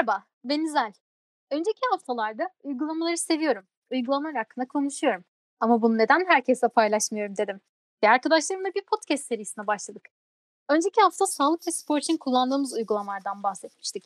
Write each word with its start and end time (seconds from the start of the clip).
Merhaba, 0.00 0.24
ben 0.44 0.60
İzel. 0.60 0.92
Önceki 1.50 1.80
haftalarda 1.90 2.50
uygulamaları 2.62 3.18
seviyorum. 3.18 3.66
Uygulamalar 3.92 4.34
hakkında 4.34 4.68
konuşuyorum. 4.68 5.24
Ama 5.60 5.82
bunu 5.82 5.98
neden 5.98 6.24
herkesle 6.28 6.68
paylaşmıyorum 6.68 7.36
dedim. 7.36 7.60
Ve 8.04 8.08
arkadaşlarımla 8.08 8.68
bir 8.74 8.84
podcast 8.84 9.24
serisine 9.24 9.66
başladık. 9.66 10.08
Önceki 10.68 11.00
hafta 11.00 11.26
sağlık 11.26 11.66
ve 11.66 11.70
spor 11.70 11.98
için 11.98 12.16
kullandığımız 12.16 12.72
uygulamalardan 12.72 13.42
bahsetmiştik. 13.42 14.04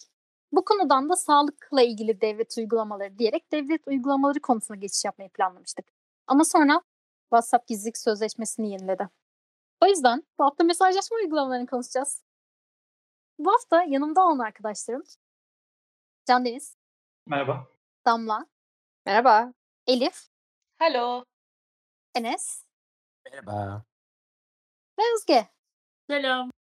Bu 0.52 0.64
konudan 0.64 1.08
da 1.08 1.16
sağlıkla 1.16 1.82
ilgili 1.82 2.20
devlet 2.20 2.58
uygulamaları 2.58 3.18
diyerek 3.18 3.52
devlet 3.52 3.88
uygulamaları 3.88 4.40
konusuna 4.40 4.76
geçiş 4.76 5.04
yapmayı 5.04 5.30
planlamıştık. 5.30 5.86
Ama 6.26 6.44
sonra 6.44 6.82
WhatsApp 7.22 7.66
gizlilik 7.66 7.98
sözleşmesini 7.98 8.70
yeniledi. 8.70 9.08
O 9.84 9.86
yüzden 9.86 10.22
bu 10.38 10.44
hafta 10.44 10.64
mesajlaşma 10.64 11.16
uygulamalarını 11.16 11.66
konuşacağız. 11.66 12.22
Bu 13.38 13.52
hafta 13.52 13.82
yanımda 13.82 14.26
olan 14.26 14.38
arkadaşlarım 14.38 15.02
Can 16.28 16.44
Deniz, 16.44 16.76
Merhaba. 17.26 17.66
Damla, 18.06 18.46
Merhaba. 19.06 19.52
Elif, 19.86 20.28
Hello. 20.78 21.24
Enes 22.14 22.64
Merhaba. 23.24 23.84
ve 24.98 25.02
Özge. 25.14 25.48
Selam. 26.10 26.50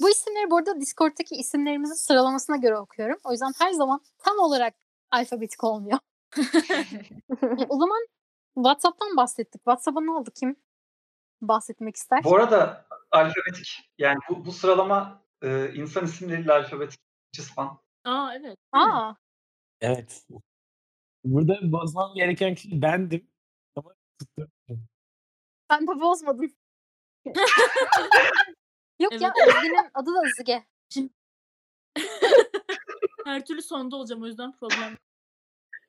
Bu 0.00 0.10
isimleri 0.10 0.50
bu 0.50 0.56
arada 0.56 0.80
Discord'daki 0.80 1.34
isimlerimizin 1.34 1.94
sıralamasına 1.94 2.56
göre 2.56 2.78
okuyorum. 2.78 3.18
O 3.24 3.32
yüzden 3.32 3.52
her 3.58 3.72
zaman 3.72 4.00
tam 4.18 4.38
olarak 4.38 4.74
alfabetik 5.10 5.64
olmuyor. 5.64 5.98
o 7.68 7.78
zaman 7.78 8.06
WhatsApp'tan 8.54 9.16
bahsettik. 9.16 9.60
WhatsApp'a 9.60 10.00
ne 10.00 10.10
oldu? 10.10 10.30
Kim 10.34 10.56
bahsetmek 11.40 11.96
ister? 11.96 12.24
Bu 12.24 12.36
arada 12.36 12.86
alfabetik. 13.10 13.92
Yani 13.98 14.18
bu, 14.28 14.44
bu 14.44 14.52
sıralama 14.52 15.22
e, 15.42 15.72
insan 15.74 16.04
isimleriyle 16.04 16.52
alfabetik. 16.52 17.00
Cisman. 17.32 17.78
Aa 18.04 18.34
evet. 18.34 18.58
Aa, 18.72 19.14
Evet. 19.80 20.26
Burada 21.24 21.72
bozmam 21.72 22.14
gereken 22.14 22.54
kişi 22.54 22.82
bendim. 22.82 23.30
Ama 23.76 23.94
tuttum. 24.18 24.50
sen 25.70 25.82
de 25.82 26.00
bozmadın. 26.00 26.56
Yok 29.00 29.12
ya 29.20 29.32
Evet. 29.36 29.56
Özge'nin 29.56 29.90
adı 29.94 30.10
da 30.14 30.22
Özge. 30.24 30.64
Her 33.24 33.44
türlü 33.44 33.62
sonda 33.62 33.96
olacağım 33.96 34.22
o 34.22 34.26
yüzden 34.26 34.52
problem. 34.52 34.98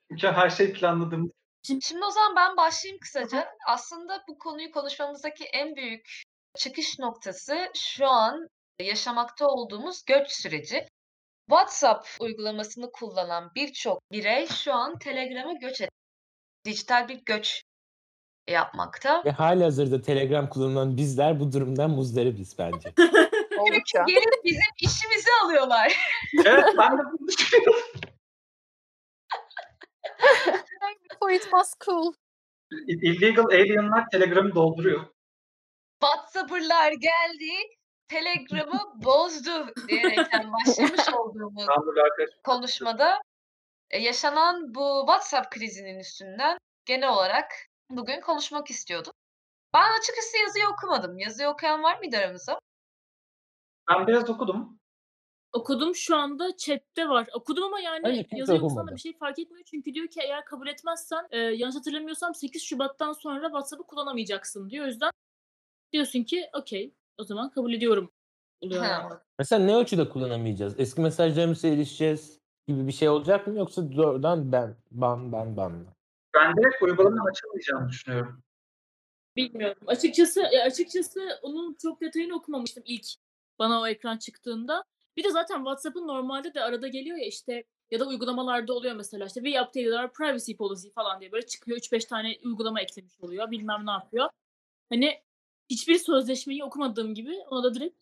Çünkü 0.09 0.27
her 0.27 0.49
şey 0.49 0.73
planladığım. 0.73 1.31
Şimdi 1.63 2.05
o 2.05 2.11
zaman 2.11 2.35
ben 2.35 2.57
başlayayım 2.57 2.99
kısaca. 2.99 3.49
Aslında 3.67 4.23
bu 4.27 4.37
konuyu 4.37 4.71
konuşmamızdaki 4.71 5.43
en 5.45 5.75
büyük 5.75 6.23
çıkış 6.57 6.99
noktası 6.99 7.71
şu 7.75 8.07
an 8.07 8.49
yaşamakta 8.79 9.47
olduğumuz 9.47 10.05
göç 10.05 10.31
süreci. 10.31 10.87
WhatsApp 11.49 12.07
uygulamasını 12.19 12.91
kullanan 12.91 13.51
birçok 13.55 14.11
birey 14.11 14.47
şu 14.47 14.73
an 14.73 14.99
Telegram'a 14.99 15.53
göç 15.53 15.81
et. 15.81 15.89
Dijital 16.65 17.07
bir 17.07 17.21
göç 17.25 17.63
yapmakta. 18.49 19.23
Ve 19.25 19.31
halihazırda 19.31 20.01
Telegram 20.01 20.49
kullanan 20.49 20.97
bizler 20.97 21.39
bu 21.39 21.51
durumdan 21.51 21.89
muzdaribiz 21.89 22.55
bence. 22.59 22.93
Oldukça. 23.59 24.03
Gelip 24.07 24.43
bizim 24.43 24.73
işimizi 24.81 25.29
alıyorlar. 25.45 25.97
Evet 26.45 26.65
ben 26.77 26.97
de 26.97 27.01
bunu 27.11 27.27
düşünüyorum. 27.27 27.79
İt 31.33 31.43
was 31.43 31.73
cool. 31.85 32.13
Illegal 32.87 33.45
alienlar 33.45 34.09
Telegram'ı 34.11 34.55
dolduruyor. 34.55 35.05
WhatsApp'ırlar 36.01 36.91
geldi, 36.91 37.51
Telegram'ı 38.13 39.03
bozdu 39.05 39.73
diyerekten 39.87 40.53
başlamış 40.53 41.13
olduğumuz 41.13 41.65
konuşmada 42.43 43.21
e, 43.89 43.99
yaşanan 43.99 44.75
bu 44.75 45.03
WhatsApp 45.07 45.51
krizinin 45.51 45.99
üstünden 45.99 46.57
genel 46.85 47.09
olarak 47.09 47.51
bugün 47.89 48.21
konuşmak 48.21 48.69
istiyordum. 48.69 49.13
Ben 49.73 49.99
açıkçası 49.99 50.37
yazıyı 50.37 50.65
okumadım. 50.67 51.17
Yazıyı 51.17 51.49
okuyan 51.49 51.83
var 51.83 51.97
mıydı 51.97 52.17
aramızda? 52.17 52.59
Ben 53.89 54.07
biraz 54.07 54.29
okudum. 54.29 54.79
Okudum 55.53 55.95
şu 55.95 56.15
anda 56.15 56.57
chatte 56.57 57.09
var. 57.09 57.27
Okudum 57.33 57.63
ama 57.63 57.79
yani 57.79 58.03
Hayır, 58.03 58.27
yazı 58.31 58.53
okusan 58.53 58.87
da 58.87 58.95
bir 58.95 58.99
şey 58.99 59.17
fark 59.17 59.39
etmiyor. 59.39 59.65
Çünkü 59.65 59.93
diyor 59.93 60.07
ki 60.07 60.19
eğer 60.23 60.45
kabul 60.45 60.67
etmezsen 60.67 61.27
e, 61.31 61.37
yanlış 61.37 61.75
hatırlamıyorsam 61.75 62.35
8 62.35 62.63
Şubat'tan 62.63 63.13
sonra 63.13 63.45
WhatsApp'ı 63.45 63.83
kullanamayacaksın 63.83 64.69
diyor. 64.69 64.85
O 64.85 64.87
yüzden 64.87 65.11
diyorsun 65.91 66.23
ki 66.23 66.49
okey 66.53 66.93
o 67.17 67.23
zaman 67.23 67.49
kabul 67.49 67.73
ediyorum. 67.73 68.11
Oluyor 68.61 68.83
Ha. 68.83 68.87
yani. 68.87 69.13
Mesela 69.39 69.65
ne 69.65 69.75
ölçüde 69.75 70.09
kullanamayacağız? 70.09 70.79
Eski 70.79 71.01
mesajlarımıza 71.01 71.67
erişeceğiz 71.67 72.39
gibi 72.67 72.87
bir 72.87 72.91
şey 72.91 73.09
olacak 73.09 73.47
mı? 73.47 73.57
Yoksa 73.57 73.95
doğrudan 73.95 74.51
ben, 74.51 74.75
ban, 74.91 75.31
ban, 75.31 75.57
ban 75.57 75.71
mı? 75.71 75.93
Ben 76.35 76.55
direkt 76.57 76.81
uygulamanın 76.81 77.31
açılmayacağını 77.31 77.89
düşünüyorum. 77.89 78.43
Bilmiyorum. 79.35 79.77
Açıkçası 79.87 80.43
açıkçası 80.65 81.39
onun 81.41 81.73
çok 81.73 82.01
detayını 82.01 82.35
okumamıştım 82.35 82.83
ilk 82.85 83.05
bana 83.59 83.81
o 83.81 83.87
ekran 83.87 84.17
çıktığında. 84.17 84.83
Bir 85.17 85.23
de 85.23 85.31
zaten 85.31 85.57
WhatsApp'ın 85.57 86.07
normalde 86.07 86.53
de 86.53 86.61
arada 86.61 86.87
geliyor 86.87 87.17
ya 87.17 87.25
işte 87.25 87.63
ya 87.91 87.99
da 87.99 88.07
uygulamalarda 88.07 88.73
oluyor 88.73 88.95
mesela 88.95 89.25
işte 89.25 89.43
we 89.43 89.61
updated 89.61 89.91
our 89.91 90.13
privacy 90.13 90.53
policy 90.53 90.89
falan 90.89 91.19
diye 91.19 91.31
böyle 91.31 91.45
çıkıyor 91.45 91.77
3-5 91.77 92.07
tane 92.07 92.37
uygulama 92.43 92.81
eklemiş 92.81 93.13
oluyor 93.21 93.51
bilmem 93.51 93.85
ne 93.85 93.91
yapıyor. 93.91 94.29
Hani 94.89 95.21
hiçbir 95.69 95.97
sözleşmeyi 95.97 96.63
okumadığım 96.63 97.13
gibi 97.13 97.35
ona 97.49 97.63
da 97.63 97.73
direkt 97.73 97.97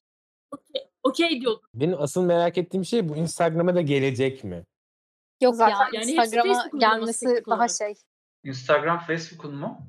okey 0.51 0.89
okey 1.03 1.41
diyordum. 1.41 1.69
Benim 1.73 2.01
asıl 2.01 2.23
merak 2.23 2.57
ettiğim 2.57 2.85
şey 2.85 3.09
bu 3.09 3.15
Instagram'a 3.15 3.75
da 3.75 3.81
gelecek 3.81 4.43
mi? 4.43 4.65
Yok 5.41 5.55
Zaten 5.55 5.75
ya 5.75 5.89
yani 5.93 6.11
Instagram'a 6.11 6.69
gelmesi 6.77 7.25
daha 7.25 7.55
olarak. 7.55 7.71
şey. 7.71 7.93
Instagram, 8.43 8.99
Facebook'un 8.99 9.55
mu? 9.55 9.79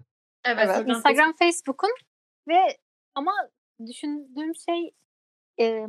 Evet. 0.45 0.69
Instagram, 0.69 0.97
Instagram, 0.97 1.33
Facebook'un 1.37 1.91
ve 2.49 2.79
ama 3.15 3.33
düşündüğüm 3.87 4.55
şey 4.55 4.95
e, 5.61 5.87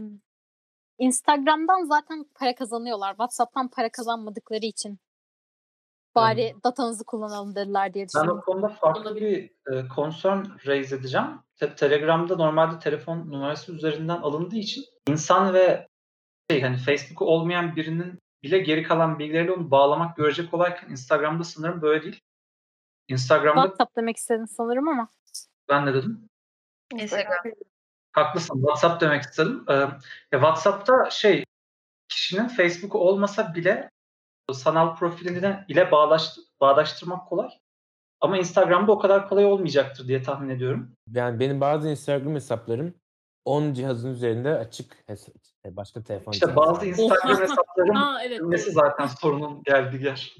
Instagram'dan 0.98 1.86
zaten 1.86 2.26
para 2.36 2.56
kazanıyorlar. 2.56 3.12
WhatsApp'tan 3.12 3.68
para 3.68 3.92
kazanmadıkları 3.92 4.66
için 4.66 5.00
bari 6.16 6.56
datanızı 6.63 7.03
kullanalım 7.06 7.56
dediler 7.56 7.94
diye 7.94 8.03
Ben 8.03 8.07
düşünüyorum. 8.07 8.40
o 8.40 8.41
konuda 8.41 8.68
farklı 8.69 9.16
bir 9.16 9.44
e, 9.44 9.88
concern 9.96 10.46
raise 10.68 10.96
edeceğim. 10.96 11.28
Te- 11.59 11.75
Telegram'da 11.75 12.35
normalde 12.35 12.79
telefon 12.79 13.18
numarası 13.31 13.74
üzerinden 13.74 14.18
alındığı 14.18 14.56
için 14.56 14.84
insan 15.07 15.53
ve 15.53 15.88
şey 16.51 16.62
hani 16.62 16.78
Facebook'u 16.78 17.25
olmayan 17.25 17.75
birinin 17.75 18.19
bile 18.44 18.59
geri 18.59 18.84
kalan 18.84 19.19
bilgileriyle 19.19 19.51
onu 19.51 19.72
bağlamak 19.72 20.18
görecek 20.18 20.51
kolayken 20.51 20.90
Instagram'da 20.90 21.44
sanırım 21.44 21.81
böyle 21.81 22.03
değil. 22.03 22.19
Instagram'da 23.07 23.62
WhatsApp 23.62 23.95
demek 23.97 24.18
istedin 24.18 24.45
sanırım 24.45 24.88
ama. 24.88 25.07
ben 25.69 25.85
ne 25.85 25.94
dedim? 25.94 26.30
Instagram. 26.94 27.38
Haklısın. 28.12 28.56
WhatsApp 28.56 29.01
demek 29.01 29.22
istedim. 29.24 29.66
Ee, 29.69 29.74
ya 29.74 30.00
WhatsApp'ta 30.31 31.09
şey 31.09 31.45
kişinin 32.07 32.47
Facebook'u 32.47 32.97
olmasa 32.97 33.53
bile 33.56 33.90
sanal 34.52 34.96
profilini 34.96 35.66
ile 35.68 35.92
bağdaş, 35.92 36.38
bağdaştırmak 36.62 37.28
kolay. 37.28 37.50
Ama 38.22 38.38
Instagram'da 38.38 38.92
o 38.92 39.00
kadar 39.00 39.30
kolay 39.30 39.46
olmayacaktır 39.46 40.08
diye 40.08 40.24
tahmin 40.24 40.50
ediyorum. 40.50 40.96
Yani 41.12 41.40
benim 41.40 41.62
bazı 41.62 41.90
Instagram 41.90 42.36
hesaplarım 42.36 42.94
10 43.46 43.74
cihazın 43.74 44.09
üzerinde 44.14 44.50
açık 44.50 45.04
hesap, 45.08 45.36
başka 45.66 46.04
telefon 46.04 46.31
İşte 46.31 46.56
bazı. 46.56 46.86
Instagram 46.86 47.42
hesapların 47.42 47.96
Aa 47.96 48.24
evet. 48.24 48.40
Doğru. 48.40 48.58
zaten 48.58 49.08
sorunun 49.08 49.64
geldiği 49.64 50.04
yer. 50.04 50.36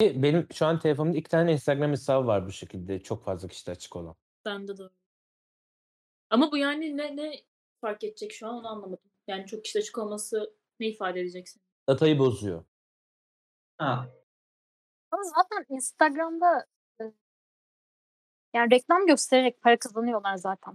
Benim 0.00 0.46
şu 0.52 0.66
an 0.66 0.78
telefonumda 0.78 1.18
iki 1.18 1.30
tane 1.30 1.52
Instagram 1.52 1.90
hesabı 1.90 2.26
var 2.26 2.46
bu 2.46 2.52
şekilde 2.52 3.02
çok 3.02 3.24
fazla 3.24 3.48
kişide 3.48 3.70
açık 3.70 3.96
olan. 3.96 4.14
Bende 4.44 4.78
de 4.78 4.82
öyle. 4.82 4.94
Ama 6.30 6.52
bu 6.52 6.56
yani 6.56 6.96
ne 6.96 7.16
ne 7.16 7.32
fark 7.80 8.04
edecek 8.04 8.32
şu 8.32 8.48
an 8.48 8.54
onu 8.54 8.68
anlamadım. 8.68 9.10
Yani 9.28 9.46
çok 9.46 9.64
kişi 9.64 9.78
açık 9.78 9.98
olması 9.98 10.54
ne 10.80 10.86
ifade 10.88 11.20
edecek 11.20 11.48
senin? 11.48 11.64
Datayı 11.88 12.18
bozuyor. 12.18 12.64
Ha. 13.80 14.06
Ama 15.10 15.22
zaten 15.22 15.74
Instagram'da 15.74 16.66
e, 17.00 17.04
yani 18.54 18.70
reklam 18.70 19.06
göstererek 19.06 19.62
para 19.62 19.78
kazanıyorlar 19.78 20.36
zaten. 20.36 20.74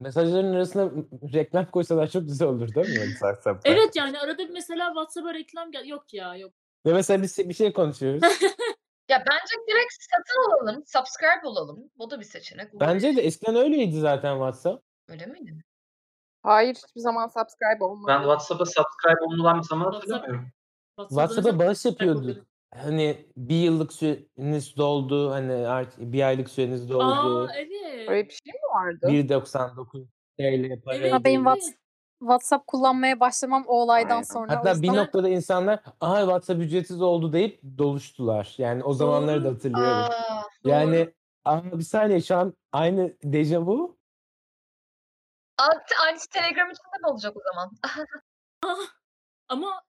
Mesajların 0.00 0.54
arasına 0.54 0.90
reklam 1.34 1.66
koysalar 1.66 2.06
çok 2.06 2.22
güzel 2.22 2.48
olur 2.48 2.74
değil 2.74 2.88
mi? 2.88 3.06
WhatsApp'ta? 3.10 3.70
Evet 3.70 3.96
yani 3.96 4.18
arada 4.18 4.38
bir 4.38 4.50
mesela 4.50 4.86
WhatsApp'a 4.86 5.34
reklam 5.34 5.70
gel 5.70 5.86
yok 5.86 6.14
ya 6.14 6.36
yok. 6.36 6.52
Ve 6.86 6.92
mesela 6.92 7.22
biz 7.22 7.38
bir 7.38 7.54
şey 7.54 7.72
konuşuyoruz. 7.72 8.22
Ya 9.08 9.24
bence 9.30 9.54
direkt 9.68 9.92
satın 10.00 10.50
alalım, 10.50 10.82
subscribe 10.86 11.46
olalım. 11.46 11.90
O 11.98 12.10
da 12.10 12.20
bir 12.20 12.24
seçenek. 12.24 12.80
Bence 12.80 13.16
de 13.16 13.22
eskiden 13.22 13.56
öyleydi 13.56 14.00
zaten 14.00 14.34
WhatsApp. 14.34 14.84
Öyle 15.08 15.26
miydi? 15.26 15.64
Hayır 16.42 16.74
hiçbir 16.74 17.00
zaman 17.00 17.26
subscribe 17.26 17.84
olmadı. 17.84 18.06
Ben 18.08 18.18
WhatsApp'a 18.18 18.64
subscribe 18.64 19.24
olunan 19.24 19.58
bir 19.58 19.62
zaman 19.62 19.92
hatırlamıyorum. 19.92 20.52
WhatsApp'a 20.96 21.58
bağış 21.58 21.84
yapıyorduk. 21.84 22.22
oluyordu. 22.22 22.46
Hani 22.74 23.26
bir 23.36 23.56
yıllık 23.56 23.92
süreniz 23.92 24.76
doldu. 24.76 25.30
Hani 25.30 25.52
artık 25.52 25.98
bir 26.00 26.22
aylık 26.26 26.50
süreniz 26.50 26.90
doldu. 26.90 27.38
Aa 27.48 27.54
evet. 27.56 28.08
Öyle 28.08 28.28
bir 28.28 28.30
şey 28.44 28.52
mi 28.52 28.68
vardı? 28.74 29.06
1.99 29.08 30.06
TL 30.38 30.82
para 30.82 30.96
Evet, 30.96 31.24
benim 31.24 31.44
WhatsApp 32.20 32.66
kullanmaya 32.66 33.20
başlamam 33.20 33.64
o 33.66 33.82
olaydan 33.82 34.10
Aynen. 34.10 34.22
sonra. 34.22 34.56
Hatta 34.56 34.70
bir 34.82 34.88
yüzden- 34.88 34.96
noktada 35.04 35.28
insanlar 35.28 35.80
aha 36.00 36.20
WhatsApp 36.20 36.60
ücretsiz 36.60 37.02
oldu 37.02 37.32
deyip 37.32 37.60
doluştular. 37.78 38.54
Yani 38.58 38.84
o 38.84 38.92
zamanları 38.92 39.44
da 39.44 39.48
hatırlıyorum. 39.48 40.02
Aa, 40.02 40.42
Yani 40.64 41.14
aa, 41.44 41.78
bir 41.78 41.82
saniye 41.84 42.20
şu 42.20 42.36
an 42.36 42.54
aynı 42.72 43.16
dejavu. 43.24 43.96
Aynı 46.04 46.18
Telegram 46.30 46.70
için 46.70 46.82
de 46.94 46.98
mi 47.02 47.06
olacak 47.06 47.36
o 47.36 47.40
zaman? 47.52 47.70
Ama 49.48 49.82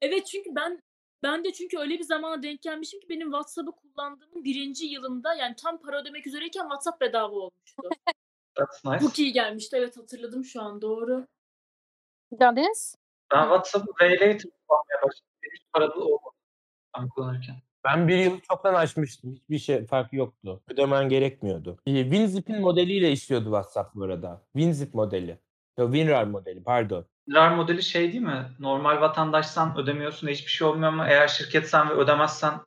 evet 0.00 0.26
çünkü 0.26 0.54
ben 0.54 0.82
ben 1.22 1.44
de 1.44 1.52
çünkü 1.52 1.78
öyle 1.78 1.98
bir 1.98 2.04
zamana 2.04 2.42
denk 2.42 2.62
gelmişim 2.62 3.00
ki 3.00 3.08
benim 3.08 3.28
WhatsApp'ı 3.30 3.72
kullandığımın 3.72 4.44
birinci 4.44 4.86
yılında 4.86 5.34
yani 5.34 5.56
tam 5.56 5.78
para 5.78 6.00
ödemek 6.02 6.26
üzereyken 6.26 6.62
WhatsApp 6.62 7.00
bedava 7.00 7.34
olmuştu. 7.34 7.82
That's 8.54 8.84
nice. 8.84 8.98
Çok 8.98 9.18
iyi 9.18 9.32
gelmişti. 9.32 9.76
Evet 9.76 9.96
hatırladım 9.96 10.44
şu 10.44 10.62
an 10.62 10.80
doğru. 10.80 11.26
Deniz? 12.32 12.96
Ben 13.32 13.42
WhatsApp'ı 13.42 13.92
Paylater 13.98 14.38
kullanmaya 14.38 15.02
başladım. 15.02 15.28
Hiç 15.54 15.62
paralı 15.72 16.04
olmadı 16.04 16.38
ben 16.98 17.08
kullanırken. 17.08 17.56
Ben 17.84 18.08
bir 18.08 18.16
yıl 18.16 18.40
çoktan 18.40 18.74
açmıştım. 18.74 19.34
Hiçbir 19.34 19.58
şey 19.58 19.86
farkı 19.86 20.16
yoktu. 20.16 20.62
Ödemen 20.68 21.08
gerekmiyordu. 21.08 21.78
Ee, 21.86 22.02
WinZip'in 22.02 22.60
modeliyle 22.60 23.12
işliyordu 23.12 23.44
WhatsApp 23.44 23.94
bu 23.94 24.04
arada. 24.04 24.42
WinZip 24.52 24.94
modeli. 24.94 25.38
Yo, 25.78 25.92
WinRAR 25.92 26.24
modeli 26.24 26.62
pardon. 26.62 27.06
RAR 27.34 27.50
modeli 27.50 27.82
şey 27.82 28.12
değil 28.12 28.22
mi? 28.22 28.46
Normal 28.58 29.00
vatandaşsan 29.00 29.78
ödemiyorsun 29.78 30.28
hiçbir 30.28 30.50
şey 30.50 30.68
olmuyor 30.68 30.88
ama 30.92 31.08
eğer 31.08 31.28
şirketsen 31.28 31.88
ve 31.90 31.92
ödemezsen 31.92 32.60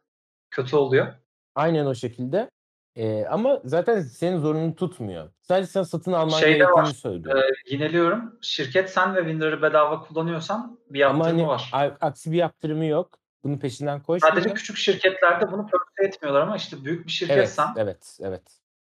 kötü 0.51 0.75
oluyor. 0.75 1.07
Aynen 1.55 1.85
o 1.85 1.95
şekilde. 1.95 2.49
Ee, 2.95 3.25
ama 3.25 3.61
zaten 3.65 4.01
senin 4.01 4.37
zorunlu 4.39 4.75
tutmuyor. 4.75 5.29
Sadece 5.41 5.67
sen 5.67 5.83
satın 5.83 6.13
alman 6.13 6.39
Şey 6.39 6.53
de 6.53 6.57
gerektiğini 6.57 6.77
var, 6.77 6.85
söylüyor. 6.85 7.43
Ee, 7.43 7.51
yineliyorum. 7.73 8.37
Şirket 8.41 8.89
sen 8.89 9.15
ve 9.15 9.19
WinRAR'ı 9.19 9.61
bedava 9.61 9.99
kullanıyorsan 10.01 10.79
bir 10.89 11.01
Ama 11.01 11.17
yaptırımı 11.17 11.41
hani 11.41 11.47
var. 11.47 11.97
aksi 12.01 12.31
bir 12.31 12.37
yaptırımı 12.37 12.85
yok. 12.85 13.17
Bunun 13.43 13.57
peşinden 13.57 13.97
Sadece 13.99 14.05
koşmayacak. 14.05 14.57
küçük 14.57 14.77
şirketlerde 14.77 15.51
bunu 15.51 15.67
pörse 15.67 16.07
etmiyorlar 16.07 16.41
ama 16.41 16.55
işte 16.55 16.83
büyük 16.85 16.99
bir 16.99 17.01
Evet, 17.03 17.11
şirketsen 17.11 17.67
evet, 17.77 18.17
evet. 18.21 18.43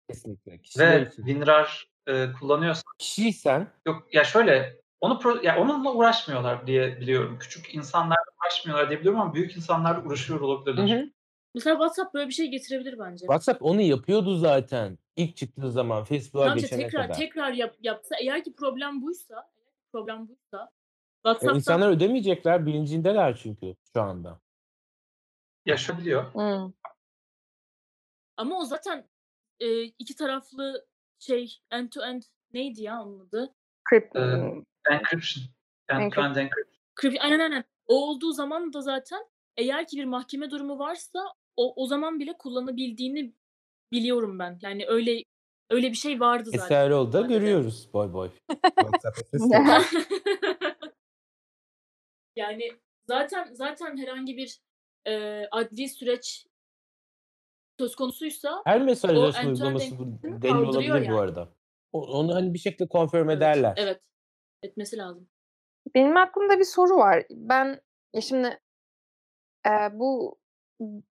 Kesinlikle. 0.09 0.57
Kişiler 0.57 1.01
ve 1.01 1.07
için. 1.07 1.23
WinRAR 1.25 1.87
e, 2.07 2.27
kullanıyorsan 2.39 2.83
Kişiysen 2.97 3.67
yok 3.85 4.13
ya 4.13 4.23
şöyle 4.23 4.81
onu 5.01 5.19
pro, 5.19 5.39
ya 5.43 5.59
onunla 5.61 5.93
uğraşmıyorlar 5.93 6.67
diye 6.67 7.01
biliyorum. 7.01 7.37
Küçük 7.39 7.75
insanlar 7.75 8.17
uğraşmıyorlar 8.41 8.89
diye 8.89 8.99
biliyorum 8.99 9.21
ama 9.21 9.33
büyük 9.33 9.57
insanlar 9.57 10.05
uğraşıyor 10.05 10.39
olabilirler. 10.39 10.97
Hı 10.97 11.01
hı. 11.01 11.09
Mesela 11.55 11.73
WhatsApp 11.73 12.13
böyle 12.13 12.27
bir 12.27 12.33
şey 12.33 12.47
getirebilir 12.47 12.99
bence. 12.99 13.19
WhatsApp 13.19 13.63
onu 13.63 13.81
yapıyordu 13.81 14.35
zaten. 14.37 14.97
İlk 15.15 15.37
çıktığı 15.37 15.71
zaman 15.71 16.03
Facebook'a 16.03 16.45
Tamam 16.45 16.57
geçene 16.59 16.83
tekrar 16.83 17.03
kadar. 17.03 17.17
tekrar 17.17 17.51
yap, 17.51 17.75
yapsa 17.79 18.15
eğer 18.21 18.43
ki 18.43 18.55
problem 18.55 19.01
buysa 19.01 19.35
eğer 19.35 19.73
ki 19.75 19.87
problem 19.91 20.27
buysa 20.27 20.71
WhatsApp'tan 21.23 21.55
insanlar 21.55 21.89
ödemeyecekler 21.89 22.65
bilincindeler 22.65 23.39
çünkü 23.43 23.75
şu 23.93 24.01
anda. 24.01 24.39
Yaşabiliyor. 25.65 26.33
Hmm. 26.33 26.73
ama 28.37 28.59
o 28.59 28.65
zaten 28.65 29.09
e, 29.59 29.83
iki 29.83 30.15
taraflı 30.15 30.85
şey 31.19 31.57
end 31.71 31.89
to 31.89 32.01
end 32.01 32.21
neydi 32.53 32.83
ya 32.83 33.03
onun 33.03 33.19
adı? 33.19 33.55
Crypt- 33.91 34.17
Ee. 34.17 34.63
Encryption. 34.91 35.43
End-to-end 35.89 36.35
encryption. 36.35 37.15
Aynen 37.19 37.39
aynen. 37.39 37.63
O 37.87 38.09
olduğu 38.09 38.31
zaman 38.31 38.73
da 38.73 38.81
zaten 38.81 39.25
eğer 39.57 39.87
ki 39.87 39.97
bir 39.97 40.05
mahkeme 40.05 40.51
durumu 40.51 40.79
varsa 40.79 41.19
o, 41.55 41.83
o 41.83 41.87
zaman 41.87 42.19
bile 42.19 42.37
kullanabildiğini 42.37 43.33
biliyorum 43.91 44.39
ben. 44.39 44.59
Yani 44.61 44.85
öyle 44.87 45.23
öyle 45.69 45.89
bir 45.91 45.97
şey 45.97 46.19
vardı 46.19 46.49
zaten. 46.51 46.65
Esraroğlu'da 46.65 47.17
normalde 47.17 47.33
de. 47.33 47.39
görüyoruz 47.39 47.89
boy 47.93 48.13
boy. 48.13 48.29
Yani 52.35 52.71
zaten 53.07 53.53
zaten 53.53 53.97
herhangi 53.97 54.37
bir 54.37 54.59
e, 55.07 55.43
adli 55.51 55.89
süreç 55.89 56.47
söz 57.79 57.95
konusuysa 57.95 58.61
Her 58.65 58.81
mesajlaşma 58.81 59.49
uygulaması 59.49 59.99
bu 59.99 60.03
encryption'ı 60.03 60.41
deli 60.41 60.51
kaldırıyor 60.51 60.73
olabilir 60.73 60.93
bu 60.93 61.13
yani. 61.13 61.19
arada. 61.19 61.49
O- 61.91 62.07
Onu 62.19 62.35
hani 62.35 62.53
bir 62.53 62.59
şekilde 62.59 62.87
konfirm 62.87 63.29
Evet, 63.29 63.37
ederler. 63.37 63.73
Evet. 63.77 64.01
Etmesi 64.63 64.97
lazım. 64.97 65.29
Benim 65.95 66.17
aklımda 66.17 66.59
bir 66.59 66.63
soru 66.63 66.97
var. 66.97 67.23
Ben 67.31 67.81
ya 68.13 68.21
şimdi 68.21 68.59
e, 69.65 69.71
bu 69.93 70.37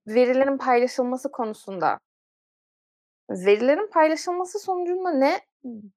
verilerin 0.07 0.59
paylaşılması 0.59 1.33
konusunda 1.33 1.99
verilerin 3.31 3.91
paylaşılması 3.91 4.59
sonucunda 4.59 5.11
ne 5.11 5.41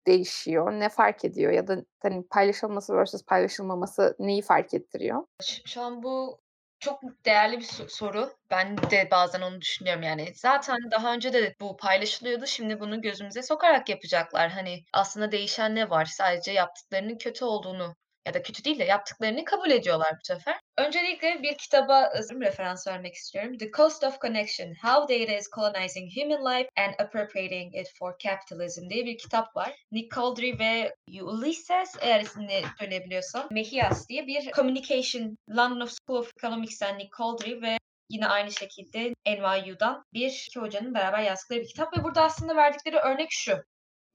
değişiyor, 0.07 0.71
ne 0.71 0.89
fark 0.89 1.25
ediyor 1.25 1.51
ya 1.51 1.67
da 1.67 1.85
hani 1.99 2.27
paylaşılması 2.27 2.93
versus 2.93 3.25
paylaşılmaması 3.25 4.15
neyi 4.19 4.41
fark 4.41 4.73
ettiriyor? 4.73 5.23
Şu 5.65 5.81
an 5.81 6.03
bu 6.03 6.41
çok 6.79 7.01
değerli 7.25 7.57
bir 7.59 7.63
so- 7.65 7.89
soru. 7.89 8.33
Ben 8.51 8.77
de 8.77 9.07
bazen 9.11 9.41
onu 9.41 9.61
düşünüyorum 9.61 10.03
yani. 10.03 10.33
Zaten 10.35 10.77
daha 10.91 11.13
önce 11.13 11.33
de 11.33 11.55
bu 11.59 11.77
paylaşılıyordu. 11.77 12.45
Şimdi 12.47 12.79
bunu 12.79 13.01
gözümüze 13.01 13.43
sokarak 13.43 13.89
yapacaklar. 13.89 14.49
Hani 14.51 14.83
aslında 14.93 15.31
değişen 15.31 15.75
ne 15.75 15.89
var? 15.89 16.05
Sadece 16.05 16.51
yaptıklarının 16.51 17.17
kötü 17.17 17.45
olduğunu 17.45 17.95
ya 18.29 18.33
da 18.33 18.41
kötü 18.41 18.63
değil 18.63 18.79
de 18.79 18.83
yaptıklarını 18.83 19.45
kabul 19.45 19.71
ediyorlar 19.71 20.13
bu 20.13 20.25
sefer. 20.25 20.59
Öncelikle 20.77 21.43
bir 21.43 21.57
kitaba 21.57 22.11
referans 22.41 22.87
vermek 22.87 23.13
istiyorum. 23.15 23.57
The 23.57 23.71
Cost 23.71 24.03
of 24.03 24.21
Connection: 24.21 24.67
How 24.67 25.19
Data 25.19 25.33
is 25.37 25.49
Colonizing 25.55 26.11
Human 26.17 26.53
Life 26.53 26.69
and 26.77 26.93
Appropriating 26.99 27.75
It 27.75 27.87
for 27.99 28.13
Capitalism 28.23 28.89
diye 28.89 29.05
bir 29.05 29.17
kitap 29.17 29.55
var. 29.55 29.75
Nick 29.91 30.15
Caldry 30.15 30.59
ve 30.59 30.95
Ulysses 31.21 31.95
eğer 32.01 32.21
ismini 32.21 32.63
söyleyebiliyorsam 32.79 33.47
Mejias 33.51 34.09
diye 34.09 34.27
bir 34.27 34.51
communication 34.51 35.37
London 35.57 35.85
School 35.85 36.19
of 36.19 36.31
Economics 36.37 36.81
and 36.81 36.97
Nick 36.97 37.09
Caldry 37.17 37.61
ve 37.61 37.77
yine 38.09 38.27
aynı 38.27 38.51
şekilde 38.51 39.13
NYU'dan 39.25 40.03
bir 40.13 40.45
iki 40.47 40.59
hocanın 40.59 40.93
beraber 40.93 41.23
yazdıkları 41.23 41.59
bir 41.59 41.67
kitap 41.67 41.97
ve 41.97 42.03
burada 42.03 42.23
aslında 42.23 42.55
verdikleri 42.55 42.97
örnek 42.97 43.27
şu. 43.31 43.63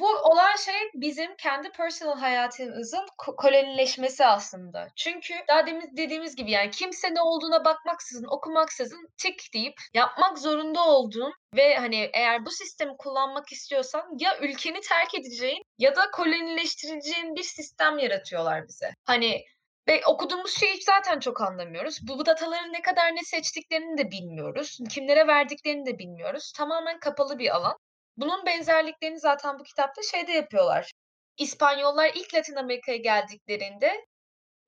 Bu 0.00 0.08
olan 0.08 0.56
şey 0.56 0.90
bizim 0.94 1.36
kendi 1.36 1.70
personal 1.70 2.18
hayatımızın 2.18 3.06
ko- 3.18 3.36
kolonileşmesi 3.36 4.26
aslında. 4.26 4.88
Çünkü 4.96 5.34
daha 5.48 5.66
demin 5.66 5.96
dediğimiz 5.96 6.36
gibi 6.36 6.50
yani 6.50 6.70
kimse 6.70 7.14
ne 7.14 7.22
olduğuna 7.22 7.64
bakmaksızın, 7.64 8.26
okumaksızın 8.30 9.08
tik 9.16 9.54
deyip 9.54 9.74
yapmak 9.94 10.38
zorunda 10.38 10.84
olduğun 10.84 11.32
ve 11.56 11.76
hani 11.76 12.10
eğer 12.14 12.46
bu 12.46 12.50
sistemi 12.50 12.96
kullanmak 12.98 13.52
istiyorsan 13.52 14.04
ya 14.18 14.38
ülkeni 14.38 14.80
terk 14.80 15.14
edeceğin 15.14 15.62
ya 15.78 15.96
da 15.96 16.10
kolonileştireceğin 16.10 17.34
bir 17.34 17.42
sistem 17.42 17.98
yaratıyorlar 17.98 18.68
bize. 18.68 18.90
Hani 19.04 19.44
ve 19.88 20.02
okuduğumuz 20.06 20.58
şeyi 20.60 20.82
zaten 20.82 21.20
çok 21.20 21.40
anlamıyoruz. 21.40 21.98
Bu, 22.02 22.18
bu 22.18 22.26
dataların 22.26 22.72
ne 22.72 22.82
kadar 22.82 23.16
ne 23.16 23.22
seçtiklerini 23.24 23.98
de 23.98 24.10
bilmiyoruz. 24.10 24.78
Kimlere 24.90 25.26
verdiklerini 25.26 25.86
de 25.86 25.98
bilmiyoruz. 25.98 26.52
Tamamen 26.56 26.98
kapalı 26.98 27.38
bir 27.38 27.56
alan. 27.56 27.78
Bunun 28.16 28.46
benzerliklerini 28.46 29.18
zaten 29.18 29.58
bu 29.58 29.62
kitapta 29.62 30.02
şeyde 30.02 30.32
yapıyorlar. 30.32 30.92
İspanyollar 31.38 32.10
ilk 32.14 32.34
Latin 32.34 32.56
Amerika'ya 32.56 32.98
geldiklerinde 32.98 34.06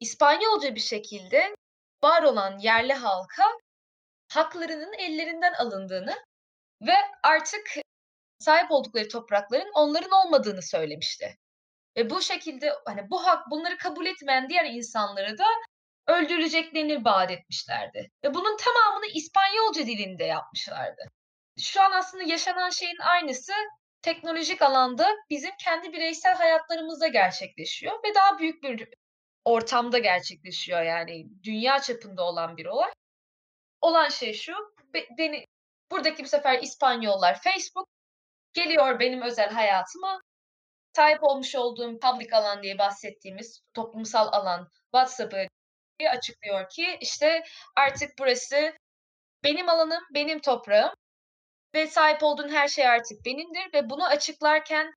İspanyolca 0.00 0.74
bir 0.74 0.80
şekilde 0.80 1.54
var 2.02 2.22
olan 2.22 2.58
yerli 2.58 2.92
halka 2.92 3.44
haklarının 4.32 4.92
ellerinden 4.92 5.52
alındığını 5.52 6.24
ve 6.82 6.94
artık 7.22 7.66
sahip 8.38 8.70
oldukları 8.70 9.08
toprakların 9.08 9.70
onların 9.74 10.10
olmadığını 10.10 10.62
söylemişti. 10.62 11.36
Ve 11.96 12.10
bu 12.10 12.22
şekilde 12.22 12.72
hani 12.86 13.10
bu 13.10 13.26
hak 13.26 13.50
bunları 13.50 13.78
kabul 13.78 14.06
etmeyen 14.06 14.48
diğer 14.48 14.64
insanları 14.64 15.38
da 15.38 15.44
öldüreceklerini 16.06 17.04
vaat 17.04 17.30
etmişlerdi. 17.30 18.10
Ve 18.24 18.34
bunun 18.34 18.56
tamamını 18.56 19.06
İspanyolca 19.06 19.86
dilinde 19.86 20.24
yapmışlardı. 20.24 21.10
Şu 21.58 21.82
an 21.82 21.92
aslında 21.92 22.25
yaşanan 22.25 22.70
şeyin 22.70 22.98
aynısı 22.98 23.52
teknolojik 24.02 24.62
alanda 24.62 25.08
bizim 25.30 25.50
kendi 25.64 25.92
bireysel 25.92 26.34
hayatlarımızda 26.36 27.08
gerçekleşiyor 27.08 27.92
ve 28.04 28.14
daha 28.14 28.38
büyük 28.38 28.62
bir 28.62 28.88
ortamda 29.44 29.98
gerçekleşiyor. 29.98 30.82
Yani 30.82 31.26
dünya 31.42 31.80
çapında 31.80 32.22
olan 32.22 32.56
bir 32.56 32.66
olay. 32.66 32.90
Olan 33.80 34.08
şey 34.08 34.32
şu, 34.32 34.52
be- 34.94 35.08
beni 35.18 35.44
buradaki 35.90 36.25
bu 36.25 36.28
sefer 36.28 36.62
İspanyollar 36.62 37.40
Facebook 37.40 37.88
geliyor 38.52 39.00
benim 39.00 39.22
özel 39.22 39.50
hayatıma. 39.50 40.20
Sahip 40.96 41.22
olmuş 41.22 41.54
olduğum 41.54 41.98
public 41.98 42.36
alan 42.36 42.62
diye 42.62 42.78
bahsettiğimiz 42.78 43.60
toplumsal 43.75 44.28
alan 44.32 44.68
WhatsApp'ı 44.84 45.46
açıklıyor 46.10 46.68
ki 46.68 46.98
işte 47.00 47.42
artık 47.76 48.10
burası 48.18 48.72
benim 49.44 49.68
alanım, 49.68 50.02
benim 50.14 50.40
toprağım 50.40 50.94
ve 51.75 51.87
sahip 51.87 52.23
olduğun 52.23 52.49
her 52.49 52.68
şey 52.68 52.88
artık 52.88 53.25
benimdir 53.25 53.73
ve 53.75 53.90
bunu 53.90 54.04
açıklarken 54.04 54.92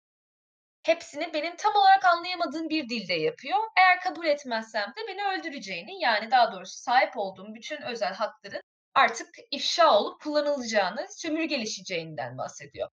hepsini 0.84 1.34
benim 1.34 1.56
tam 1.56 1.76
olarak 1.76 2.06
anlayamadığım 2.06 2.70
bir 2.70 2.90
dilde 2.90 3.14
yapıyor. 3.14 3.58
Eğer 3.78 4.00
kabul 4.02 4.26
etmezsem 4.26 4.88
de 4.90 5.02
beni 5.08 5.40
öldüreceğini 5.40 6.02
yani 6.02 6.32
daha 6.32 6.54
doğrusu 6.54 6.78
sahip 6.78 7.18
olduğum 7.18 7.54
bütün 7.54 7.82
özel 7.82 8.14
hakların 8.14 8.62
artık 8.94 9.28
ifşa 9.52 10.00
olup 10.00 10.22
kullanılacağını, 10.22 11.06
sömürgeleşeceğinden 11.10 12.38
bahsediyor. 12.38 12.90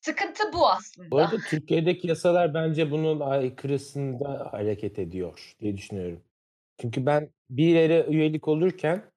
Sıkıntı 0.00 0.52
bu 0.52 0.68
aslında. 0.68 1.10
Bu 1.10 1.18
arada 1.18 1.36
Türkiye'deki 1.48 2.08
yasalar 2.08 2.54
bence 2.54 2.90
bunun 2.90 3.20
aykırısında 3.20 4.48
hareket 4.52 4.98
ediyor 4.98 5.54
diye 5.60 5.76
düşünüyorum. 5.76 6.22
Çünkü 6.80 7.06
ben 7.06 7.30
bir 7.50 7.66
yere 7.66 8.06
üyelik 8.08 8.48
olurken 8.48 9.10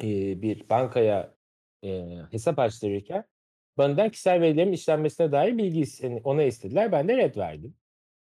bir 0.00 0.68
bankaya 0.68 1.34
hesap 2.30 2.58
açtırırken 2.58 3.24
benden 3.78 4.10
kişisel 4.10 4.40
verilerimin 4.40 4.72
işlenmesine 4.72 5.32
dair 5.32 5.58
bilgi 5.58 6.02
hani 6.02 6.20
ona 6.24 6.42
istediler. 6.42 6.92
Ben 6.92 7.08
de 7.08 7.16
red 7.16 7.36
verdim. 7.36 7.74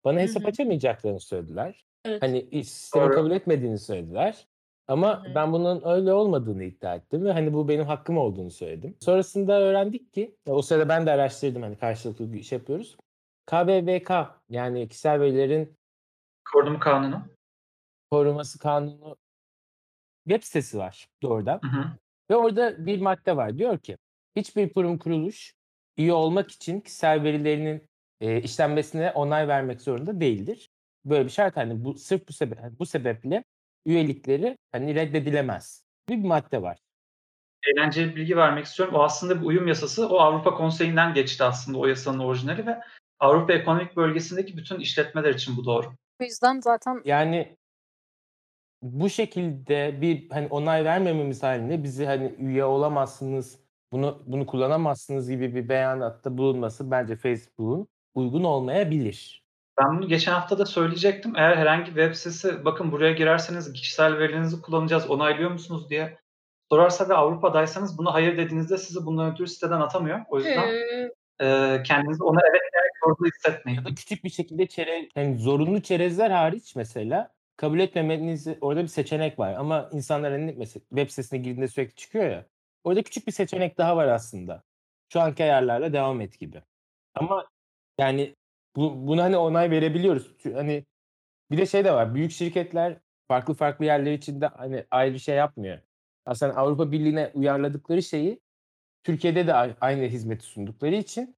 Bana 0.03 0.19
hesap 0.19 0.45
açamayacaklarını 0.45 1.19
söylediler. 1.19 1.85
Evet. 2.05 2.21
Hani 2.21 2.63
sistemi 2.63 3.03
Doğru. 3.03 3.13
kabul 3.13 3.31
etmediğini 3.31 3.79
söylediler. 3.79 4.47
Ama 4.87 5.25
hı. 5.25 5.35
ben 5.35 5.53
bunun 5.53 5.81
öyle 5.85 6.13
olmadığını 6.13 6.63
iddia 6.63 6.95
ettim 6.95 7.25
ve 7.25 7.31
hani 7.31 7.53
bu 7.53 7.67
benim 7.67 7.85
hakkım 7.85 8.17
olduğunu 8.17 8.51
söyledim. 8.51 8.97
Sonrasında 8.99 9.61
öğrendik 9.61 10.13
ki 10.13 10.35
o 10.47 10.61
sırada 10.61 10.89
ben 10.89 11.05
de 11.05 11.11
araştırdım 11.11 11.61
hani 11.61 11.77
karşılıklı 11.77 12.33
bir 12.33 12.39
iş 12.39 12.51
yapıyoruz. 12.51 12.97
KVVK 13.45 14.11
yani 14.49 14.87
kişisel 14.87 15.19
verilerin 15.19 15.77
Korunma 16.53 16.79
kanunu. 16.79 17.21
koruması 18.11 18.59
kanunu 18.59 19.17
web 20.27 20.43
sitesi 20.43 20.77
var 20.77 21.09
doğrudan. 21.21 21.59
Hı 21.63 21.67
hı. 21.67 21.85
Ve 22.31 22.35
orada 22.35 22.85
bir 22.85 23.01
madde 23.01 23.35
var. 23.35 23.57
Diyor 23.57 23.79
ki 23.79 23.97
hiçbir 24.35 24.73
kurum 24.73 24.97
kuruluş 24.97 25.53
üye 25.97 26.13
olmak 26.13 26.51
için 26.51 26.81
kişisel 26.81 27.23
verilerinin 27.23 27.89
e, 28.21 28.41
işlenmesine 28.41 29.11
onay 29.11 29.47
vermek 29.47 29.81
zorunda 29.81 30.21
değildir. 30.21 30.69
Böyle 31.05 31.25
bir 31.25 31.29
şart 31.29 31.57
hani 31.57 31.85
bu 31.85 31.93
sırf 31.93 32.27
bu 32.27 32.33
sebep 32.33 32.59
bu 32.79 32.85
sebeple 32.85 33.43
üyelikleri 33.85 34.57
hani 34.71 34.95
reddedilemez. 34.95 35.85
Bir 36.09 36.17
madde 36.17 36.61
var. 36.61 36.77
Eğlenceli 37.67 38.11
bir 38.11 38.15
bilgi 38.15 38.37
vermek 38.37 38.65
istiyorum. 38.65 38.95
O 38.95 39.03
aslında 39.03 39.41
bir 39.41 39.45
uyum 39.45 39.67
yasası. 39.67 40.09
O 40.09 40.19
Avrupa 40.19 40.53
Konseyi'nden 40.53 41.13
geçti 41.13 41.43
aslında 41.43 41.77
o 41.77 41.85
yasanın 41.85 42.19
orijinali 42.19 42.65
ve 42.65 42.81
Avrupa 43.19 43.53
Ekonomik 43.53 43.95
Bölgesi'ndeki 43.95 44.57
bütün 44.57 44.79
işletmeler 44.79 45.33
için 45.33 45.57
bu 45.57 45.65
doğru. 45.65 45.93
Bu 46.19 46.23
yüzden 46.23 46.59
zaten 46.59 47.01
Yani 47.05 47.55
bu 48.81 49.09
şekilde 49.09 50.01
bir 50.01 50.29
hani 50.29 50.47
onay 50.47 50.85
vermememiz 50.85 51.43
halinde 51.43 51.83
bizi 51.83 52.05
hani 52.05 52.35
üye 52.37 52.65
olamazsınız, 52.65 53.64
bunu 53.95 54.23
bunu 54.25 54.45
kullanamazsınız 54.45 55.29
gibi 55.29 55.55
bir 55.55 55.69
beyanatta 55.69 56.37
bulunması 56.37 56.91
bence 56.91 57.15
Facebook'un 57.15 57.87
uygun 58.15 58.43
olmayabilir. 58.43 59.43
Ben 59.81 59.97
bunu 59.97 60.07
geçen 60.07 60.31
hafta 60.31 60.57
da 60.57 60.65
söyleyecektim. 60.65 61.33
Eğer 61.35 61.57
herhangi 61.57 61.95
bir 61.95 62.01
web 62.01 62.13
sitesi 62.13 62.65
bakın 62.65 62.91
buraya 62.91 63.13
girerseniz 63.13 63.73
kişisel 63.73 64.17
verilerinizi 64.17 64.61
kullanacağız 64.61 65.09
onaylıyor 65.09 65.51
musunuz 65.51 65.89
diye 65.89 66.17
sorarsa 66.69 67.09
ve 67.09 67.13
Avrupa'daysanız 67.13 67.97
buna 67.97 68.13
hayır 68.13 68.37
dediğinizde 68.37 68.77
sizi 68.77 69.05
bundan 69.05 69.31
ötürü 69.31 69.47
siteden 69.47 69.81
atamıyor. 69.81 70.19
O 70.29 70.37
yüzden 70.37 70.69
e, 71.41 71.83
kendinizi 71.83 72.23
ona 72.23 72.39
evet 72.49 72.61
diyerek 72.73 72.91
zorlu 73.05 73.27
hissetmeyin. 73.27 73.79
Ya 73.79 73.85
da 73.85 73.95
küçük 73.95 74.23
bir 74.23 74.29
şekilde 74.29 74.67
çerez, 74.67 75.05
yani 75.15 75.39
zorunlu 75.39 75.81
çerezler 75.81 76.31
hariç 76.31 76.75
mesela 76.75 77.31
kabul 77.57 77.79
etmemeniz 77.79 78.47
orada 78.61 78.81
bir 78.81 78.87
seçenek 78.87 79.39
var. 79.39 79.53
Ama 79.53 79.89
insanlar 79.91 80.31
hani 80.31 80.55
mesela 80.57 80.83
web 80.89 81.09
sitesine 81.09 81.39
girdiğinde 81.39 81.67
sürekli 81.67 81.95
çıkıyor 81.95 82.25
ya. 82.25 82.45
Orada 82.85 83.03
küçük 83.03 83.27
bir 83.27 83.31
seçenek 83.31 83.77
daha 83.77 83.97
var 83.97 84.07
aslında. 84.07 84.63
Şu 85.13 85.21
anki 85.21 85.43
ayarlarla 85.43 85.93
devam 85.93 86.21
et 86.21 86.39
gibi. 86.39 86.63
Ama 87.15 87.47
yani 87.99 88.35
bu, 88.75 89.07
buna 89.07 89.23
hani 89.23 89.37
onay 89.37 89.71
verebiliyoruz. 89.71 90.35
Hani 90.43 90.85
bir 91.51 91.57
de 91.57 91.65
şey 91.65 91.85
de 91.85 91.93
var. 91.93 92.15
Büyük 92.15 92.31
şirketler 92.31 92.97
farklı 93.27 93.53
farklı 93.53 93.85
yerler 93.85 94.13
içinde 94.13 94.47
hani 94.47 94.85
ayrı 94.91 95.19
şey 95.19 95.35
yapmıyor. 95.35 95.79
Aslında 96.25 96.55
Avrupa 96.55 96.91
Birliği'ne 96.91 97.31
uyarladıkları 97.33 98.03
şeyi 98.03 98.39
Türkiye'de 99.03 99.47
de 99.47 99.53
aynı 99.81 100.03
hizmeti 100.03 100.45
sundukları 100.45 100.95
için 100.95 101.35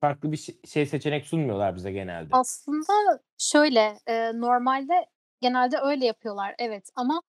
farklı 0.00 0.32
bir 0.32 0.54
şey 0.66 0.86
seçenek 0.86 1.26
sunmuyorlar 1.26 1.76
bize 1.76 1.92
genelde. 1.92 2.28
aslında 2.32 3.20
şöyle 3.38 3.98
e, 4.06 4.40
normalde 4.40 5.06
genelde 5.40 5.78
öyle 5.78 6.06
yapıyorlar 6.06 6.54
evet 6.58 6.90
ama 6.94 7.22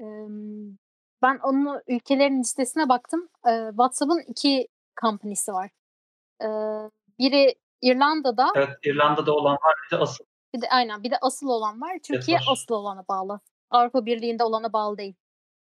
e, 0.00 0.04
ben 1.22 1.38
onun 1.42 1.80
ülkelerin 1.88 2.40
listesine 2.40 2.88
baktım. 2.88 3.28
E, 3.48 3.66
WhatsApp'ın 3.68 4.22
iki 4.28 4.68
company'si 5.00 5.52
var. 5.52 5.70
E, 6.42 6.48
biri 7.18 7.54
İrlanda'da 7.82 8.48
Evet 8.54 8.76
İrlanda'da 8.84 9.32
olan 9.34 9.52
var 9.54 9.74
bir 9.86 9.96
de 9.96 10.00
asıl. 10.00 10.24
bir 10.54 10.60
de 10.62 10.68
aynen 10.70 11.02
bir 11.02 11.10
de 11.10 11.18
asıl 11.20 11.48
olan 11.48 11.80
var. 11.80 11.98
Türkiye 12.02 12.36
var. 12.36 12.48
asıl 12.52 12.74
olana 12.74 13.04
bağlı. 13.08 13.40
Avrupa 13.70 14.06
Birliği'nde 14.06 14.44
olana 14.44 14.72
bağlı 14.72 14.98
değil. 14.98 15.14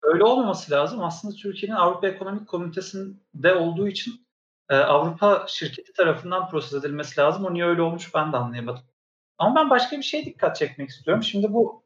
Öyle 0.03 0.25
olmaması 0.25 0.73
lazım. 0.73 1.05
Aslında 1.05 1.35
Türkiye'nin 1.35 1.77
Avrupa 1.77 2.09
Ekonomik 2.09 2.49
Komitesi'nde 2.49 3.55
olduğu 3.55 3.89
için 3.89 4.27
e, 4.71 4.77
Avrupa 4.77 5.45
şirketi 5.49 5.93
tarafından 5.93 6.49
proses 6.49 6.85
edilmesi 6.85 7.21
lazım. 7.21 7.45
O 7.45 7.55
niye 7.55 7.65
öyle 7.65 7.83
olmuş 7.83 8.15
ben 8.15 8.33
de 8.33 8.37
anlayamadım. 8.37 8.83
Ama 9.39 9.57
ben 9.61 9.71
başka 9.71 9.97
bir 9.97 10.03
şeye 10.03 10.25
dikkat 10.25 10.57
çekmek 10.57 10.89
istiyorum. 10.89 11.23
Şimdi 11.23 11.53
bu 11.53 11.85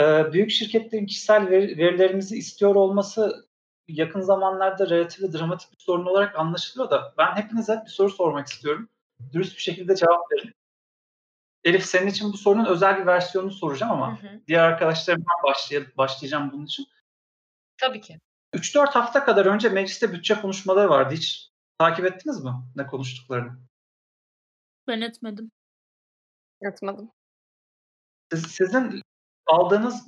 e, 0.00 0.32
büyük 0.32 0.50
şirketlerin 0.50 1.06
kişisel 1.06 1.50
veri- 1.50 1.78
verilerimizi 1.78 2.36
istiyor 2.38 2.74
olması 2.74 3.48
yakın 3.88 4.20
zamanlarda 4.20 4.90
relatif 4.90 5.22
ve 5.22 5.32
dramatik 5.32 5.72
bir 5.72 5.78
sorun 5.78 6.06
olarak 6.06 6.36
anlaşılıyor 6.38 6.90
da 6.90 7.14
ben 7.18 7.36
hepinize 7.36 7.82
bir 7.84 7.90
soru 7.90 8.10
sormak 8.10 8.46
istiyorum. 8.46 8.88
Dürüst 9.32 9.56
bir 9.56 9.62
şekilde 9.62 9.96
cevap 9.96 10.32
verin. 10.32 10.54
Elif 11.64 11.84
senin 11.86 12.06
için 12.06 12.32
bu 12.32 12.36
sorunun 12.36 12.64
özel 12.66 13.00
bir 13.00 13.06
versiyonunu 13.06 13.52
soracağım 13.52 13.92
ama 13.92 14.22
Hı 14.22 14.26
hı. 14.26 14.40
diğer 14.46 14.62
arkadaşlarımdan 14.62 15.36
başlay- 15.44 15.96
başlayacağım 15.96 16.52
bunun 16.52 16.64
için. 16.66 16.86
Tabii 17.78 18.00
ki. 18.00 18.20
3-4 18.52 18.90
hafta 18.94 19.24
kadar 19.24 19.46
önce 19.46 19.68
mecliste 19.68 20.12
bütçe 20.12 20.40
konuşmaları 20.40 20.90
vardı. 20.90 21.14
Hiç 21.14 21.50
takip 21.78 22.04
ettiniz 22.04 22.44
mi 22.44 22.50
ne 22.76 22.86
konuştuklarını? 22.86 23.58
Ben 24.88 25.00
etmedim. 25.00 25.50
Yatmadım. 26.60 27.10
Siz, 28.32 28.46
sizin 28.46 29.02
aldığınız 29.46 30.06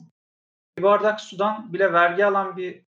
bir 0.78 0.83
bardak 0.83 1.21
sudan 1.21 1.73
bile 1.73 1.92
vergi 1.92 2.26
alan 2.26 2.57
bir 2.57 2.85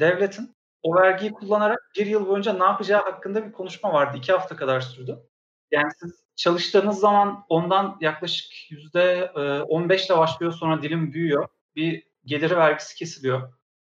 devletin 0.00 0.56
o 0.82 0.94
vergiyi 0.94 1.32
kullanarak 1.32 1.90
bir 1.98 2.06
yıl 2.06 2.28
boyunca 2.28 2.52
ne 2.52 2.64
yapacağı 2.64 3.02
hakkında 3.02 3.46
bir 3.46 3.52
konuşma 3.52 3.92
vardı. 3.92 4.16
İki 4.16 4.32
hafta 4.32 4.56
kadar 4.56 4.80
sürdü. 4.80 5.18
Yani 5.70 5.90
siz 6.00 6.24
çalıştığınız 6.36 7.00
zaman 7.00 7.44
ondan 7.48 7.98
yaklaşık 8.00 8.70
yüzde 8.70 9.30
15 9.68 10.06
ile 10.06 10.18
başlıyor 10.18 10.52
sonra 10.52 10.82
dilim 10.82 11.12
büyüyor. 11.12 11.48
Bir 11.76 12.08
gelir 12.24 12.50
vergisi 12.50 12.94
kesiliyor. 12.94 13.52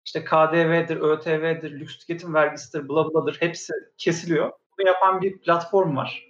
İşte 0.06 0.24
KDV'dir, 0.24 0.98
ÖTV'dir, 0.98 1.72
lüks 1.72 1.98
tüketim 1.98 2.34
vergisidir, 2.34 2.90
bla 2.90 3.14
bladır 3.14 3.38
hepsi 3.40 3.74
kesiliyor. 3.98 4.52
Bunu 4.78 4.88
yapan 4.88 5.22
bir 5.22 5.42
platform 5.42 5.98
var. 5.98 6.26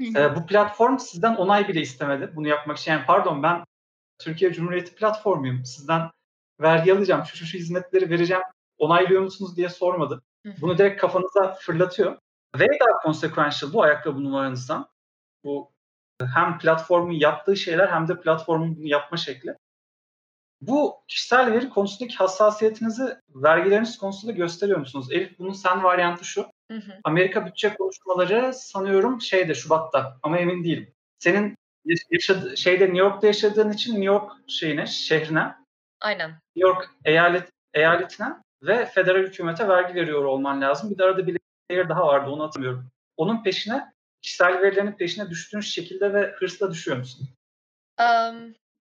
Ee, 0.00 0.36
bu 0.36 0.46
platform 0.46 0.98
sizden 0.98 1.34
onay 1.34 1.68
bile 1.68 1.80
istemedi 1.80 2.32
bunu 2.36 2.48
yapmak 2.48 2.78
için. 2.78 2.92
Yani 2.92 3.06
pardon 3.06 3.42
ben 3.42 3.64
Türkiye 4.18 4.52
Cumhuriyeti 4.52 4.94
platformuyum. 4.94 5.64
Sizden 5.64 6.10
vergi 6.60 6.94
alacağım, 6.94 7.24
şu 7.24 7.36
şu 7.36 7.46
şu 7.46 7.58
hizmetleri 7.58 8.10
vereceğim, 8.10 8.42
onaylıyor 8.78 9.22
musunuz 9.22 9.56
diye 9.56 9.68
sormadı. 9.68 10.22
Bunu 10.60 10.78
direkt 10.78 11.00
kafanıza 11.00 11.54
fırlatıyor. 11.60 12.18
Ve 12.58 12.66
daha 12.66 13.02
consequential 13.04 13.72
bu 13.72 13.82
ayakkabı 13.82 14.24
numaranızdan. 14.24 14.88
Bu 15.44 15.70
hem 16.34 16.58
platformun 16.58 17.12
yaptığı 17.12 17.56
şeyler 17.56 17.88
hem 17.88 18.08
de 18.08 18.20
platformun 18.20 18.76
bunu 18.76 18.86
yapma 18.86 19.16
şekli. 19.16 19.56
Bu 20.60 20.94
kişisel 21.08 21.52
veri 21.52 21.68
konusundaki 21.68 22.16
hassasiyetinizi 22.16 23.16
vergileriniz 23.34 23.98
konusunda 23.98 24.32
gösteriyor 24.32 24.78
musunuz? 24.78 25.12
Elif 25.12 25.38
bunun 25.38 25.52
sen 25.52 25.84
varyantı 25.84 26.24
şu. 26.24 26.46
Hı 26.70 26.76
hı. 26.76 26.92
Amerika 27.04 27.46
bütçe 27.46 27.74
konuşmaları 27.74 28.54
sanıyorum 28.54 29.20
şeyde 29.20 29.54
Şubat'ta 29.54 30.18
ama 30.22 30.38
emin 30.38 30.64
değilim. 30.64 30.94
Senin 31.18 31.56
yaşadı, 32.10 32.56
şeyde 32.56 32.84
New 32.84 32.98
York'ta 32.98 33.26
yaşadığın 33.26 33.72
için 33.72 33.90
New 33.90 34.04
York 34.04 34.32
şeyine, 34.48 34.86
şehrine, 34.86 35.54
Aynen. 36.00 36.30
New 36.30 36.68
York 36.70 36.90
eyalet 37.04 37.48
eyaletine 37.74 38.28
ve 38.62 38.86
federal 38.86 39.22
hükümete 39.22 39.68
vergi 39.68 39.94
veriyor 39.94 40.24
olman 40.24 40.60
lazım. 40.60 40.90
Bir 40.90 40.98
de 40.98 41.04
arada 41.04 41.26
bir 41.26 41.38
layer 41.70 41.88
daha 41.88 42.06
vardı 42.06 42.30
onu 42.30 42.42
hatırlamıyorum. 42.42 42.90
Onun 43.16 43.42
peşine 43.42 43.92
kişisel 44.22 44.62
verilerin 44.62 44.92
peşine 44.92 45.30
düştüğün 45.30 45.60
şekilde 45.60 46.12
ve 46.12 46.30
hırsla 46.38 46.70
düşüyor 46.70 46.96
musun? 46.96 47.28
Am, 47.98 48.36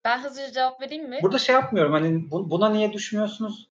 ben 0.05 0.19
hızlıca 0.23 0.51
cevap 0.51 0.81
vereyim 0.81 1.09
mi? 1.09 1.19
Burada 1.21 1.37
şey 1.37 1.55
yapmıyorum 1.55 1.93
hani 1.93 2.31
bu- 2.31 2.49
buna 2.51 2.69
niye 2.69 2.93
düşmüyorsunuz? 2.93 3.69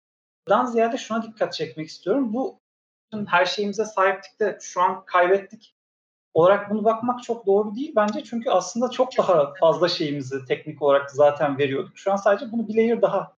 Dan 0.48 0.66
ziyade 0.66 0.96
şuna 0.98 1.22
dikkat 1.22 1.52
çekmek 1.52 1.88
istiyorum. 1.88 2.32
Bu 2.32 2.60
her 3.26 3.44
şeyimize 3.44 3.84
sahiptik 3.84 4.40
de 4.40 4.58
şu 4.60 4.80
an 4.80 5.04
kaybettik 5.04 5.74
olarak 6.34 6.70
bunu 6.70 6.84
bakmak 6.84 7.22
çok 7.22 7.46
doğru 7.46 7.74
değil 7.74 7.92
bence. 7.96 8.24
Çünkü 8.24 8.50
aslında 8.50 8.90
çok 8.90 9.18
daha 9.18 9.54
fazla 9.60 9.88
şeyimizi 9.88 10.44
teknik 10.44 10.82
olarak 10.82 11.10
zaten 11.10 11.58
veriyorduk. 11.58 11.98
Şu 11.98 12.12
an 12.12 12.16
sadece 12.16 12.52
bunu 12.52 12.68
bir 12.68 12.74
layer 12.74 13.02
daha 13.02 13.36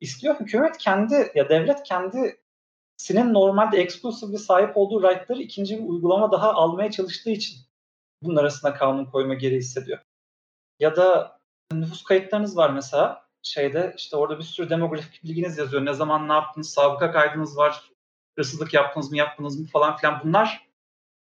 istiyor. 0.00 0.40
Hükümet 0.40 0.78
kendi 0.78 1.32
ya 1.34 1.48
devlet 1.48 1.82
kendisinin 1.82 3.34
normalde 3.34 3.78
exclusively 3.78 4.38
sahip 4.38 4.76
olduğu 4.76 5.02
right'ları 5.02 5.42
ikinci 5.42 5.78
bir 5.78 5.88
uygulama 5.88 6.32
daha 6.32 6.52
almaya 6.52 6.90
çalıştığı 6.90 7.30
için 7.30 7.58
bunun 8.22 8.36
arasına 8.36 8.74
kanun 8.74 9.04
koyma 9.04 9.34
gereği 9.34 9.58
hissediyor. 9.58 9.98
Ya 10.80 10.96
da 10.96 11.38
nüfus 11.72 12.04
kayıtlarınız 12.04 12.56
var 12.56 12.70
mesela 12.70 13.26
şeyde 13.42 13.94
işte 13.96 14.16
orada 14.16 14.38
bir 14.38 14.44
sürü 14.44 14.70
demografik 14.70 15.24
bilginiz 15.24 15.58
yazıyor. 15.58 15.84
Ne 15.84 15.94
zaman 15.94 16.28
ne 16.28 16.32
yaptınız, 16.32 16.70
sabıka 16.70 17.12
kaydınız 17.12 17.56
var, 17.56 17.90
hırsızlık 18.38 18.74
yaptınız 18.74 19.10
mı 19.10 19.16
yaptınız 19.16 19.60
mı 19.60 19.66
falan 19.66 19.96
filan 19.96 20.20
bunlar 20.24 20.69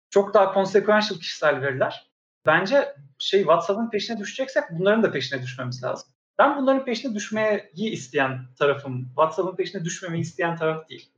çok 0.10 0.34
daha 0.34 0.54
consequential 0.54 1.20
kişisel 1.20 1.62
veriler. 1.62 2.10
bence 2.46 2.96
şey 3.20 3.40
WhatsApp'ın 3.40 3.90
peşine 3.90 4.20
düşeceksek 4.20 4.64
bunların 4.72 5.04
da 5.04 5.12
peşine 5.12 5.42
düşmemiz 5.42 5.84
lazım. 5.84 6.10
Ben 6.40 6.58
bunların 6.58 6.86
peşine 6.86 7.16
düşmeyi 7.16 7.70
isteyen 7.76 8.40
tarafım. 8.60 9.06
WhatsApp'ın 9.06 9.56
peşine 9.56 9.86
düşmemeyi 9.86 10.22
isteyen 10.22 10.56
taraf 10.56 10.90
değil. 10.90 11.12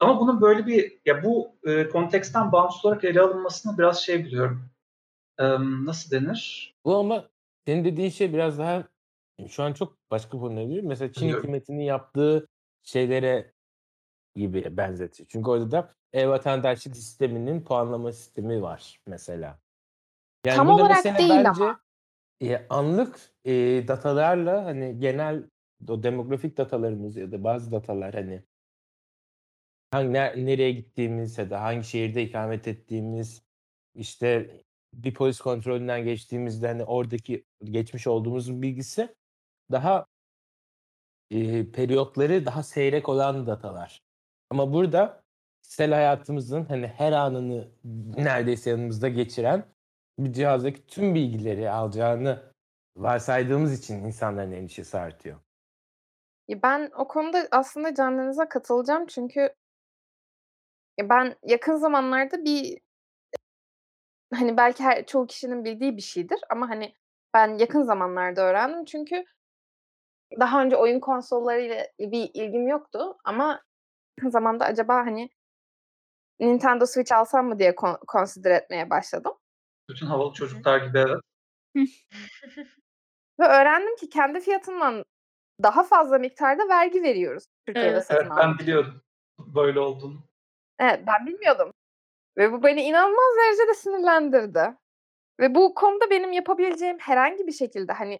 Ama 0.00 0.20
bunun 0.20 0.40
böyle 0.40 0.66
bir 0.66 0.98
ya 1.06 1.24
bu 1.24 1.56
e, 1.64 1.88
konteksten 1.88 2.52
bağımsız 2.52 2.84
olarak 2.84 3.04
ele 3.04 3.20
alınmasını 3.20 3.78
biraz 3.78 4.02
şey 4.02 4.24
biliyorum. 4.24 4.70
E, 5.38 5.44
nasıl 5.84 6.10
denir? 6.10 6.74
Bu 6.84 6.96
ama 6.96 7.28
senin 7.66 7.84
dediğin 7.84 8.10
şey 8.10 8.32
biraz 8.32 8.58
daha 8.58 8.84
şu 9.48 9.62
an 9.62 9.72
çok 9.72 9.96
başka 10.10 10.30
konular 10.30 10.80
Mesela 10.82 11.12
Çin 11.12 11.22
Biliyorum. 11.22 11.42
hükümetinin 11.42 11.84
yaptığı 11.84 12.46
şeylere 12.82 13.52
gibi 14.36 14.76
benzetiyor. 14.76 15.28
Çünkü 15.28 15.50
orada 15.50 15.70
da 15.70 15.94
e-vatandaşlık 16.12 16.96
sisteminin 16.96 17.64
puanlama 17.64 18.12
sistemi 18.12 18.62
var 18.62 19.00
mesela. 19.06 19.58
Yani 20.46 20.56
Tam 20.56 20.68
olarak 20.68 21.04
değil 21.04 21.30
bence 21.30 21.48
ama. 21.48 21.80
e, 22.42 22.66
anlık 22.68 23.20
e, 23.44 23.52
datalarla 23.88 24.64
hani 24.64 24.98
genel 24.98 25.50
o 25.88 26.02
demografik 26.02 26.56
datalarımız 26.56 27.16
ya 27.16 27.32
da 27.32 27.44
bazı 27.44 27.72
datalar 27.72 28.14
hani 28.14 28.42
hangi 29.90 30.08
ner- 30.08 30.46
nereye 30.46 30.72
gittiğimiz 30.72 31.38
ya 31.38 31.50
da 31.50 31.62
hangi 31.62 31.84
şehirde 31.84 32.22
ikamet 32.22 32.68
ettiğimiz 32.68 33.42
işte 33.94 34.60
bir 34.94 35.14
polis 35.14 35.40
kontrolünden 35.40 36.04
geçtiğimizde 36.04 36.68
hani 36.68 36.84
oradaki 36.84 37.44
geçmiş 37.64 38.06
olduğumuz 38.06 38.62
bilgisi 38.62 39.14
daha 39.72 40.06
e, 41.30 41.70
periyotları 41.70 42.46
daha 42.46 42.62
seyrek 42.62 43.08
olan 43.08 43.46
datalar. 43.46 44.05
Ama 44.50 44.72
burada 44.72 45.22
kişisel 45.62 45.92
hayatımızın 45.92 46.64
hani 46.64 46.86
her 46.86 47.12
anını 47.12 47.68
neredeyse 48.16 48.70
yanımızda 48.70 49.08
geçiren 49.08 49.64
bir 50.18 50.32
cihazdaki 50.32 50.86
tüm 50.86 51.14
bilgileri 51.14 51.70
alacağını 51.70 52.52
varsaydığımız 52.96 53.80
için 53.80 54.04
insanların 54.04 54.52
endişesi 54.52 54.98
artıyor. 54.98 55.40
Ben 56.62 56.90
o 56.96 57.08
konuda 57.08 57.48
aslında 57.50 57.94
Candeniz'e 57.94 58.48
katılacağım 58.48 59.06
çünkü 59.06 59.54
ben 61.02 61.36
yakın 61.42 61.76
zamanlarda 61.76 62.44
bir 62.44 62.78
hani, 64.34 64.56
belki 64.56 64.84
her 64.84 65.06
çoğu 65.06 65.26
kişinin 65.26 65.64
bildiği 65.64 65.96
bir 65.96 66.02
şeydir 66.02 66.40
ama, 66.50 66.68
hani, 66.68 66.94
ben 67.34 67.58
yakın 67.58 67.82
zamanlarda 67.82 68.42
öğrendim 68.42 68.84
çünkü 68.84 69.24
daha 70.40 70.62
önce 70.62 70.76
oyun 70.76 71.00
konsollarıyla 71.00 71.86
bir 71.98 72.30
ilgim 72.34 72.68
yoktu 72.68 73.16
ama 73.24 73.62
zamanda 74.24 74.64
acaba, 74.64 74.96
hani, 74.96 75.30
Nintendo 76.40 76.86
Switch 76.86 77.12
alsam 77.12 77.48
mı 77.48 77.58
diye 77.58 77.74
kon 77.74 77.98
consider 78.12 78.50
etmeye 78.50 78.90
başladım. 78.90 79.32
Bütün 79.90 80.06
havalı 80.06 80.32
çocuklar 80.32 80.86
gibi 80.86 80.98
evet. 80.98 81.20
Ve 83.40 83.44
öğrendim 83.44 83.96
ki 83.96 84.08
kendi 84.08 84.40
fiyatından 84.40 85.04
daha 85.62 85.84
fazla 85.84 86.18
miktarda 86.18 86.68
vergi 86.68 87.02
veriyoruz 87.02 87.44
Türkiye'de 87.66 87.90
Evet. 87.90 88.06
satın 88.06 88.24
Evet 88.24 88.32
ben 88.36 88.58
biliyordum 88.58 89.02
böyle 89.38 89.80
olduğunu. 89.80 90.28
Evet, 90.78 91.02
ben 91.06 91.26
bilmiyordum 91.26 91.72
ve 92.38 92.52
bu 92.52 92.62
beni 92.62 92.82
inanılmaz 92.82 93.36
derecede 93.38 93.74
sinirlendirdi 93.74 94.76
ve 95.40 95.54
bu 95.54 95.74
konuda 95.74 96.10
benim 96.10 96.32
yapabileceğim 96.32 96.98
herhangi 96.98 97.46
bir 97.46 97.52
şekilde, 97.52 97.92
hani, 97.92 98.18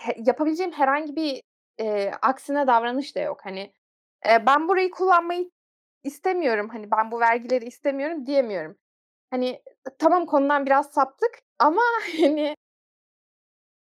he 0.00 0.14
yapabileceğim 0.16 0.72
herhangi 0.72 1.16
bir, 1.16 1.42
eee, 1.78 2.12
aksine 2.22 2.66
davranış 2.66 3.16
da 3.16 3.20
yok. 3.20 3.40
Hani, 3.44 3.72
eee, 4.26 4.46
ben 4.46 4.68
burayı 4.68 4.90
kullanmayı 4.90 5.50
istemiyorum, 6.04 6.68
hani, 6.72 6.90
ben 6.90 7.10
bu 7.12 7.20
vergileri 7.20 7.64
istemiyorum 7.66 8.26
diyemiyorum. 8.26 8.78
Hani, 9.30 9.62
tamam 9.98 10.26
konudan 10.26 10.66
biraz 10.66 10.86
saptık 10.92 11.32
ama, 11.60 11.82
hani 12.20 12.56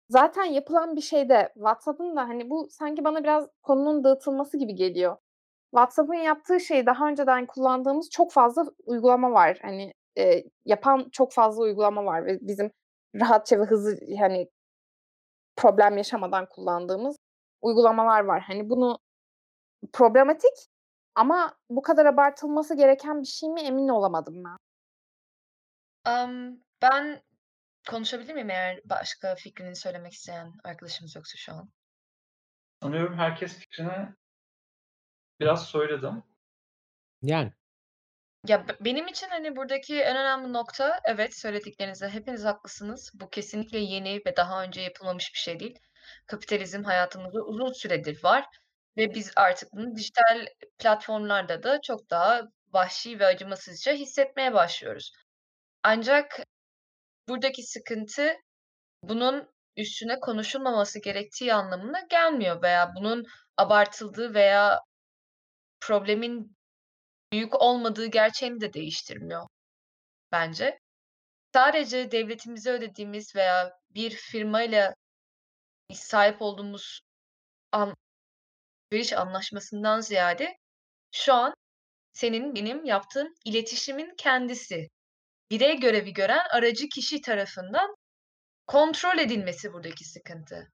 zaten 0.09 0.45
yapılan 0.45 0.97
bir 0.97 1.01
şeyde 1.01 1.51
WhatsApp'ın 1.55 2.17
da, 2.17 2.21
hani, 2.29 2.51
bu 2.51 2.69
sanki 2.71 3.05
bana 3.05 3.23
biraz 3.25 3.49
konunun 3.63 4.05
dağıtılması 4.05 4.59
gibi 4.59 4.75
geliyor. 4.75 5.17
WhatsApp'ın 5.71 6.15
yaptığı 6.15 6.61
şey 6.61 6.87
daha 6.87 7.09
önceden 7.09 7.47
kullandığımız 7.47 8.11
çok 8.11 8.33
fazla 8.33 8.65
uygulama 8.87 9.33
var. 9.33 9.59
Hani, 9.63 9.93
eee, 10.17 10.45
yapan 10.65 11.09
çok 11.13 11.33
fazla 11.33 11.63
uygulama 11.65 12.05
var 12.05 12.27
ve 12.27 12.39
bizim 12.43 12.73
rahatça 13.21 13.61
ve 13.61 13.65
hızlı, 13.65 13.97
hani, 14.21 14.49
problem 15.57 15.97
yaşamadan 15.97 16.47
kullandığımız 16.49 17.17
uygulamalar 17.67 18.21
var. 18.21 18.43
Hani, 18.43 18.71
bunu 18.71 18.99
problematik 19.93 20.53
ama 21.15 21.59
bu 21.71 21.83
kadar 21.83 22.07
abartılması 22.07 22.77
gereken 22.77 23.23
bir 23.23 23.27
şey 23.27 23.49
mi 23.49 23.61
emin 23.61 23.89
olamadım 23.89 24.45
ben. 24.45 24.57
Emm, 26.13 26.57
ben 26.83 27.23
konuşabilir 27.89 28.35
miyim 28.35 28.51
eğer 28.51 28.81
başka 28.85 29.35
fikrini 29.35 29.77
söylemek 29.77 30.13
isteyen 30.13 30.53
arkadaşımız 30.65 31.17
yoksa 31.17 31.35
şu 31.37 31.53
an? 31.53 31.71
Sanıyorum 32.83 33.19
herkes 33.19 33.59
fikrini 33.59 34.09
biraz 35.41 35.67
söyledi. 35.67 36.11
Yani. 37.23 37.53
Ya, 38.49 38.69
be 38.69 38.77
benim 38.81 39.09
için, 39.09 39.29
hani, 39.29 39.57
buradaki 39.57 40.01
en 40.01 40.17
önemli 40.17 40.53
nokta 40.53 41.01
evet, 41.05 41.39
söylediklerinizde 41.39 42.09
hepiniz 42.09 42.45
haklısınız. 42.45 43.13
Bu 43.15 43.31
kesinlikle 43.31 43.79
yeni 43.79 44.23
ve 44.27 44.37
daha 44.37 44.63
önce 44.63 44.81
yapılmamış 44.81 45.35
bir 45.35 45.39
şey 45.39 45.61
değil. 45.61 45.79
Kapitalizm 46.27 46.83
hayatımızda 46.85 47.41
uzun 47.43 47.73
süredir 47.73 48.25
var 48.25 48.45
ve 48.97 49.15
biz 49.15 49.33
artık 49.37 49.73
bunu 49.73 49.97
dijital 49.97 50.47
platformlarda 50.79 51.63
da 51.63 51.81
çok 51.83 52.11
daha 52.11 52.43
vahşi 52.73 53.19
ve 53.19 53.27
acımasızca 53.27 53.93
hissetmeye 53.93 54.55
başlıyoruz. 54.55 55.13
Ancak 55.83 56.41
buradaki 57.29 57.63
sıkıntı 57.63 58.37
bunun 59.03 59.49
üstüne 59.77 60.21
konuşulmaması 60.21 61.01
gerektiği 61.01 61.55
anlamına 61.55 62.01
gelmiyor 62.11 62.63
veya 62.63 62.93
bunun 62.97 63.25
abartıldığı 63.57 64.35
veya 64.35 64.81
problemin 65.81 66.57
büyük 67.33 67.63
olmadığı 67.63 68.07
gerçeğini 68.07 68.61
de 68.61 68.73
değiştirmiyor 68.73 69.47
bence. 70.33 70.79
Sadece 71.55 72.11
devletimize 72.11 72.71
ödediğimiz 72.71 73.37
veya 73.37 73.73
bir 73.91 74.11
firmayla 74.11 74.95
sahip 75.95 76.43
olduğumuz 76.43 77.01
an 77.73 77.97
alışveriş 78.93 79.13
anlaşmasından 79.13 80.01
ziyade 80.01 80.57
şu 81.13 81.35
an 81.35 81.55
senin 82.13 82.55
benim 82.55 82.85
yaptığım 82.85 83.35
iletişimin 83.45 84.15
kendisi. 84.19 84.89
Birey 85.51 85.81
görevi 85.81 86.13
gören 86.13 86.47
aracı 86.51 86.89
kişi 86.89 87.21
tarafından 87.21 87.97
kontrol 88.67 89.19
edilmesi 89.19 89.73
buradaki 89.73 90.05
sıkıntı. 90.05 90.73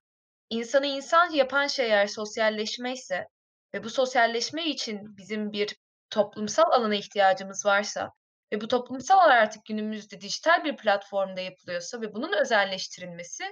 İnsanı 0.49 0.85
insan 0.85 1.31
yapan 1.31 1.67
şey 1.67 1.85
eğer 1.85 2.07
sosyalleşmeyse 2.07 3.27
ve 3.73 3.83
bu 3.83 3.89
sosyalleşme 3.89 4.65
için 4.65 5.17
bizim 5.17 5.51
bir 5.51 5.75
toplumsal 6.09 6.71
alana 6.71 6.95
ihtiyacımız 6.95 7.65
varsa 7.65 8.11
ve 8.53 8.61
bu 8.61 8.67
toplumsal 8.67 9.19
artık 9.19 9.65
günümüzde 9.65 10.21
dijital 10.21 10.63
bir 10.63 10.77
platformda 10.77 11.41
yapılıyorsa 11.41 12.01
ve 12.01 12.13
bunun 12.13 12.33
özelleştirilmesi 12.41 13.43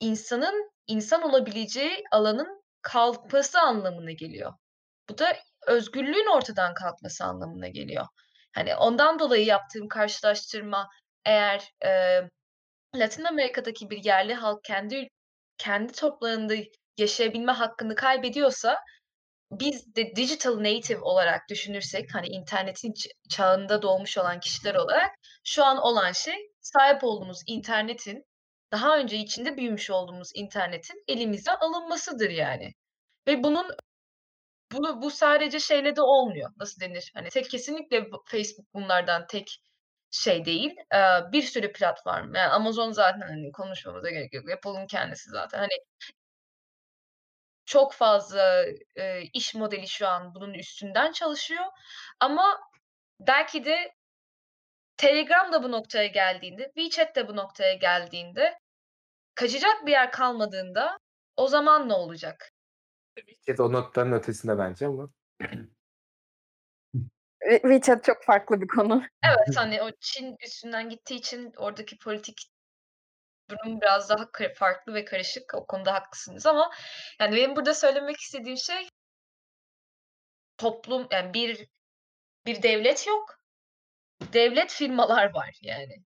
insanın 0.00 0.70
insan 0.86 1.22
olabileceği 1.22 2.04
alanın 2.12 2.62
kalkması 2.82 3.60
anlamına 3.60 4.12
geliyor. 4.12 4.52
Bu 5.10 5.18
da 5.18 5.36
özgürlüğün 5.66 6.36
ortadan 6.36 6.74
kalkması 6.74 7.24
anlamına 7.24 7.68
geliyor. 7.68 8.06
Hani 8.54 8.76
ondan 8.76 9.18
dolayı 9.18 9.46
yaptığım 9.46 9.88
karşılaştırma 9.88 10.88
eğer, 11.26 11.70
eee, 11.84 12.30
Latin 12.96 13.24
Amerika'daki 13.24 13.90
bir 13.90 14.04
yerli 14.04 14.34
halk 14.34 14.64
kendi 14.64 15.08
kendi 15.58 15.92
toprağında 15.92 16.54
yaşayabilme 16.98 17.52
hakkını 17.52 17.94
kaybediyorsa 17.94 18.80
biz 19.52 19.96
de 19.96 20.16
digital 20.16 20.58
native 20.64 21.00
olarak 21.00 21.42
düşünürsek, 21.50 22.14
hani, 22.14 22.26
internetin 22.28 22.94
çağında 23.30 23.82
doğmuş 23.82 24.18
olan 24.18 24.40
kişiler 24.40 24.74
olarak 24.74 25.10
şu 25.44 25.64
an 25.64 25.78
olan 25.78 26.12
şey 26.12 26.36
sahip 26.60 27.04
olduğumuz 27.04 27.42
internetin, 27.46 28.24
daha 28.72 28.98
önce 28.98 29.16
içinde 29.16 29.56
büyümüş 29.56 29.90
olduğumuz 29.90 30.30
internetin 30.34 31.04
elimizden 31.08 31.56
alınmasıdır 31.60 32.30
yani. 32.30 32.72
Ve 33.26 33.42
bunun 33.42 33.66
bunu 34.72 35.02
bu 35.02 35.10
sadece 35.10 35.60
şeyle 35.60 35.96
de 35.96 36.02
olmuyor. 36.02 36.50
Nasıl 36.56 36.80
denir? 36.80 37.10
Hani, 37.14 37.28
tek 37.28 37.50
kesinlikle 37.50 38.06
Facebook 38.26 38.66
bunlardan 38.74 39.26
tek 39.26 39.62
şey 40.10 40.44
değil. 40.44 40.70
Bir 41.32 41.42
sürü 41.42 41.72
platform, 41.72 42.34
yani 42.34 42.48
Amazon 42.52 42.92
zaten, 42.92 43.20
hani, 43.20 43.52
konuşmamıza 43.52 44.10
gerek 44.10 44.34
yok. 44.34 44.50
Apple'ın 44.50 44.86
kendisi 44.86 45.30
zaten, 45.30 45.58
hani 45.58 45.72
çok 47.66 47.92
fazla, 47.92 48.64
iş 49.32 49.54
modeli 49.54 49.88
şu 49.88 50.08
an 50.08 50.34
bunun 50.34 50.54
üstünden 50.54 51.12
çalışıyor 51.12 51.64
ama 52.20 52.60
belki 53.20 53.64
de 53.64 53.92
Telegram 54.96 55.52
da 55.52 55.62
bu 55.62 55.72
noktaya 55.72 56.06
geldiğinde, 56.06 56.72
WeChat 56.74 57.16
de 57.16 57.28
bu 57.28 57.36
noktaya 57.36 57.74
geldiğinde, 57.74 58.58
kaçacak 59.34 59.86
bir 59.86 59.90
yer 59.90 60.12
kalmadığında 60.12 60.98
o 61.36 61.48
zaman 61.48 61.88
ne 61.88 61.92
olacak? 61.92 62.52
WeChat 63.16 63.60
o 63.60 63.72
noktanın 63.72 64.12
ötesinde 64.12 64.58
bence 64.58 64.86
ama. 64.86 65.10
WeChat 67.50 68.04
çok 68.04 68.24
farklı 68.24 68.60
bir 68.60 68.68
konu. 68.68 69.02
Evet, 69.24 69.36
hani 69.56 69.82
o 69.82 69.90
Çin 70.00 70.36
üstünden 70.40 70.88
gittiği 70.88 71.14
için 71.14 71.52
oradaki 71.56 71.98
politik 71.98 72.38
durum 73.50 73.80
biraz 73.80 74.10
daha 74.10 74.28
farklı 74.54 74.94
ve 74.94 75.04
karışık. 75.04 75.54
O 75.54 75.66
konuda 75.66 75.94
haklısınız 75.94 76.46
ama 76.46 76.70
yani 77.20 77.36
benim 77.36 77.56
burada 77.56 77.74
söylemek 77.74 78.16
istediğim 78.16 78.56
şey 78.58 78.88
toplum 80.56 81.06
yani 81.10 81.34
bir 81.34 81.68
bir 82.46 82.62
devlet 82.62 83.06
yok. 83.06 83.38
Devlet 84.32 84.70
firmalar 84.72 85.34
var 85.34 85.58
yani. 85.62 86.02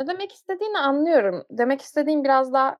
Ne 0.00 0.06
demek 0.06 0.32
istediğini 0.32 0.78
anlıyorum. 0.78 1.44
Demek 1.50 1.80
istediğim 1.80 2.24
biraz 2.24 2.52
daha 2.52 2.76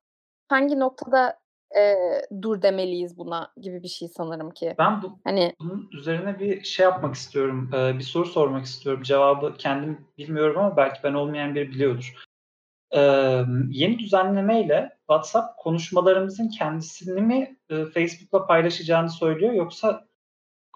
hangi 0.48 0.78
noktada, 0.80 1.38
eee, 1.76 2.22
dur 2.42 2.62
demeliyiz 2.62 3.18
buna 3.18 3.52
gibi 3.62 3.82
bir 3.82 3.88
şey 3.88 4.08
sanırım 4.08 4.50
ki. 4.50 4.74
Ben 4.78 5.02
bu 5.02 5.18
Hani 5.24 5.54
bunun 5.60 5.88
üzerine 5.92 6.38
bir 6.38 6.64
şey 6.64 6.84
yapmak 6.84 7.14
istiyorum, 7.14 7.70
eee, 7.74 7.94
bir 7.98 8.02
soru 8.04 8.26
sormak 8.26 8.64
istiyorum. 8.64 9.02
Cevabı 9.02 9.54
kendim 9.58 10.06
bilmiyorum 10.18 10.58
ama 10.58 10.76
belki 10.76 11.00
ben 11.04 11.14
olmayan 11.14 11.54
biri 11.54 11.70
biliyordur. 11.70 12.14
Emm, 12.92 13.70
yeni 13.70 13.98
düzenlemeyle 13.98 14.90
WhatsApp 14.98 15.58
konuşmalarımızın 15.58 16.48
kendisini 16.48 17.20
mi, 17.22 17.56
eee, 17.70 17.84
Facebook'la 17.86 18.46
paylaşacağını 18.46 19.10
söylüyor 19.10 19.52
yoksa 19.52 20.06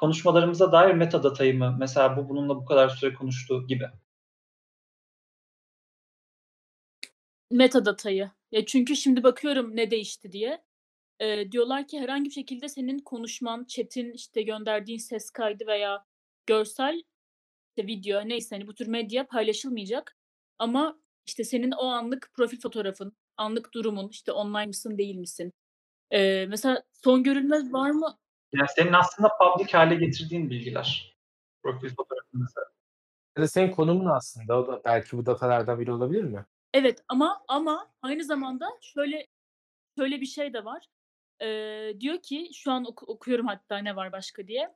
konuşmalarımıza 0.00 0.72
dair 0.72 0.94
metadatayı 0.94 1.58
mı? 1.58 1.76
Mesela 1.78 2.16
bu 2.16 2.28
bununla 2.28 2.56
bu 2.56 2.64
kadar 2.64 2.88
süre 2.88 3.14
konuştu 3.14 3.66
gibi. 3.68 3.84
Metadatayı. 7.50 8.30
Ya, 8.52 8.66
çünkü 8.66 8.96
şimdi 8.96 9.22
bakıyorum 9.22 9.76
ne 9.76 9.90
değişti 9.90 10.32
diye. 10.32 10.62
Eee, 11.20 11.52
diyorlar 11.52 11.88
ki 11.88 12.00
herhangi 12.00 12.24
bir 12.30 12.34
şekilde 12.34 12.68
senin 12.68 12.98
konuşman, 12.98 13.64
chat'in, 13.64 14.12
işte, 14.12 14.42
gönderdiğin 14.42 14.98
ses 14.98 15.30
kaydı 15.30 15.66
veya 15.66 16.04
görsel, 16.46 17.02
işte, 17.70 17.86
video 17.88 18.28
neyse, 18.28 18.56
hani, 18.56 18.66
bu 18.68 18.74
tür 18.74 18.88
medya 18.88 19.26
paylaşılmayacak 19.28 20.16
ama, 20.58 21.00
işte, 21.26 21.44
senin 21.44 21.72
o 21.72 21.86
anlık 21.86 22.30
profil 22.34 22.60
fotoğrafın, 22.60 23.12
anlık 23.36 23.74
durumun, 23.74 24.08
işte, 24.08 24.32
online 24.32 24.66
mısın, 24.66 24.98
değil 24.98 25.16
misin? 25.16 25.52
Eee, 26.12 26.46
mesela 26.50 26.84
son 27.04 27.22
görülme 27.24 27.72
var 27.72 27.90
mı? 27.90 28.18
Yani 28.52 28.68
senin 28.76 28.92
aslında 28.92 29.28
public 29.38 29.72
hâle 29.72 29.94
getirdiğin 29.94 30.50
bilgiler. 30.50 31.16
Profil 31.62 31.88
fotoğrafın 31.96 32.40
mesela. 32.40 32.66
Ya 33.38 33.42
da 33.44 33.48
senin 33.48 33.70
konumun 33.72 34.06
aslında. 34.06 34.58
O 34.60 34.68
da 34.68 34.82
belki 34.84 35.18
bu 35.18 35.26
datalardan 35.26 35.80
biri 35.80 35.92
olabilir 35.92 36.24
mi? 36.24 36.46
Evet 36.74 37.04
ama 37.08 37.42
ama 37.48 37.92
aynı 38.02 38.24
zamanda 38.24 38.68
şöyle 38.82 39.26
şöyle 39.98 40.20
bir 40.22 40.26
şey 40.26 40.52
de 40.54 40.64
var. 40.64 40.86
Eee, 41.42 42.00
diyor 42.00 42.22
ki 42.22 42.50
şu 42.54 42.72
an 42.72 42.84
oku 42.86 43.06
okuyorum 43.06 43.46
hatta 43.46 43.78
ne 43.78 43.96
var 43.96 44.12
başka 44.12 44.48
diye. 44.48 44.74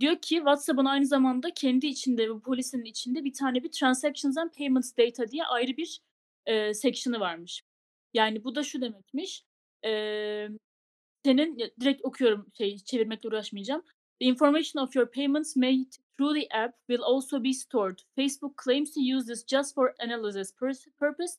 Diyor 0.00 0.16
ki 0.16 0.36
WhatsApp'ın 0.36 0.84
aynı 0.84 1.06
zamanda 1.06 1.54
kendi 1.54 1.86
içinde 1.88 2.30
bu 2.30 2.42
policy'nin 2.42 2.84
içinde 2.84 3.24
bir 3.24 3.32
tane 3.34 3.64
bir 3.64 3.72
transactions 3.72 4.38
and 4.38 4.50
payments 4.58 4.92
data 4.98 5.28
diye 5.30 5.44
ayrı 5.44 5.78
bir, 5.78 6.00
eee, 6.48 6.74
section'ı 6.74 7.20
varmış. 7.20 7.62
Yani 8.14 8.44
bu 8.44 8.54
da 8.54 8.62
şu 8.62 8.80
demekmiş, 8.82 9.44
emm, 9.82 10.58
senin 11.24 11.58
direkt 11.80 12.04
okuyorum 12.04 12.46
şeyi 12.58 12.84
çevirmekle 12.84 13.28
uğraşmayacağım. 13.28 13.82
The 14.20 14.26
information 14.26 14.82
of 14.82 14.96
your 14.96 15.10
payments 15.10 15.56
made 15.56 15.90
through 16.18 16.34
the 16.40 16.58
app 16.58 16.74
will 16.88 17.02
also 17.02 17.44
be 17.44 17.52
stored. 17.52 17.98
Facebook 18.16 18.62
claims 18.64 18.94
to 18.94 19.00
use 19.16 19.26
this 19.26 19.46
just 19.46 19.74
for 19.74 19.94
analysis 19.98 20.54
purpose 20.98 21.34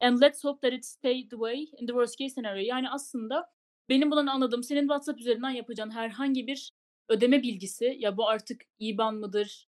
and 0.00 0.22
let's 0.22 0.44
hope 0.44 0.60
that 0.60 0.78
it 0.78 0.84
stay 0.84 1.28
the 1.28 1.36
way 1.36 1.62
in 1.78 1.86
the 1.86 1.92
worst 1.92 2.18
case 2.18 2.34
scenario. 2.34 2.62
Yani 2.62 2.90
aslında 2.90 3.50
benim 3.88 4.10
buradan 4.10 4.26
anladığım 4.26 4.62
senin 4.62 4.80
WhatsApp 4.80 5.20
üzerinden 5.20 5.50
yapacağın 5.50 5.90
herhangi 5.90 6.46
bir 6.46 6.70
ödeme 7.08 7.42
bilgisi, 7.42 7.96
ya 7.98 8.16
bu 8.16 8.28
artık 8.28 8.62
IBAN 8.78 9.14
mıdır, 9.14 9.68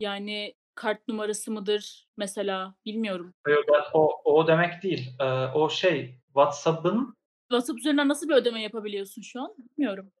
yani 0.00 0.54
kart 0.74 1.08
numarası 1.08 1.50
mıdır 1.50 2.08
mesela 2.16 2.74
bilmiyorum. 2.84 3.34
Yo, 3.48 3.56
ben 3.72 3.82
o 3.94 4.10
o 4.24 4.46
demek 4.46 4.82
değil. 4.82 5.10
Eee, 5.20 5.50
o 5.54 5.70
şey 5.70 6.18
WhatsApp'ın 6.26 7.16
WhatsApp 7.50 7.78
üzerinden 7.78 8.08
nasıl 8.08 8.28
bir 8.28 8.34
ödeme 8.34 8.62
yapabiliyorsun 8.62 9.22
şu 9.22 9.40
an? 9.40 9.54
Bilmiyorum. 9.58 10.12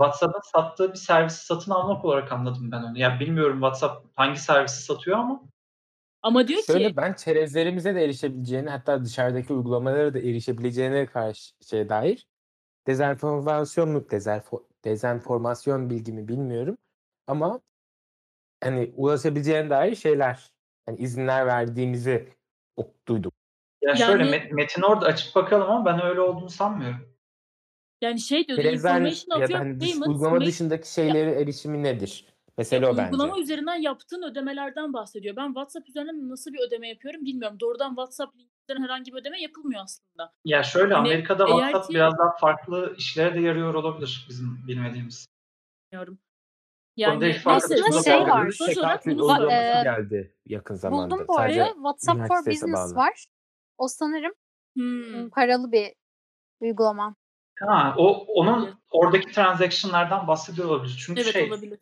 WhatsApp'ın 0.00 0.40
sattığı 0.52 0.92
bir 0.92 0.98
servisi 0.98 1.46
satın 1.46 1.70
almak 1.70 2.04
olarak 2.04 2.32
anladım 2.32 2.72
ben 2.72 2.82
onu. 2.82 2.98
Ya 2.98 3.20
bilmiyorum 3.20 3.56
WhatsApp 3.56 4.06
hangi 4.16 4.40
servisi 4.40 4.82
satıyor 4.82 5.18
ama 5.18 5.42
Ama 6.22 6.48
diyor 6.48 6.62
Şöyle 6.66 6.88
ki 6.88 6.96
ben 6.96 7.14
çerezlerimize 7.14 7.94
de 7.94 8.04
erişebileceğini 8.04 8.70
hatta 8.70 9.04
dışarıdaki 9.04 9.52
uygulamalara 9.52 10.14
da 10.14 10.18
erişebileceğine 10.18 11.06
karşı 11.06 11.54
şeye 11.70 11.88
dair 11.88 12.26
dezenformasyon 12.86 13.88
mu 13.90 14.10
dezerfo 14.10 14.68
dezenformasyon 14.84 15.90
bilgimi 15.90 16.28
bilmiyorum 16.28 16.76
ama 17.26 17.60
hani 18.62 18.92
ulaşabileceğine 18.96 19.70
dair 19.70 19.94
şeyler, 19.94 20.52
hani 20.86 20.98
izinler 20.98 21.46
verdiğimizi 21.46 22.28
duydum. 23.08 23.32
Ya 23.88 23.96
şöyle 23.96 24.24
Yani 24.24 24.30
met 24.30 24.52
metni 24.52 24.86
orada 24.86 25.06
açıp 25.06 25.34
bakalım 25.34 25.70
ama 25.70 25.84
ben 25.84 26.02
öyle 26.02 26.20
olduğunu 26.20 26.50
sanmıyorum. 26.50 27.14
Yani 28.00 28.20
şey 28.20 28.46
diyor, 28.48 28.56
the 28.56 28.62
Çerezler 28.62 28.90
information 29.00 29.38
ya 29.40 29.44
of 29.44 29.50
your 29.50 29.58
hani 29.58 29.78
payments 29.78 30.06
uygulama 30.08 30.40
dışındaki 30.40 30.88
Ya 30.88 30.92
şeylere 30.92 31.30
erişimi 31.40 31.82
nedir? 31.82 32.24
Ya 32.28 32.34
Mesele 32.58 32.86
o 32.86 32.96
bence. 32.96 33.02
uygulama 33.04 33.38
üzerinden 33.38 33.74
yaptığın 33.76 34.22
ödemelerden 34.22 34.92
bahsediyor. 34.92 35.36
Ben 35.36 35.46
WhatsApp 35.46 35.88
üzerinden 35.88 36.28
nasıl 36.28 36.52
bir 36.52 36.58
ödeme 36.68 36.88
yapıyorum 36.88 37.24
bilmiyorum. 37.24 37.60
Doğrudan 37.60 37.88
WhatsApp 37.88 38.36
linkinden 38.36 38.82
herhangi 38.82 39.12
bir 39.12 39.18
ödeme 39.18 39.40
yapılmıyor 39.40 39.82
aslında. 39.84 40.32
Ya 40.44 40.62
şöyle 40.62 40.94
Hani 40.94 41.08
Amerika'da 41.08 41.46
WhatsApp 41.46 41.86
ki 41.88 41.94
biraz 41.94 42.18
daha 42.18 42.36
farklı 42.36 42.94
işlere 42.98 43.34
de 43.34 43.40
yarıyor 43.40 43.74
olabilir 43.74 44.26
bizim 44.28 44.58
bilmediğimiz. 44.68 45.26
Bilmiyorum. 45.92 46.18
Yani 46.96 47.36
Aslında 47.44 48.02
şey 48.02 48.12
kavga 48.18 48.32
var. 48.32 48.50
sonuç 48.50 48.78
olarak 48.78 49.06
bunu 49.06 49.50
eee, 49.50 49.80
geldi 49.82 50.36
yakın 50.46 50.74
zamanda. 50.74 51.14
buldum 51.14 51.24
bu 51.28 51.38
arada. 51.38 51.52
Sadece 51.54 51.72
WhatsApp 51.74 52.28
for 52.28 52.46
Business 52.46 52.74
bağlı. 52.74 52.94
var. 52.94 53.26
O 53.78 53.88
sanırım, 53.88 54.32
Hımm. 54.78 55.30
paralı 55.30 55.72
bir 55.72 55.92
uygulama. 56.60 57.14
Ha, 57.60 57.94
o 57.98 58.24
onun 58.28 58.74
oradaki 58.90 59.32
transaction'lardan 59.32 60.28
bahsediyor 60.28 60.68
olabilir. 60.68 61.02
Çünkü 61.06 61.20
Evet, 61.22 61.32
şey, 61.32 61.48
olabilir. 61.48 61.78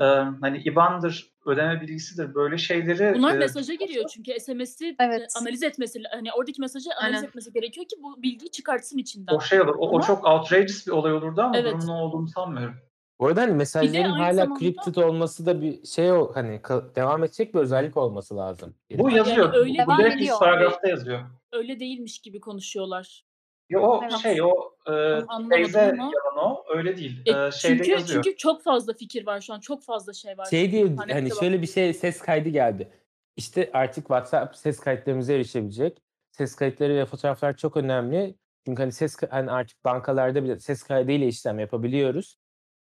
emm, 0.00 0.40
hani 0.40 0.58
IBAN'dır, 0.58 1.30
ödeme 1.46 1.80
bilgisidir 1.80 2.34
böyle 2.34 2.58
şeyleri, 2.58 3.14
Bunlar 3.14 3.32
eee, 3.32 3.38
mesaja 3.38 3.74
giriyor 3.74 4.08
çünkü 4.14 4.40
SMS'i, 4.40 4.96
Evet. 5.00 5.32
analiz 5.40 5.62
etmesi 5.62 6.02
hani 6.12 6.32
oradaki 6.32 6.60
mesajı 6.60 6.90
analiz 7.00 7.16
Aynen. 7.16 7.28
etmesi 7.28 7.52
gerekiyor 7.52 7.86
ki 7.86 7.96
bu 8.02 8.22
bilgiyi 8.22 8.50
çıkartsın 8.50 8.96
o 8.96 9.00
içinden. 9.00 9.38
şey 9.38 9.60
olur. 9.60 9.74
O 9.78 9.88
o 9.88 9.94
Ama 9.94 10.06
çok 10.06 10.24
outrageous 10.26 10.86
bir 10.86 10.92
olay 10.92 11.12
olurdu 11.12 11.42
ama 11.42 11.56
Evet. 11.56 11.74
bunun 11.74 11.88
o 11.88 12.00
olduğunu 12.02 12.28
sanmıyorum. 12.28 12.76
Bu 13.20 13.26
arada 13.26 13.40
hani 13.40 13.52
mesajların 13.52 14.10
hâlâ 14.10 14.32
zamanda 14.46 15.06
olması 15.06 15.46
da 15.46 15.60
bir 15.60 15.84
şey 15.86 16.12
o 16.12 16.30
hani 16.34 16.60
devam 16.96 17.24
edecek 17.24 17.54
bir 17.54 17.58
özellik 17.58 17.96
olması 17.96 18.36
lazım 18.36 18.74
Bu 18.90 19.08
yani 19.08 19.18
yazıyor. 19.18 19.52
Bu 19.52 19.56
öyle 19.56 19.86
bu 19.86 19.98
direkt 19.98 20.38
paragrafta 20.38 20.88
yazıyor. 20.88 21.20
öyle 21.52 21.80
değilmiş 21.80 22.18
gibi 22.18 22.40
konuşuyorlar. 22.40 23.24
Yo, 23.70 23.80
o 23.82 24.00
Evet. 24.02 24.18
şey, 24.18 24.42
o, 24.42 24.52
anlamadım 24.86 25.48
teyze 25.50 25.78
yalan 25.78 26.12
o, 26.36 26.64
öyle 26.68 26.96
değil. 26.96 27.20
E, 27.26 27.30
Eee, 27.30 27.50
şeyde 27.52 27.76
çünkü 27.78 27.90
yazıyor. 27.90 28.22
çünkü 28.24 28.36
çok 28.36 28.62
fazla 28.62 28.92
fikir 28.92 29.26
var 29.26 29.40
şu 29.40 29.54
an. 29.54 29.60
Çok 29.60 29.82
fazla 29.82 30.12
şey 30.12 30.38
var. 30.38 30.46
Şey 30.46 30.70
diye 30.70 30.86
hani 30.96 31.30
bak 31.30 31.38
şöyle 31.40 31.62
bir 31.62 31.66
şey 31.66 31.94
ses 31.94 32.18
kaydı 32.18 32.48
geldi. 32.48 32.88
İşte 33.36 33.70
artık 33.72 34.02
WhatsApp 34.06 34.56
ses 34.56 34.80
kayıtlarımıza 34.80 35.32
erişebilecek. 35.32 36.02
Ses 36.30 36.56
kayıtları 36.56 36.94
ve 36.96 37.04
fotoğraflar 37.06 37.56
çok 37.56 37.76
önemli. 37.76 38.34
Çünkü 38.66 38.82
hani 38.82 38.92
ses 38.92 39.16
hani 39.30 39.50
artık 39.50 39.84
bankalarda 39.84 40.44
bile 40.44 40.58
ses 40.58 40.82
kaydıyla 40.82 41.26
işlem 41.26 41.58
yapabiliyoruz. 41.58 42.36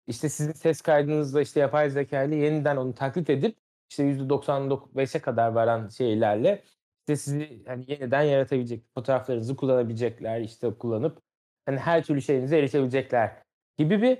İşte 0.07 0.29
sizin 0.29 0.53
ses 0.53 0.81
kaydınızla 0.81 1.41
işte 1.41 1.59
yapay 1.59 1.89
zekâyla 1.89 2.37
yeniden 2.37 2.77
onu 2.77 2.95
taklit 2.95 3.29
edip 3.29 3.57
işte 3.89 4.03
%95'e 4.03 5.21
kadar 5.21 5.51
varan 5.51 5.87
şeylerle 5.87 6.63
işte 6.99 7.15
sizi 7.15 7.63
hani 7.67 7.85
yeniden 7.87 8.21
yaratabilecek, 8.21 8.83
fotoğraflarınızı 8.93 9.55
kullanabilecekler, 9.55 10.41
işte 10.41 10.73
kullanıp 10.73 11.21
hani 11.65 11.79
her 11.79 12.03
türlü 12.03 12.21
şeyinize 12.21 12.57
erişebilecekler 12.57 13.43
gibi 13.77 14.01
bir 14.01 14.19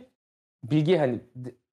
bilgi 0.63 0.98
hani 0.98 1.22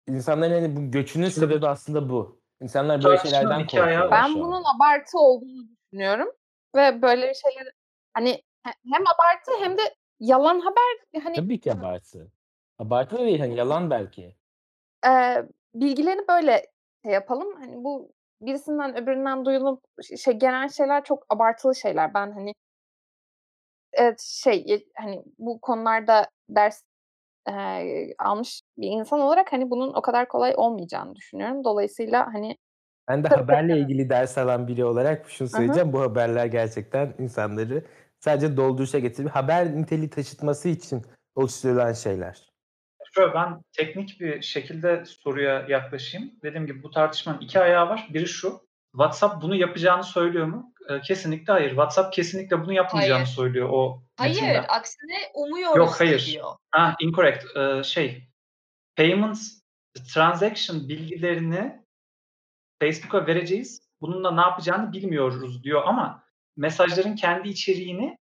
insanların 0.06 0.52
hani 0.52 0.76
bu 0.76 0.90
göçünün 0.90 1.28
sebebi 1.28 1.66
aslında 1.66 2.08
bu. 2.08 2.40
İnsanlar 2.62 3.04
böyle 3.04 3.18
şeylerden 3.18 3.60
var. 3.60 4.10
Ben 4.10 4.34
bunun 4.34 4.62
abartı 4.76 5.18
olduğunu 5.18 5.68
düşünüyorum 5.68 6.28
ve 6.76 7.02
böyle 7.02 7.28
bir 7.28 7.34
şeyleri 7.34 7.70
hani 8.14 8.30
he 8.62 8.72
hem 8.92 9.02
abartı 9.02 9.64
hem 9.64 9.78
de 9.78 9.94
yalan 10.20 10.60
haber 10.60 11.22
hani 11.24 11.36
Tabii 11.36 11.60
ki 11.60 11.72
abartı. 11.72 12.32
Abartı 12.80 13.16
da 13.18 13.20
değil 13.20 13.40
hani 13.40 13.56
yalan 13.56 13.90
belki. 13.90 14.36
Eee, 15.04 15.48
bilgileri 15.74 16.28
böyle 16.28 16.66
şey 17.04 17.12
yapalım. 17.12 17.54
Hani 17.60 17.84
bu 17.84 18.12
birisinden 18.40 19.02
öbüründen 19.02 19.44
duyulup 19.44 19.84
şey 20.18 20.34
gelen 20.34 20.66
şeyler 20.66 21.04
çok 21.04 21.26
abartılı 21.28 21.74
şeyler. 21.74 22.14
Ben 22.14 22.32
hani 22.32 22.54
evet, 23.92 24.20
şey, 24.20 24.84
hani 24.96 25.24
bu 25.38 25.60
konularda 25.60 26.26
ders, 26.48 26.82
eee, 27.48 28.14
almış 28.18 28.62
bir 28.78 28.88
insan 28.88 29.20
olarak 29.20 29.52
hani 29.52 29.70
bunun 29.70 29.94
o 29.94 30.02
kadar 30.02 30.28
kolay 30.28 30.54
olmayacağını 30.56 31.16
düşünüyorum. 31.16 31.64
Dolayısıyla 31.64 32.26
hani 32.34 32.56
Ben 33.08 33.24
de 33.24 33.28
haberle 33.28 33.78
ilgili 33.80 34.10
ders 34.10 34.38
alan 34.38 34.68
biri 34.68 34.84
olarak 34.84 35.30
şunu 35.30 35.48
söyleyeceğim. 35.48 35.92
Bu 35.92 36.00
haberler 36.00 36.46
gerçekten 36.46 37.14
insanları 37.18 37.84
sadece 38.20 38.56
dolduruşa 38.56 38.98
getirip 38.98 39.30
haber 39.30 39.76
niteliği 39.76 40.10
taşıtması 40.10 40.68
için 40.68 41.02
oluşturulan 41.34 41.92
şeyler. 41.92 42.49
Şöyle 43.14 43.34
ben 43.34 43.62
teknik 43.72 44.20
bir 44.20 44.42
şekilde 44.42 45.04
soruya 45.04 45.66
yaklaşayım. 45.68 46.30
Dediğim 46.42 46.66
gibi 46.66 46.82
bu 46.82 46.90
tartışmanın 46.90 47.40
iki 47.40 47.60
ayağı 47.60 47.88
var. 47.88 48.08
Biri 48.10 48.26
şu. 48.26 48.60
WhatsApp 48.92 49.42
bunu 49.42 49.54
yapacağını 49.54 50.04
söylüyor 50.04 50.46
mu? 50.46 50.74
Ee, 50.88 51.00
kesinlikle 51.00 51.52
hayır. 51.52 51.68
WhatsApp 51.68 52.12
kesinlikle 52.12 52.60
bunu 52.62 52.72
yapmayacağını 52.72 53.22
Hayır. 53.24 53.36
söylüyor 53.36 53.68
o 53.72 54.02
Hayır, 54.16 54.34
metinde. 54.42 54.60
aksine 54.66 55.18
umuyoruz 55.34 55.76
Yok, 55.76 56.00
hayır. 56.00 56.26
diyor. 56.26 56.54
Ha, 56.70 56.94
incorrect. 57.00 57.56
Ee, 57.56 57.82
şey, 57.82 58.28
payments 58.96 59.60
transaction 60.14 60.88
bilgilerini 60.88 61.84
Facebook'a 62.82 63.26
vereceğiz. 63.26 63.80
Bununla 64.00 64.30
ne 64.30 64.40
yapacağını 64.40 64.92
bilmiyoruz 64.92 65.64
diyor 65.64 65.82
ama 65.84 66.24
mesajların 66.56 67.16
kendi 67.16 67.48
içeriğini 67.48 68.18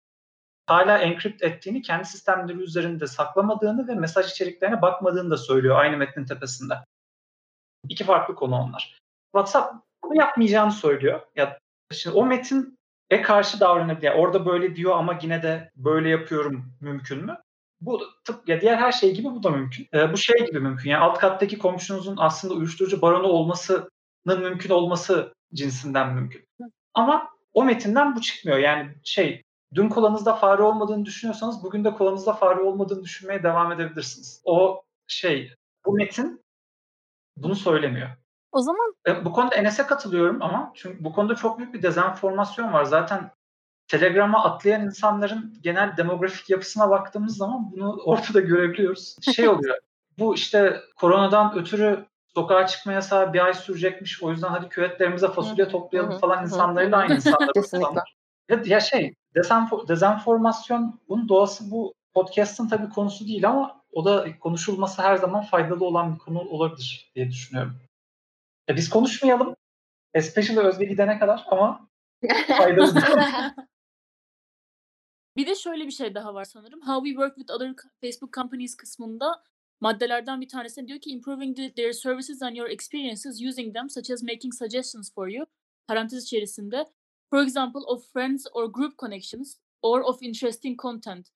hala 0.66 0.98
encrypt 0.98 1.42
ettiğini, 1.42 1.82
kendi 1.82 2.04
sistemleri 2.04 2.58
üzerinde 2.58 3.06
saklamadığını 3.06 3.88
ve 3.88 3.94
mesaj 3.94 4.30
içeriklerine 4.30 4.82
bakmadığını 4.82 5.30
da 5.30 5.36
söylüyor 5.36 5.78
aynı 5.78 5.96
metnin 5.96 6.24
tepesinde. 6.24 6.74
İki 7.88 8.04
farklı 8.04 8.34
konu 8.34 8.56
onlar. 8.56 8.98
WhatsApp 9.32 9.74
bunu 10.04 10.20
yapmayacağını 10.20 10.72
söylüyor. 10.72 11.20
Ya 11.36 11.58
şimdi 11.92 12.16
o 12.16 12.26
metin 12.26 12.78
e 13.10 13.22
karşı 13.22 13.60
davranabilir. 13.60 14.06
Yani 14.06 14.20
orada 14.20 14.46
böyle 14.46 14.76
diyor 14.76 14.96
ama 14.96 15.18
yine 15.22 15.42
de 15.42 15.70
böyle 15.76 16.08
yapıyorum 16.08 16.74
mümkün 16.80 17.24
mü? 17.24 17.38
Bu 17.80 18.00
tıp 18.24 18.48
ya 18.48 18.60
diğer 18.60 18.76
her 18.76 18.92
şey 18.92 19.14
gibi 19.14 19.24
bu 19.24 19.42
da 19.42 19.50
mümkün. 19.50 19.88
Ee, 19.94 20.12
bu 20.12 20.16
şey 20.16 20.46
gibi 20.46 20.60
mümkün. 20.60 20.90
Yani 20.90 21.02
alt 21.02 21.18
kattaki 21.18 21.58
komşunuzun 21.58 22.16
aslında 22.18 22.54
uyuşturucu 22.54 23.02
baronu 23.02 23.26
olmasının 23.26 24.40
mümkün 24.40 24.70
olması 24.70 25.34
cinsinden 25.54 26.14
mümkün. 26.14 26.44
Ama 26.94 27.28
o 27.54 27.64
metinden 27.64 28.16
bu 28.16 28.20
çıkmıyor. 28.20 28.58
Yani 28.58 28.94
şey 29.04 29.42
dün 29.74 29.88
kolanızda 29.88 30.34
fare 30.34 30.62
olmadığını 30.62 31.04
düşünüyorsanız 31.04 31.64
bugün 31.64 31.84
de 31.84 31.94
kolanızda 31.94 32.32
fare 32.32 32.60
olmadığını 32.60 33.02
düşünmeye 33.02 33.42
devam 33.42 33.72
edebilirsiniz. 33.72 34.42
O 34.44 34.82
şey 35.06 35.52
bu 35.86 35.92
metin 35.92 36.42
bunu 37.36 37.54
söylemiyor. 37.54 38.08
O 38.52 38.60
zaman 38.60 38.94
E, 39.06 39.24
bu 39.24 39.32
konuda 39.32 39.54
Enes'e 39.54 39.86
katılıyorum 39.86 40.42
ama 40.42 40.72
çünkü 40.74 41.04
bu 41.04 41.12
konuda 41.12 41.34
çok 41.34 41.58
büyük 41.58 41.74
bir 41.74 41.82
dezenformasyon 41.82 42.72
var. 42.72 42.84
Zaten 42.84 43.30
Telegram'a 43.88 44.44
atlayan 44.44 44.82
insanların 44.82 45.54
genel 45.60 45.96
demografik 45.96 46.50
yapısına 46.50 46.90
baktığımız 46.90 47.36
zaman 47.36 47.72
bunu 47.72 47.96
ortada 48.04 48.40
görebiliyoruz. 48.40 49.16
Şey 49.34 49.48
oluyor. 49.48 49.78
bu 50.18 50.34
işte 50.34 50.80
koronadan 50.96 51.58
ötürü 51.58 52.06
sokağa 52.34 52.66
çıkma 52.66 52.92
yasağı 52.92 53.32
bir 53.32 53.44
ay 53.44 53.54
sürecekmiş. 53.54 54.22
O 54.22 54.30
yüzden 54.30 54.48
hadi 54.48 54.68
küvetlerimize 54.68 55.28
fasulye 55.28 55.68
toplayalım 55.68 56.18
falan 56.18 56.42
insanlarıyla 56.42 56.98
aynı 56.98 57.14
insanlar. 57.14 57.52
Kesinlikle. 57.54 58.00
Ya, 58.48 58.62
ya 58.64 58.80
şey 58.80 59.14
dezenfo- 59.34 59.88
dezenformasyon 59.88 61.00
bunun 61.08 61.28
doğası 61.28 61.70
bu 61.70 61.94
podcast'ın 62.14 62.68
tabii 62.68 62.88
konusu 62.88 63.26
değil 63.26 63.48
ama 63.48 63.82
o 63.92 64.04
da 64.04 64.38
konuşulması 64.38 65.02
her 65.02 65.16
zaman 65.16 65.42
faydalı 65.44 65.84
olan 65.84 66.14
bir 66.14 66.18
konu 66.18 66.40
olabilir 66.40 67.10
diye 67.14 67.30
düşünüyorum. 67.30 67.76
Ya 68.68 68.76
biz 68.76 68.90
konuşmayalım. 68.90 69.56
Especially 70.14 70.60
Özge 70.60 70.84
gidene 70.84 71.18
kadar 71.18 71.44
ama 71.50 71.88
faydalı. 72.58 72.94
Bir 75.36 75.46
de 75.46 75.54
şöyle 75.54 75.86
bir 75.86 75.90
şey 75.90 76.14
daha 76.14 76.34
var 76.34 76.44
sanırım. 76.44 76.80
How 76.80 77.08
we 77.08 77.10
work 77.14 77.36
with 77.36 77.52
other 77.52 77.74
Facebook 78.00 78.32
companies 78.34 78.76
kısmında 78.76 79.42
maddelerden 79.80 80.40
bir 80.40 80.48
tanesi 80.48 80.88
diyor 80.88 81.00
ki 81.00 81.10
improving 81.10 81.56
the- 81.56 81.74
their 81.74 81.92
services 81.92 82.42
and 82.42 82.56
your 82.56 82.70
experiences 82.70 83.42
using 83.48 83.74
them 83.74 83.90
such 83.90 84.10
as 84.10 84.22
making 84.22 84.54
suggestions 84.54 85.14
for 85.14 85.28
you 85.28 85.46
parantez 85.86 86.24
içerisinde 86.24 86.84
for 87.32 87.42
example 87.42 87.82
of 87.88 88.04
friends 88.12 88.46
or 88.52 88.72
group 88.72 88.96
connections 88.96 89.56
or 89.82 90.02
of 90.02 90.22
interesting 90.22 90.76
content 90.76 91.32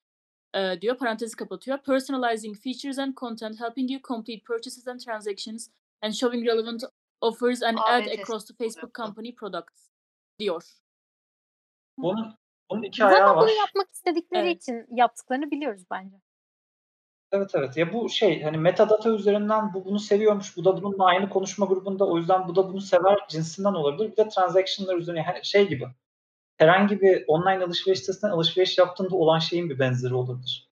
e, 0.55 0.81
diyor 0.81 0.99
parantezi 0.99 1.37
kapatıyor. 1.37 1.79
Personalizing 1.79 2.57
features 2.57 2.99
and 2.99 3.15
content 3.15 3.61
helping 3.61 3.91
you 3.91 4.01
complete 4.03 4.45
purchases 4.45 4.89
and 4.89 5.01
transactions 5.01 5.71
and 6.03 6.13
showing 6.15 6.47
relevant 6.47 6.83
offers 7.21 7.63
and 7.63 7.79
Aa, 7.79 7.83
add 7.89 8.07
evet, 8.07 8.19
across 8.21 8.45
the 8.45 8.55
Facebook 8.55 8.95
company 8.95 9.35
products 9.35 9.91
diyor. 10.39 10.63
Bunun, 11.99 12.35
bunun 12.71 12.83
iki 12.83 13.05
ayağı 13.05 13.19
zaten 13.19 13.37
var. 13.37 13.43
bunu 13.43 13.51
yapmak 13.51 13.93
istedikleri 13.93 14.47
Evet. 14.47 14.63
için 14.63 14.87
yaptıklarını 14.97 15.51
biliyoruz 15.51 15.83
bence. 15.91 16.17
Evet 17.33 17.51
evet. 17.55 17.77
Ya 17.77 17.93
bu 17.93 18.09
şey 18.09 18.43
hani 18.43 18.59
metadata 18.59 19.11
üzerinden 19.11 19.75
bu 19.75 19.85
bunu 19.85 19.99
seviyormuş. 19.99 20.57
Bu 20.57 20.65
da 20.65 20.83
bununla 20.83 21.05
aynı 21.05 21.29
konuşma 21.29 21.67
grubunda. 21.67 22.07
O 22.07 22.19
yüzden 22.19 22.49
bu 22.49 22.57
da 22.57 22.69
bunu 22.69 22.81
sever 22.81 23.19
cinsinden 23.29 23.73
olabilir. 23.73 24.13
Bir 24.13 24.17
de 24.17 24.29
transaction'lar 24.29 24.97
üzerine 24.97 25.25
yani 25.27 25.45
şey 25.45 25.69
gibi. 25.69 25.85
Herhangi 26.57 27.01
bir 27.01 27.25
online 27.27 27.65
alışveriş 27.65 28.01
sitesinden 28.01 28.33
alışveriş 28.33 28.79
yaptığında 28.79 29.17
olan 29.17 29.39
şeyin 29.39 29.71
bir 29.71 29.79
benzeri 29.79 30.15
olabilir. 30.15 30.71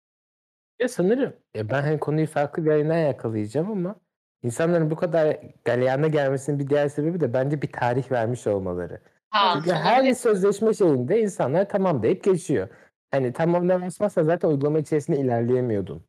Ya 0.81 0.89
sanırım 0.89 1.33
ya 1.55 1.71
ben 1.71 1.83
hani 1.83 1.99
konuyu 1.99 2.27
farklı 2.27 2.65
bir 2.65 2.71
yerinden 2.71 2.99
yakalayacağım 2.99 3.71
ama 3.71 3.97
insanların 4.43 4.91
bu 4.91 4.97
kadar 4.97 5.37
galeyana 5.65 6.09
gelmesinin 6.09 6.59
bir 6.59 6.69
diğer 6.69 6.89
sebebi 6.89 7.21
de 7.21 7.33
bence 7.33 7.63
bir 7.63 7.73
tarih 7.73 8.13
vermiş 8.13 8.47
olmaları. 8.47 9.01
Ha, 9.31 9.53
Çünkü 9.55 9.73
her 9.73 10.05
bir 10.05 10.15
sözleşme 10.15 10.75
şeyinde 10.75 11.21
insanlar 11.21 11.69
tamam 11.69 12.03
deyip 12.03 12.25
geçiyor. 12.25 12.69
Hani 13.11 13.33
tamamına 13.33 13.83
basmazsa 13.83 14.25
zaten 14.25 14.49
uygulama 14.49 14.79
içerisinde 14.79 15.17
ilerleyemiyordun. 15.21 16.03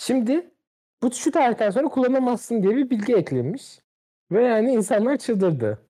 Şimdi 0.00 0.50
bu 1.02 1.12
şu 1.12 1.30
tarihten 1.30 1.70
sonra 1.70 1.88
kullanamazsın 1.88 2.62
diye 2.62 2.76
bir 2.76 2.90
bilgi 2.90 3.14
eklenmiş. 3.14 3.78
Ve 4.30 4.42
yani 4.42 4.72
insanlar 4.72 5.16
çıldırdı. 5.16 5.86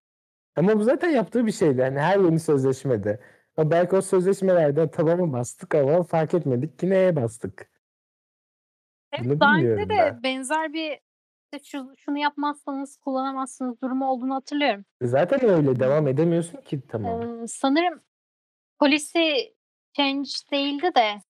Ama 0.56 0.78
bu 0.78 0.82
zaten 0.82 1.10
yaptığı 1.10 1.46
bir 1.46 1.52
şeydi. 1.52 1.82
Hani 1.82 1.98
her 2.00 2.18
yeni 2.18 2.40
sözleşmede. 2.40 3.20
Ama 3.56 3.70
belki 3.70 3.96
o 3.96 4.00
sözleşmelerden 4.00 4.90
tamamı 4.90 5.32
bastık 5.32 5.74
ama 5.74 6.02
fark 6.02 6.34
etmedik 6.34 6.78
ki 6.78 6.90
neye 6.90 7.16
bastık. 7.16 7.70
Evet, 9.12 9.24
Bunu 9.24 9.40
daha 9.40 9.56
önce 9.56 9.76
de 9.76 9.88
ben. 9.88 10.22
benzer 10.22 10.72
bir 10.72 11.00
şu, 11.64 11.92
şunu 11.96 12.18
yapmazsanız 12.18 12.96
kullanamazsınız 12.96 13.80
durumu 13.82 14.10
olduğunu 14.10 14.34
hatırlıyorum. 14.34 14.84
Zaten 15.02 15.44
öyle 15.44 15.80
devam 15.80 16.08
edemiyorsun 16.08 16.60
ki 16.60 16.80
tamam. 16.88 17.42
Ee, 17.42 17.46
sanırım 17.46 18.00
polisi 18.78 19.54
change 19.92 20.30
değildi 20.52 20.90
de 20.96 21.29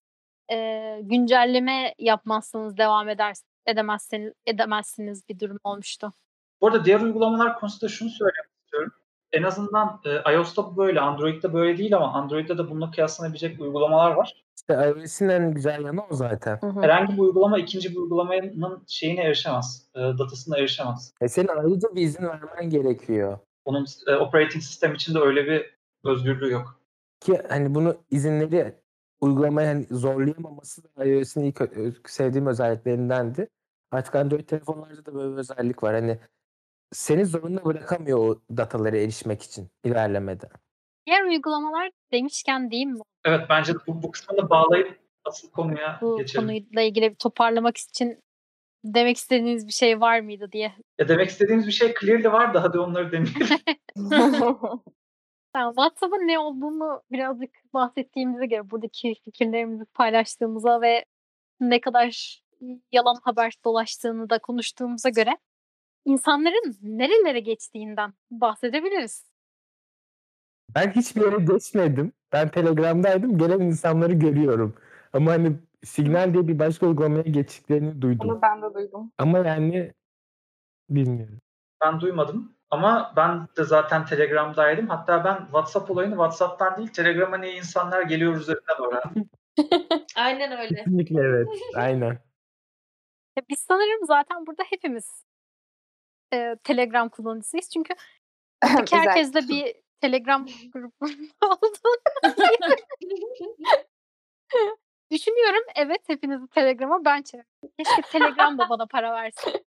e, 0.51 0.99
güncelleme 1.03 1.95
yapmazsanız 1.99 2.77
devam 2.77 3.09
eder 3.09 3.35
edemezseniz 3.67 4.33
edemezsiniz 4.47 5.29
bir 5.29 5.39
durum 5.39 5.59
olmuştu. 5.65 6.13
Bu 6.61 6.67
arada 6.67 6.85
diğer 6.85 7.01
uygulamalar 7.01 7.61
konusunda 7.61 7.89
şunu 7.89 8.11
söylemek 8.11 8.51
istiyorum. 8.65 8.93
En 9.33 9.43
azından 9.43 10.01
e, 10.05 10.33
iOS'ta 10.33 10.67
bu 10.67 10.77
böyle, 10.77 11.01
Android'de 11.01 11.53
böyle 11.53 11.79
değil 11.79 11.97
ama 11.97 12.13
Android'de 12.13 12.59
de 12.59 12.71
bununla 12.71 12.91
kıyaslanabilecek 12.91 13.61
uygulamalar 13.61 14.11
var. 14.11 14.45
İşte 14.57 14.75
iOS'in 14.75 15.29
en 15.29 15.55
güzel 15.55 15.85
yanı 15.85 16.01
o 16.11 16.15
zaten. 16.15 16.59
Hı 16.61 16.67
hı. 16.67 16.83
Herhangi 16.83 17.13
bir 17.13 17.19
uygulama 17.19 17.59
ikinci 17.59 17.91
bir 17.91 17.97
uygulamanın 17.97 18.85
şeyine 18.89 19.21
erişemez, 19.21 19.89
e, 19.95 19.99
datasına 19.99 20.59
erişemez. 20.59 21.13
E 21.21 21.29
senin 21.29 21.49
ayrıca 21.49 21.95
bir 21.95 22.03
izin 22.03 22.23
vermen 22.23 22.71
gerekiyor. 22.71 23.39
Onun 23.65 23.87
e, 24.07 24.15
operating 24.15 24.63
sistem 24.63 24.95
içinde 24.95 25.19
öyle 25.19 25.47
bir 25.47 25.79
özgürlüğü 26.05 26.51
yok. 26.51 26.81
Ki 27.21 27.41
hani 27.49 27.75
bunu 27.75 27.97
izinleri 28.11 28.75
uygulamaya 29.21 29.69
hani 29.69 29.87
zorlayamaması 29.91 30.83
da 30.97 31.05
iOS'in 31.05 31.45
ilk 31.45 31.61
ö- 31.61 31.93
sevdiğim 32.07 32.47
özelliklerindendi. 32.47 33.49
Artık 33.91 34.15
Android 34.15 34.45
telefonlarda 34.45 35.07
da 35.07 35.15
böyle 35.15 35.33
bir 35.33 35.37
özellik 35.39 35.83
var. 35.83 35.95
Hani 35.95 36.19
seni 36.93 37.27
zorunda 37.27 37.65
bırakamıyor 37.65 38.19
o 38.19 38.41
datalara 38.57 38.97
erişmek 38.97 39.43
için 39.43 39.69
ilerlemede. 39.85 40.49
Diğer 41.07 41.25
uygulamalar 41.25 41.91
demişken 42.13 42.71
diyeyim 42.71 42.91
mi? 42.91 43.01
Evet 43.25 43.41
bence 43.51 43.73
bu, 43.87 44.03
bu 44.03 44.11
kısmını 44.11 44.51
bağlayıp 44.51 44.99
asıl 45.25 45.51
konuya 45.51 45.99
Bu 46.03 46.17
geçelim. 46.19 46.47
konuyla 46.47 46.83
ilgili 46.83 47.11
bir 47.11 47.17
toparlamak 47.17 47.77
için 47.77 48.21
demek 48.85 49.17
istediğiniz 49.17 49.67
bir 49.67 49.73
şey 49.73 50.01
var 50.01 50.21
mıydı 50.21 50.53
diye. 50.53 50.73
Ya 50.99 51.09
demek 51.09 51.29
istediğimiz 51.31 51.67
bir 51.67 51.73
şey 51.73 51.95
clearly 52.01 52.33
var 52.33 52.55
da 52.55 52.63
hadi 52.63 52.79
onları 52.79 53.13
demeyelim. 53.13 53.47
Yani 55.57 55.75
WhatsApp'ın 55.75 56.29
ne 56.29 56.39
olduğunu 56.39 57.03
birazcık 57.13 57.51
bahsettiğimize 57.75 58.47
göre 58.47 58.71
buradaki 58.71 59.15
fikirlerimizi 59.25 59.85
paylaştığımıza 59.85 60.81
ve 60.81 61.05
ne 61.61 61.81
kadar 61.81 62.41
yalan 62.93 63.17
haber 63.23 63.55
dolaştığını 63.65 64.31
da 64.31 64.39
konuştuğumuza 64.39 65.09
göre 65.09 65.39
insanların 66.05 66.77
nerelere 66.83 67.41
geçtiğinden 67.41 68.13
bahsedebiliriz. 68.31 69.31
Ben 70.75 70.91
hiçbir 70.91 71.21
yere 71.21 71.45
geçmedim. 71.45 72.13
Ben 72.33 72.49
Telegram'daydım. 72.49 73.39
Gelen 73.39 73.61
insanları 73.61 74.13
görüyorum. 74.13 74.75
Ama 75.13 75.31
hani 75.31 75.57
Signal 75.85 76.35
diye 76.35 76.49
bir 76.49 76.59
başka 76.59 76.87
uygulamaya 76.87 77.23
geçtiklerini 77.23 78.03
duydum. 78.03 78.31
Onu 78.31 78.43
ben 78.43 78.63
de 78.63 78.75
duydum. 78.75 79.13
Ama 79.19 79.39
yani 79.39 79.93
bilmiyorum. 80.91 81.39
Ben 81.83 82.01
duymadım. 82.01 82.60
Ama 82.71 83.13
ben 83.17 83.49
de 83.57 83.65
zaten 83.65 84.07
Telegram'daydım. 84.07 84.89
Hatta 84.89 85.25
ben 85.25 85.37
WhatsApp 85.37 85.91
olayını 85.91 86.15
WhatsApp'tan 86.15 86.77
değil 86.77 86.89
Telegram'a 86.89 87.39
niye 87.39 87.57
insanlar 87.57 88.03
geliyor 88.03 88.37
üzerinden 88.37 88.77
öğrendim. 88.89 89.31
Aynen 90.17 90.59
öyle. 90.59 90.75
Kesinlikle 90.75 91.21
evet. 91.21 91.49
Aynen. 91.75 92.19
Ya 93.37 93.43
Biz 93.49 93.59
sanırım 93.59 94.07
zaten 94.07 94.47
burada 94.47 94.63
hepimiz 94.71 95.25
e, 96.33 96.57
Telegram 96.65 97.09
kullanıcısıyız. 97.09 97.71
Çünkü 97.71 97.95
buradaki 98.65 98.97
Özel. 98.97 98.99
herkes 98.99 99.35
de 99.35 99.49
bir 99.49 99.75
Telegram 100.01 100.47
grubunda 100.73 101.33
olduğunu 101.45 102.77
düşünüyorum. 105.11 105.63
Evet 105.77 106.01
hepinizi 106.07 106.49
Telegram'a 106.49 107.05
ben 107.05 107.23
çevirdim. 107.23 107.71
Keşke 107.79 108.03
Telegram 108.03 108.59
da 108.59 108.69
bana 108.69 108.87
para 108.87 109.13
verse. 109.13 109.65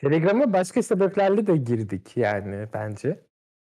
Telegram'a 0.00 0.52
başka 0.52 0.82
sebeplerle 0.82 1.46
de 1.46 1.56
girdik 1.56 2.16
yani 2.16 2.68
bence. 2.72 3.26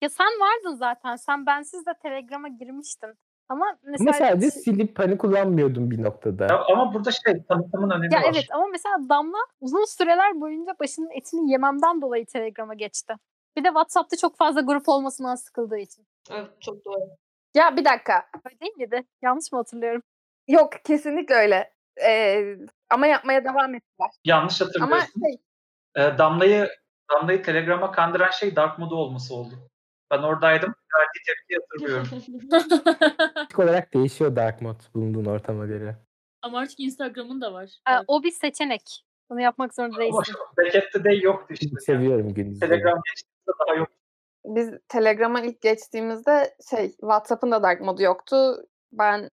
Ya 0.02 0.10
sen 0.10 0.28
vardın 0.40 0.76
zaten. 0.76 1.16
Sen 1.16 1.46
bensiz 1.46 1.86
de 1.86 1.94
Telegram'a 2.04 2.48
girmiştin. 2.48 3.14
Ama 3.50 3.78
mesela 3.84 4.10
Ama 4.10 4.18
sadece 4.18 4.52
silip 4.52 5.00
hani 5.00 5.18
kullanmıyordum 5.18 5.92
bir 5.92 6.04
noktada. 6.04 6.44
Ya 6.44 6.64
ama 6.64 6.94
burada 6.94 7.12
şey 7.12 7.44
tanıtımın 7.50 7.90
önemi 7.90 8.14
ya 8.14 8.22
var. 8.22 8.30
evet 8.32 8.46
ama 8.52 8.68
mesela 8.68 9.10
Damla 9.10 9.38
uzun 9.62 9.86
süreler 9.86 10.42
boyunca 10.42 10.76
başının 10.80 11.10
etini 11.10 11.52
yememden 11.52 12.02
dolayı 12.02 12.26
Telegram'a 12.26 12.74
geçti. 12.74 13.14
Bir 13.58 13.64
de 13.64 13.68
WhatsApp'ta 13.68 14.18
çok 14.18 14.38
fazla 14.38 14.62
grup 14.62 14.90
olmasından 14.90 15.36
sıkıldığı 15.36 15.78
için. 15.78 16.08
Evet 16.32 16.50
çok 16.62 16.86
doğru. 16.86 17.02
Ya 17.56 17.78
bir 17.78 17.86
dakika. 17.86 18.26
Öyle 18.46 18.60
değil 18.60 18.78
miydi? 18.78 19.04
Yanlış 19.22 19.52
mı 19.52 19.58
hatırlıyorum? 19.58 20.02
Yok 20.48 20.74
kesinlikle 20.84 21.36
öyle. 21.36 21.74
Ee, 22.06 22.56
ama 22.90 23.08
yapmaya 23.08 23.44
devam 23.44 23.76
ettiler. 23.76 24.10
Yanlış 24.26 24.62
Ama 24.62 24.70
hatırlıyorsun. 24.70 25.22
şey, 25.22 25.38
Ee, 25.96 26.18
Damla'yı 26.18 26.70
Damla'yı 27.12 27.44
Telegram'a 27.44 27.92
kandıran 27.92 28.30
şey 28.30 28.56
dark 28.56 28.80
modu 28.80 28.96
olması 28.96 29.36
oldu. 29.36 29.54
Ben 30.12 30.18
oradaydım. 30.24 30.76
Verdiği 30.98 31.22
tepkiyi 31.28 31.60
hatırlıyorum. 31.62 32.08
Olarak 33.58 33.94
değişiyor 33.94 34.36
Dark 34.36 34.62
Mode 34.62 34.78
bulunduğun 34.94 35.26
ortama 35.26 35.66
göre. 35.66 35.96
Ama 36.42 36.60
artık 36.60 36.80
Instagram'ın 36.80 37.42
da 37.42 37.54
var. 37.54 37.70
Ee, 37.90 37.94
o 38.08 38.24
bir 38.24 38.32
seçenek. 38.32 39.04
Bunu 39.30 39.42
yapmak 39.42 39.76
zorunda 39.76 39.96
Ama 39.96 40.04
değilsin. 40.04 40.36
Backend'de 40.58 41.04
de 41.04 41.14
yoktu 41.16 41.54
işte. 41.54 41.80
Seviyorum 41.86 42.34
gündüzleri. 42.34 42.70
Telegram 42.70 43.02
geçtiğinde 43.06 43.52
daha 43.68 43.76
yok. 43.76 43.88
biz 44.46 44.70
Telegram'a 44.88 45.42
ilk 45.42 45.62
geçtiğimizde 45.62 46.56
şey 46.70 46.90
WhatsApp'ın 46.92 47.52
da 47.52 47.64
dark 47.64 47.82
modu 47.82 48.02
yoktu. 48.02 48.56
Ben 48.92 49.30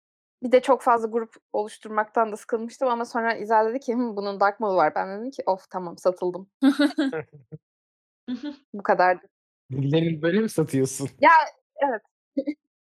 bir 0.44 0.52
de 0.52 0.62
çok 0.62 0.82
fazla 0.82 1.08
grup 1.08 1.36
oluşturmaktan 1.54 2.32
da 2.32 2.38
sıkılmıştım 2.38 2.88
ama 2.88 3.06
sonra 3.06 3.36
İzel 3.36 3.70
dedi 3.70 3.80
ki 3.80 3.94
"Hı, 3.94 3.98
bunun 3.98 4.40
dark 4.40 4.60
modu 4.60 4.76
var. 4.76 4.96
Ben 4.96 5.20
dedim 5.20 5.32
ki 5.32 5.44
of 5.46 5.70
tamam 5.70 5.98
satıldım. 5.98 6.50
Bu 8.74 8.84
kadardı. 8.84 9.28
Birilerini 9.72 10.22
böyle 10.22 10.40
mi 10.40 10.50
satıyorsun? 10.50 11.10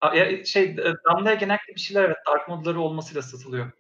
Aa, 0.02 0.16
ya 0.16 0.46
şey 0.46 0.64
e, 0.64 0.94
Damla'ya 1.06 1.36
genellikle 1.36 1.76
bir 1.76 1.80
şeyler 1.80 2.04
evet 2.04 2.18
dark 2.28 2.48
modları 2.48 2.82
olmasıyla 2.82 3.22
satılıyor. 3.22 3.72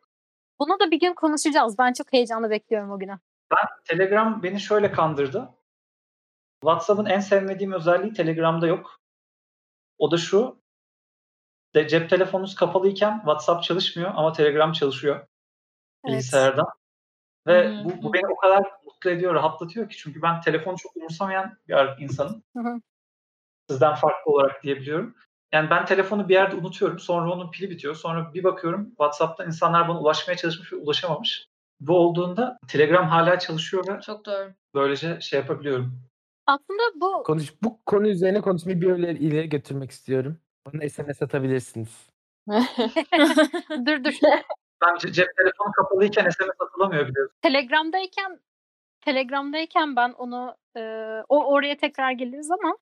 Bunu 0.60 0.80
da 0.80 0.92
bir 0.92 1.00
gün 1.00 1.13
konuşacağız. 1.13 1.78
Ben 1.78 1.94
çok 1.94 2.13
heyecanla 2.13 2.50
bekliyorum 2.50 2.92
o 2.92 3.00
günü. 3.00 3.20
Telegram 3.86 4.44
beni 4.44 4.60
şöyle 4.60 4.92
kandırdı. 4.92 5.50
WhatsApp'ın 6.62 7.06
en 7.06 7.20
sevmediğim 7.20 7.74
özelliği 7.74 8.13
Telegram'da 8.13 8.68
yok. 8.68 9.00
O 9.98 10.12
da 10.12 10.18
şu. 10.18 10.62
De 11.78 11.88
cep 11.88 12.10
telefonunuz 12.10 12.56
kapalıyken 12.56 13.18
WhatsApp 13.18 13.63
çalışmıyor 13.63 14.12
ama 14.16 14.34
Telegram 14.34 14.72
çalışıyor 14.72 15.16
Evet. 15.16 15.28
bilgisayardan. 16.06 16.68
Ve 17.48 17.68
hı, 17.68 17.86
bu, 17.86 18.04
bu 18.04 18.13
beni 18.13 18.28
o 18.28 18.36
kadar 18.36 18.63
mutlu 18.86 19.10
ediyor, 19.10 19.34
rahatlatıyor 19.34 19.90
ki. 19.90 19.98
Çünkü 19.98 20.22
ben 20.22 20.42
telefonu 20.42 20.78
çok 20.78 20.96
umursamayan 20.96 21.58
bir 21.68 22.04
insanım. 22.04 22.44
Hı 22.58 22.63
hı. 22.63 22.82
Sizden 23.70 23.96
farklı 23.96 24.32
olarak 24.32 24.63
diyebiliyorum. 24.63 25.16
Yani 25.52 25.70
ben 25.70 25.86
telefonu 25.86 26.30
bir 26.30 26.34
yerde 26.34 26.56
unutuyorum. 26.56 27.00
Sonra 27.00 27.32
onun 27.32 27.52
pili 27.52 27.70
bitiyor. 27.70 27.96
Sonra 27.96 28.34
bir 28.34 28.44
bakıyorum 28.44 28.90
WhatsApp'tan 28.90 29.48
insanlar 29.48 29.88
bana 29.88 30.00
ulaşmaya 30.00 30.38
çalışmış 30.38 30.74
ve 30.74 30.76
ulaşamamış. 30.76 31.48
Bu 31.80 31.98
olduğunda 31.98 32.58
Telegram 32.68 33.08
hala 33.08 33.40
çalışıyor 33.40 33.88
ve 33.88 34.02
Çok 34.02 34.26
doğru. 34.26 34.54
böylece 34.74 35.22
şey 35.22 35.40
yapabiliyorum. 35.40 36.00
Aslında 36.48 36.82
bu 36.96 37.24
Konuş, 37.24 37.54
bu 37.63 37.80
konu 37.86 38.08
üzerine 38.08 38.42
konuşmayı 38.42 38.82
bir 38.82 38.92
öyle 38.92 39.12
ileri 39.12 39.50
götürmek 39.50 39.92
istiyorum. 39.92 40.38
Bana 40.73 40.89
SMS 40.89 41.21
atabilirsiniz. 41.21 42.08
dur 43.86 44.03
dur. 44.03 44.13
Bence 44.82 45.12
cep 45.13 45.27
telefonu 45.38 45.71
kapalıyken 45.77 46.30
SMS 46.30 46.49
atılamıyor 46.60 47.08
biliyorsun. 47.08 47.38
Telegram'dayken 47.41 48.39
Telegram'dayken 49.01 49.95
ben 49.95 50.10
onu 50.10 50.56
e, 50.77 50.82
o 51.30 51.45
oraya 51.45 51.77
tekrar 51.77 52.12
geliriz 52.12 52.51
ama 52.51 52.77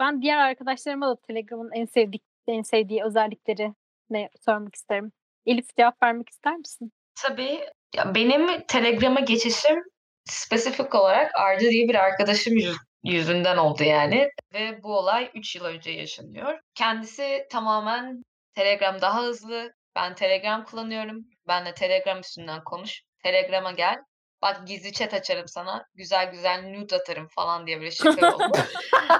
ben 0.00 0.22
diğer 0.22 0.38
arkadaşlarıma 0.38 1.08
da 1.08 1.16
Telegram'ın 1.16 1.70
en 1.72 1.84
sevdik 1.86 2.22
en 2.46 2.62
sevdiği 2.62 3.04
özellikleri 3.04 3.74
ne 4.10 4.30
sormak 4.40 4.74
isterim. 4.74 5.12
Elif 5.46 5.76
cevap 5.76 6.02
vermek 6.02 6.28
ister 6.28 6.56
misin? 6.56 6.92
Tabii. 7.22 7.60
Ya 7.96 8.14
benim 8.14 8.62
Telegram'a 8.68 9.20
geçişim 9.20 9.84
spesifik 10.24 10.94
olarak 10.94 11.30
Arda 11.34 11.60
diye 11.60 11.88
bir 11.88 11.94
arkadaşım 11.94 12.54
yüz- 12.54 12.76
yüzünden 13.04 13.56
oldu 13.56 13.84
yani. 13.84 14.28
Ve 14.54 14.82
bu 14.82 14.98
olay 14.98 15.30
3 15.34 15.56
yıl 15.56 15.64
önce 15.64 15.90
yaşanıyor. 15.90 16.58
Kendisi 16.74 17.46
tamamen 17.50 18.22
Telegram 18.54 19.00
daha 19.00 19.22
hızlı. 19.22 19.72
Ben 19.96 20.14
Telegram 20.14 20.64
kullanıyorum. 20.64 21.24
Benle 21.48 21.74
Telegram 21.74 22.20
üstünden 22.20 22.64
konuş. 22.64 23.02
Telegram'a 23.22 23.72
gel. 23.72 23.96
Bak 24.42 24.66
gizli 24.66 24.92
chat 24.92 25.14
açarım 25.14 25.48
sana. 25.48 25.86
Güzel 25.94 26.30
güzel 26.30 26.62
nude 26.62 26.96
atarım 26.96 27.28
falan 27.28 27.66
diye 27.66 27.78
böyle 27.78 27.90
şaka 27.90 28.34
oldu. 28.34 28.58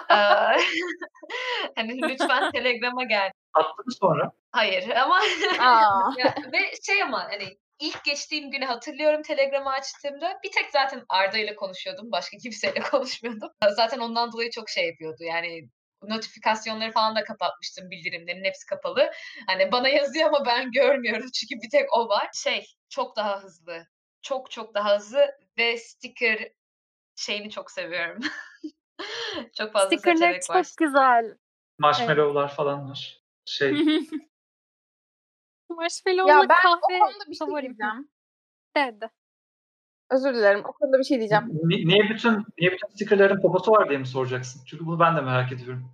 Hani 1.76 2.02
lütfen 2.02 2.52
Telegram'a 2.52 3.04
gel. 3.04 3.30
Attım 3.54 3.86
sonra. 4.00 4.30
Hayır 4.50 4.88
ama 4.88 5.20
ve 6.52 6.58
şey 6.86 7.02
ama 7.02 7.24
hani 7.24 7.58
ilk 7.84 8.04
geçtiğim 8.04 8.50
günü 8.50 8.64
hatırlıyorum 8.64 9.22
Telegram'ı 9.22 9.70
açtığımda 9.70 10.40
bir 10.44 10.50
tek 10.50 10.70
zaten 10.70 11.04
Arda 11.08 11.38
ile 11.38 11.56
konuşuyordum. 11.56 12.12
Başka 12.12 12.36
kimseyle 12.42 12.80
konuşmuyordum. 12.80 13.50
Zaten 13.76 13.98
ondan 13.98 14.32
dolayı 14.32 14.50
çok 14.50 14.68
şey 14.68 14.86
yapıyordu. 14.86 15.24
Yani 15.24 15.68
notifikasyonları 16.02 16.92
falan 16.92 17.16
da 17.16 17.24
kapatmıştım. 17.24 17.90
Bildirimlerin 17.90 18.44
hepsi 18.44 18.66
kapalı. 18.66 19.10
Hani 19.46 19.72
bana 19.72 19.88
yazıyor 19.88 20.28
ama 20.28 20.46
ben 20.46 20.72
görmüyorum 20.72 21.26
çünkü 21.34 21.62
bir 21.62 21.70
tek 21.70 21.96
o 21.96 22.08
var. 22.08 22.28
Şey 22.34 22.66
çok 22.88 23.16
daha 23.16 23.42
hızlı. 23.42 23.86
Çok 24.22 24.50
çok 24.50 24.74
daha 24.74 24.96
hızlı 24.96 25.30
ve 25.58 25.76
sticker 25.76 26.48
şeyini 27.16 27.50
çok 27.50 27.70
seviyorum. 27.70 28.22
çok 29.58 29.72
fazla 29.72 29.86
Stickerler 29.86 30.16
seçenek 30.16 30.42
çok 30.42 30.56
var. 30.56 30.66
güzel. 30.76 31.36
Marshmallow'lar 31.78 32.54
falan 32.54 32.90
var. 32.90 33.20
Şey, 33.44 33.74
Marshmallow'la 35.74 36.32
ya 36.42 36.48
ben 36.48 36.56
kahve 36.56 36.78
o 36.82 37.04
konuda 37.06 37.24
bir 37.30 37.34
şey 37.34 37.46
diyeceğim. 37.46 38.08
Evet. 38.76 38.94
Özür 40.10 40.34
dilerim. 40.34 40.60
O 40.64 40.72
konuda 40.72 40.98
bir 40.98 41.04
şey 41.04 41.18
diyeceğim. 41.18 41.44
ni- 41.48 41.86
niye 41.88 42.10
bütün 42.10 42.32
niye 42.58 42.72
bütün 42.72 42.88
stickerlerin 42.88 43.40
poposu 43.40 43.72
var 43.72 43.88
diye 43.88 43.98
mi 43.98 44.06
soracaksın? 44.06 44.62
Çünkü 44.66 44.86
bunu 44.86 45.00
ben 45.00 45.16
de 45.16 45.20
merak 45.20 45.52
ediyorum. 45.52 45.90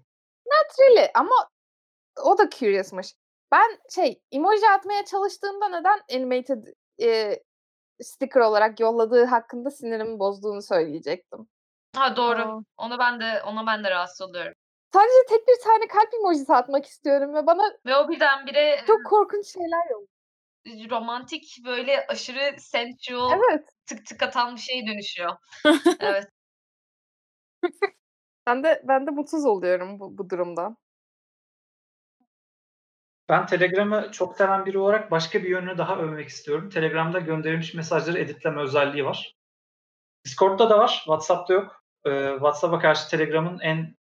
Really 0.80 1.10
ama 1.14 1.48
o 2.24 2.38
da 2.38 2.50
curious'mış. 2.50 3.14
Ben 3.52 3.78
şey 3.94 4.20
emoji 4.32 4.68
atmaya 4.78 5.04
çalıştığımda 5.04 5.68
neden 5.68 6.00
animated 6.16 6.66
e, 7.02 7.40
sticker 8.02 8.40
olarak 8.40 8.80
yolladığı 8.80 9.24
hakkında 9.24 9.70
sinirimi 9.70 10.18
bozduğunu 10.18 10.62
söyleyecektim. 10.62 11.48
Ha 11.96 12.16
doğru. 12.16 12.40
Aa. 12.40 12.60
Ona 12.76 12.98
ben 12.98 13.20
de 13.20 13.42
ona 13.42 13.66
ben 13.66 13.84
de 13.84 13.90
rahatsız 13.90 14.20
oluyorum. 14.28 14.52
Sadece 14.92 15.26
tek 15.28 15.48
bir 15.48 15.62
tane 15.64 15.86
kalp 15.88 16.14
emojisi 16.14 16.54
atmak 16.54 16.86
istiyorum 16.86 17.34
ve 17.34 17.46
bana 17.46 17.62
Ve 17.86 17.96
o 17.96 18.08
birdenbire 18.08 18.84
çok 18.86 19.06
korkunç 19.06 19.46
şeyler 19.46 19.90
yolluyor. 19.90 20.90
romantik 20.90 21.56
böyle 21.64 22.06
aşırı 22.06 22.60
sensual 22.60 23.38
Evet. 23.50 23.68
tık 23.86 24.06
tık 24.06 24.22
atan 24.22 24.56
bir 24.56 24.60
şeye 24.60 24.86
dönüşüyor. 24.86 25.36
evet. 26.00 26.28
Ben 28.46 28.64
de 28.64 28.82
ben 28.88 29.06
de 29.06 29.10
mutsuz 29.10 29.46
oluyorum 29.46 30.00
bu, 30.00 30.18
bu 30.18 30.30
durumda. 30.30 30.76
Ben 33.28 33.46
Telegram'ı 33.46 34.08
çok 34.12 34.36
seven 34.36 34.66
biri 34.66 34.78
olarak 34.78 35.10
başka 35.10 35.42
bir 35.42 35.48
yönünü 35.48 35.78
daha 35.78 35.96
övmek 35.96 36.28
istiyorum. 36.28 36.70
Telegram'da 36.70 37.18
gönderilmiş 37.20 37.74
mesajları 37.74 38.18
editleme 38.18 38.60
özelliği 38.62 39.04
var. 39.04 39.34
Discord'da 40.24 40.70
da 40.70 40.78
var, 40.78 40.88
WhatsApp'ta 41.04 41.54
yok. 41.54 41.84
Ee, 42.06 42.30
WhatsApp'a 42.32 42.78
karşı 42.78 43.08
Telegram'ın 43.10 43.58
en 43.58 43.96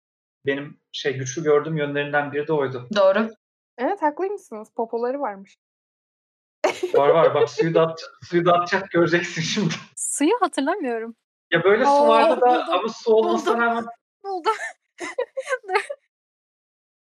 benim 0.45 0.79
şey 0.91 1.17
güçlü 1.17 1.43
gördüğüm 1.43 1.77
yönlerinden 1.77 2.31
biri 2.31 2.47
de 2.47 2.53
oydu. 2.53 2.88
Doğru. 2.95 3.29
Evet 3.77 4.01
haklıymışsınız. 4.01 4.69
Popoları 4.75 5.19
varmış. 5.19 5.58
Var 6.93 7.10
var 7.10 7.34
bak 7.34 7.49
suyu 7.49 7.73
da, 7.73 7.81
at, 7.88 7.99
suyu 8.23 8.45
da 8.45 8.53
atacak 8.53 8.91
göreceksin 8.91 9.41
şimdi. 9.41 9.73
Suyu 9.95 10.31
hatırlamıyorum. 10.39 11.15
Ya 11.51 11.63
böyle 11.63 11.86
su 11.86 11.91
Oo, 11.91 12.08
vardı 12.08 12.41
da 12.41 12.45
buldum, 12.45 12.73
ama 12.73 12.89
su 12.89 13.13
olmasına 13.13 13.53
buldum. 13.53 13.62
rağmen 13.67 13.86
Buldum. 14.23 14.53
dur. 15.69 15.88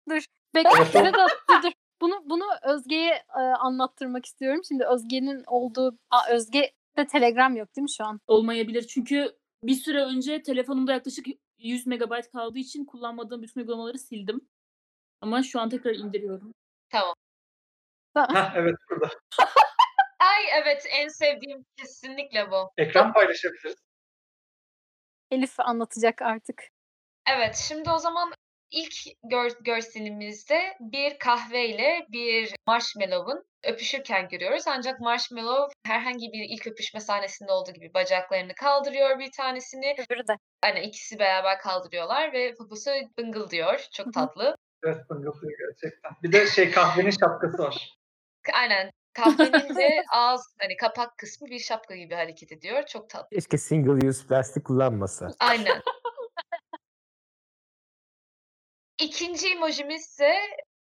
Dur. 0.10 0.26
Bekle. 0.56 0.86
Sedat, 0.86 1.32
dur, 1.50 1.64
dur. 1.64 1.72
Bunu 2.02 2.22
bunu 2.26 2.44
Özge'ye 2.64 3.14
e, 3.38 3.40
anlattırmak 3.40 4.26
istiyorum. 4.26 4.62
Şimdi 4.68 4.86
Özge'nin 4.86 5.44
olduğu 5.48 5.98
Aa, 6.10 6.30
Özge'de 6.32 7.08
Telegram 7.08 7.56
yok 7.56 7.76
değil 7.76 7.84
mi 7.84 7.92
şu 7.92 8.06
an? 8.06 8.20
Olmayabilir 8.28 8.82
çünkü 8.88 9.36
bir 9.64 9.74
süre 9.76 10.04
önce 10.04 10.44
telefonumda 10.44 10.94
yaklaşık 10.94 11.26
100 11.64 11.88
megabayt 11.88 12.32
kaldığı 12.32 12.60
için 12.60 12.86
kullanmadığım 12.86 13.42
bütün 13.42 13.62
uygulamaları 13.62 14.00
sildim. 14.00 14.50
Ama 15.22 15.44
şu 15.44 15.60
an 15.60 15.70
tekrar 15.70 15.96
indiriyorum. 15.96 16.54
Heh, 18.36 18.54
evet 18.56 18.76
burada. 18.90 19.10
Ay 20.20 20.44
evet 20.62 20.86
en 20.90 21.08
sevdiğim 21.08 21.66
kesinlikle 21.78 22.52
bu. 22.52 22.72
Ekran 22.78 23.14
paylaşabiliriz. 23.14 23.76
Elif 25.32 25.60
anlatacak 25.60 26.22
artık. 26.22 26.64
Evet 27.30 27.56
şimdi 27.56 27.90
o 27.90 27.98
zaman 27.98 28.34
ilk 28.74 28.94
gör- 29.24 29.64
görselimizde 29.64 30.78
bir 30.80 31.20
kahveyle 31.20 32.06
bir 32.10 32.56
marshmallow'un 32.68 33.44
öpüşürken 33.64 34.30
görüyoruz. 34.30 34.64
Ancak 34.68 35.00
marshmallow 35.00 35.74
herhangi 35.86 36.32
bir 36.34 36.46
ilk 36.50 36.68
öpüşme 36.68 37.00
sahnesinde 37.00 37.52
olduğu 37.52 37.72
gibi 37.72 37.94
bacaklarını 37.94 38.56
kaldırıyor 38.56 39.20
bir 39.20 39.32
tanesini. 39.32 39.96
Öbürü 40.10 40.28
de. 40.28 40.34
Aynen 40.64 40.82
ikisi 40.82 41.20
beraber 41.20 41.60
kaldırıyorlar 41.60 42.34
ve 42.34 42.56
poposu 42.56 42.92
bıngıl 43.18 43.50
diyor. 43.50 43.88
Çok 43.94 44.14
tatlı. 44.14 44.56
Evet 44.84 45.10
bıngıldıyor 45.10 45.54
gerçekten. 45.60 46.12
Bir 46.24 46.32
de 46.32 46.48
şey 46.48 46.72
kahvenin 46.72 47.12
şapkası 47.12 47.58
var. 47.58 47.94
Aynen. 48.54 48.92
Kahvenin 49.14 49.76
de 49.76 50.04
ağız 50.14 50.56
hani 50.60 50.78
kapak 50.78 51.18
kısmı 51.18 51.48
bir 51.48 51.60
şapka 51.60 51.96
gibi 51.96 52.16
hareket 52.16 52.52
ediyor. 52.52 52.86
Çok 52.86 53.10
tatlı. 53.10 53.36
Keşke 53.36 53.58
single 53.58 54.08
use 54.08 54.28
plastik 54.28 54.66
kullanmasa. 54.66 55.32
Aynen. 55.40 55.82
İkinci 59.04 59.48
emojimiz 59.48 60.02
ise 60.02 60.36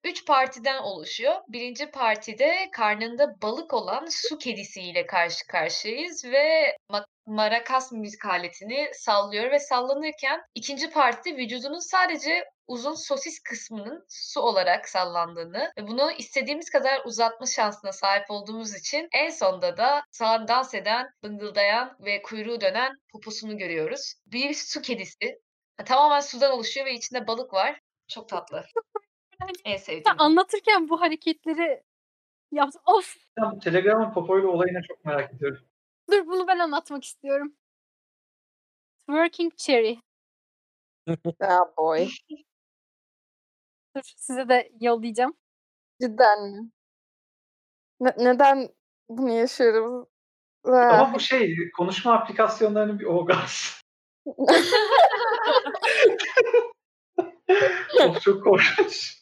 3 0.04 0.26
partiden 0.26 0.82
oluşuyor. 0.82 1.36
Birinci 1.48 1.90
partide 1.90 2.68
karnında 2.72 3.42
balık 3.42 3.74
olan 3.74 4.06
su 4.10 4.38
kedisiyle 4.38 5.06
karşı 5.06 5.46
karşıyayız 5.46 6.24
ve 6.24 6.76
ma- 6.90 7.06
marakas 7.26 7.92
müzik 7.92 8.26
aletini 8.26 8.90
sallıyor 8.92 9.50
ve 9.50 9.58
sallanırken 9.58 10.40
ikinci 10.54 10.90
partide 10.90 11.36
vücudunun 11.36 11.90
sadece 11.90 12.44
uzun 12.66 12.94
sosis 12.94 13.40
kısmının 13.40 14.04
su 14.08 14.40
olarak 14.40 14.88
sallandığını 14.88 15.72
ve 15.78 15.86
bunu 15.86 16.12
istediğimiz 16.12 16.70
kadar 16.70 17.04
uzatma 17.04 17.46
şansına 17.46 17.92
sahip 17.92 18.30
olduğumuz 18.30 18.74
için 18.74 19.08
en 19.12 19.30
sonda 19.30 19.76
da 19.76 20.02
sağ 20.10 20.48
dans 20.48 20.74
eden, 20.74 21.10
bıngıldayan 21.22 21.96
ve 22.00 22.22
kuyruğu 22.22 22.60
dönen 22.60 22.92
poposunu 23.12 23.58
görüyoruz. 23.58 24.14
Bir 24.26 24.54
su 24.54 24.82
kedisi. 24.82 25.40
Tamamen 25.86 26.20
sudan 26.20 26.52
oluşuyor 26.52 26.86
ve 26.86 26.94
içinde 26.94 27.26
balık 27.26 27.52
var. 27.52 27.80
Çok 28.10 28.28
tatlı. 28.28 28.64
Yani 29.40 29.52
En 29.64 29.76
sen 29.76 29.84
sevdiğim. 29.84 30.20
anlatırken 30.20 30.88
bu 30.88 31.00
hareketleri 31.00 31.82
yaptım. 32.52 32.82
Of 32.86 33.16
Ben 33.36 33.50
bu 33.52 33.58
Telegram'ın 33.58 34.12
popoyla 34.12 34.48
olayını 34.48 34.82
çok 34.88 35.04
merak 35.04 35.34
ediyorum. 35.34 35.64
dur 36.10 36.26
bunu 36.26 36.48
ben 36.48 36.58
anlatmak 36.58 37.04
istiyorum. 37.04 37.56
Twerking 39.00 39.56
Cherry. 39.56 39.98
Ya 41.40 41.72
boy. 41.78 42.08
Dur 43.96 44.02
size 44.16 44.48
de 44.48 44.72
yollayacağım. 44.80 45.36
Cidden 46.02 46.42
mi? 46.50 46.70
Ne- 48.00 48.14
neden 48.18 48.68
bunu 49.08 49.30
yaşıyoruz? 49.30 50.08
Ah. 50.64 50.98
Ama 51.00 51.14
bu 51.14 51.20
şey 51.20 51.70
konuşma 51.76 52.12
aplikasyonlarının 52.14 52.98
bir 52.98 53.04
orgaz. 53.04 53.82
of 58.04 58.20
çok 58.20 58.44
korkunç. 58.44 59.20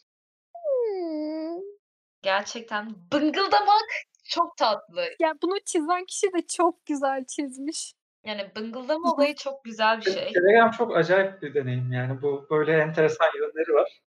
Gerçekten 2.21 2.95
bıngıldamak 3.13 3.89
çok 4.23 4.57
tatlı. 4.57 5.05
Ya 5.19 5.33
bunu 5.41 5.59
çizen 5.65 6.05
kişi 6.05 6.33
de 6.33 6.47
çok 6.47 6.85
güzel 6.85 7.25
çizmiş. 7.25 7.93
Yani 8.25 8.51
bıngıldama 8.55 9.13
olayı 9.13 9.35
çok 9.35 9.63
güzel 9.63 9.97
bir 9.97 10.11
şey. 10.11 10.33
Telegram 10.33 10.71
çok 10.71 10.97
acayip 10.97 11.41
bir 11.41 11.53
deneyim 11.53 11.91
yani. 11.91 12.21
Bu 12.21 12.47
böyle 12.49 12.77
enteresan 12.77 13.27
yönleri 13.35 13.73
var. 13.73 14.01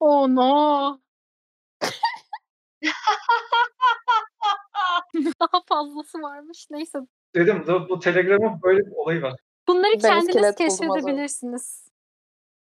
Oh 0.00 0.28
no. 0.28 0.98
Daha 5.40 5.62
fazlası 5.68 6.22
varmış. 6.22 6.66
Neyse. 6.70 6.98
Dedim 7.34 7.64
bu, 7.66 7.88
bu 7.88 8.00
Telegram'ın 8.00 8.62
böyle 8.62 8.86
bir 8.86 8.92
olayı 8.92 9.22
var. 9.22 9.40
Bunları 9.68 9.92
Ben 9.92 10.00
kendiniz 10.00 10.54
keşfedebilirsiniz. 10.54 11.88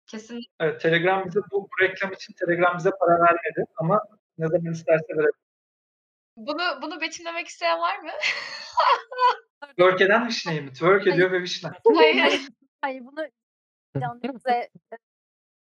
Kesin 0.09 0.45
Evet, 0.61 0.81
Telegram 0.81 1.27
bize 1.27 1.41
bu, 1.53 1.63
bu 1.63 1.83
reklam 1.83 2.13
için 2.13 2.35
Telegram 2.35 2.79
bize 2.79 2.91
para 3.01 3.21
vermedi 3.21 3.65
ama 3.77 4.03
ne 4.39 4.47
zaman 4.47 4.73
isterse 4.73 5.09
verebilir. 5.09 5.35
bunu 6.37 6.63
bunu 6.83 7.01
betimlemek 7.01 7.47
isteyen 7.47 7.79
var 7.79 7.99
mı? 7.99 8.11
Twerk 9.71 10.01
eden 10.01 10.27
vişneyi 10.27 10.61
mi? 10.61 10.73
Twerk 10.73 11.07
ediyor 11.07 11.33
ve 11.33 11.43
vişne. 11.43 11.71
Hayır. 11.95 12.49
Hayır 12.81 13.03
bunu 13.05 13.27
canınıza 14.01 14.51
e, 14.51 14.69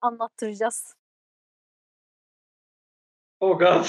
anlattıracağız. 0.02 0.96
Oh 3.40 3.60
god. 3.60 3.86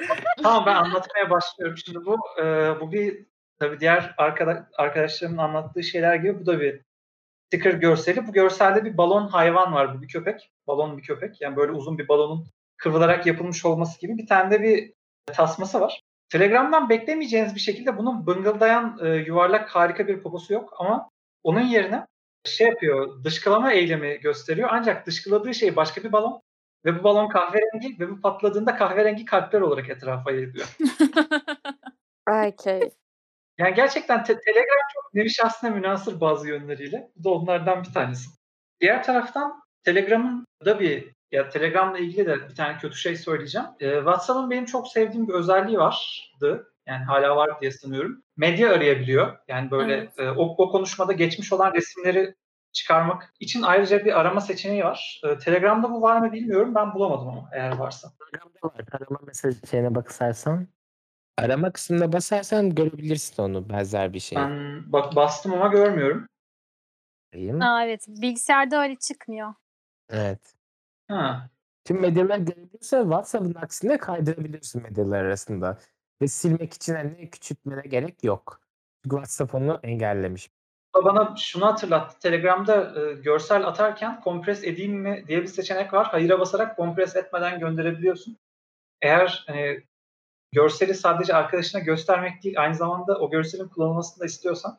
tamam 0.42 0.66
ben 0.66 0.74
anlatmaya 0.74 1.30
başlıyorum. 1.30 1.76
Şimdi 1.76 2.06
bu 2.06 2.18
e, 2.40 2.44
bu 2.80 2.92
bir 2.92 3.26
tabii 3.58 3.80
diğer 3.80 4.14
arkada, 4.18 4.70
arkadaşlarımın 4.78 5.38
anlattığı 5.38 5.82
şeyler 5.82 6.14
gibi 6.14 6.40
bu 6.40 6.46
da 6.46 6.60
bir 6.60 6.85
sticker 7.46 7.74
görseli. 7.74 8.26
Bu 8.26 8.32
görselde 8.32 8.84
bir 8.84 8.96
balon 8.96 9.28
hayvan 9.28 9.72
var. 9.72 9.98
Bu 9.98 10.02
bir 10.02 10.08
köpek. 10.08 10.50
Balon 10.66 10.98
bir 10.98 11.02
köpek. 11.02 11.40
Yani 11.40 11.56
böyle 11.56 11.72
uzun 11.72 11.98
bir 11.98 12.08
balonun 12.08 12.46
kıvrılarak 12.76 13.26
yapılmış 13.26 13.64
olması 13.64 14.00
gibi 14.00 14.18
bir 14.18 14.26
tane 14.26 14.50
de 14.50 14.62
bir 14.62 14.92
tasması 15.26 15.80
var. 15.80 16.02
Telegram'dan 16.28 16.88
beklemeyeceğiniz 16.88 17.54
bir 17.54 17.60
şekilde 17.60 17.98
bunun 17.98 18.26
bıngıldayan 18.26 18.98
e, 19.02 19.08
yuvarlak 19.08 19.68
harika 19.70 20.08
bir 20.08 20.22
poposu 20.22 20.52
yok 20.52 20.74
ama 20.78 21.10
onun 21.42 21.60
yerine 21.60 22.06
şey 22.44 22.66
yapıyor, 22.66 23.24
dışkılama 23.24 23.72
eylemi 23.72 24.20
gösteriyor. 24.20 24.68
Ancak 24.72 25.06
dışkıladığı 25.06 25.54
şey 25.54 25.76
başka 25.76 26.04
bir 26.04 26.12
balon 26.12 26.42
ve 26.84 26.98
bu 26.98 27.04
balon 27.04 27.28
kahverengi 27.28 28.00
ve 28.00 28.10
bu 28.10 28.20
patladığında 28.20 28.76
kahverengi 28.76 29.24
kalpler 29.24 29.60
olarak 29.60 29.88
etrafa 29.90 30.30
yayılıyor. 30.30 30.76
Okay. 32.28 32.90
Yani 33.58 33.74
gerçekten 33.74 34.24
te- 34.24 34.40
Telegram 34.40 34.78
çok 34.94 35.14
nevi 35.14 35.30
şahsına 35.30 35.70
münasır 35.70 36.20
bazı 36.20 36.48
yönleriyle. 36.48 37.10
Bu 37.16 37.24
da 37.24 37.30
onlardan 37.30 37.84
bir 37.84 37.92
tanesi. 37.92 38.30
Diğer 38.80 39.02
taraftan 39.04 39.62
Telegram'ın 39.84 40.46
da 40.64 40.80
bir 40.80 41.16
ya 41.32 41.48
Telegram'la 41.48 41.98
ilgili 41.98 42.26
de 42.26 42.48
bir 42.48 42.54
tane 42.54 42.78
kötü 42.78 42.96
şey 42.96 43.16
söyleyeceğim. 43.16 43.66
Ee, 43.80 43.94
WhatsApp'ın 43.96 44.50
benim 44.50 44.64
çok 44.64 44.88
sevdiğim 44.88 45.28
bir 45.28 45.32
özelliği 45.32 45.78
vardı. 45.78 46.72
Yani 46.86 47.04
hala 47.04 47.36
var 47.36 47.60
diye 47.60 47.70
sanıyorum. 47.70 48.22
Medya 48.36 48.72
arayabiliyor. 48.74 49.36
Yani 49.48 49.70
böyle 49.70 49.94
Evet. 49.94 50.18
e, 50.18 50.30
o, 50.30 50.54
o 50.58 50.70
konuşmada 50.70 51.12
geçmiş 51.12 51.52
olan 51.52 51.74
resimleri 51.74 52.34
çıkarmak 52.72 53.34
için 53.40 53.62
ayrıca 53.62 54.04
bir 54.04 54.20
arama 54.20 54.40
seçeneği 54.40 54.84
var. 54.84 55.20
Ee, 55.24 55.38
Telegram'da 55.38 55.90
bu 55.90 56.02
var 56.02 56.20
mı 56.20 56.32
bilmiyorum. 56.32 56.74
Ben 56.74 56.94
bulamadım 56.94 57.28
ama 57.28 57.48
eğer 57.52 57.76
varsa. 57.76 58.08
Telegram'da 58.18 58.58
var. 58.68 58.84
Arama 58.92 59.20
mesaj 59.26 59.54
şeyine 59.70 59.94
basarsan. 59.94 60.68
Arama 61.38 61.72
kısmına 61.72 62.12
basarsan 62.12 62.74
görebilirsin 62.74 63.42
onu 63.42 63.68
benzer 63.68 64.12
bir 64.12 64.20
şey. 64.20 64.38
Ben 64.38 64.82
bak 64.92 65.16
bastım 65.16 65.52
ama 65.52 65.68
görmüyorum. 65.68 66.26
Diyeyim. 67.32 67.62
Aa, 67.62 67.84
evet. 67.84 68.06
Bilgisayarda 68.08 68.82
öyle 68.82 68.96
çıkmıyor. 68.96 69.54
Evet. 70.10 70.54
Ha. 71.08 71.50
Tüm 71.84 72.00
medyalar 72.00 72.38
görebiliyorsa 72.38 73.02
WhatsApp'ın 73.02 73.54
aksine 73.54 73.98
kaydırabilirsin 73.98 74.82
medyalar 74.82 75.24
arasında. 75.24 75.78
Ve 76.22 76.28
silmek 76.28 76.72
için 76.72 76.94
hani 76.94 77.30
küçültmene 77.30 77.80
gerek 77.80 78.24
yok. 78.24 78.60
Çünkü 79.04 79.16
WhatsApp 79.16 79.54
onu 79.54 79.80
engellemiş. 79.82 80.50
Bana 81.04 81.34
şunu 81.36 81.66
hatırlattı. 81.66 82.18
Telegram'da 82.18 83.00
e, 83.00 83.12
görsel 83.12 83.66
atarken 83.66 84.20
kompres 84.20 84.64
edeyim 84.64 84.94
mi 84.94 85.24
diye 85.28 85.42
bir 85.42 85.46
seçenek 85.46 85.92
var. 85.92 86.06
Hayır'a 86.06 86.40
basarak 86.40 86.76
kompres 86.76 87.16
etmeden 87.16 87.60
gönderebiliyorsun. 87.60 88.36
Eğer 89.02 89.44
hani, 89.46 89.82
görseli 90.56 90.94
sadece 90.94 91.34
arkadaşına 91.34 91.80
göstermek 91.80 92.42
değil, 92.42 92.60
aynı 92.60 92.74
zamanda 92.74 93.18
o 93.18 93.30
görselin 93.30 93.68
kullanılmasını 93.68 94.20
da 94.20 94.26
istiyorsan 94.26 94.78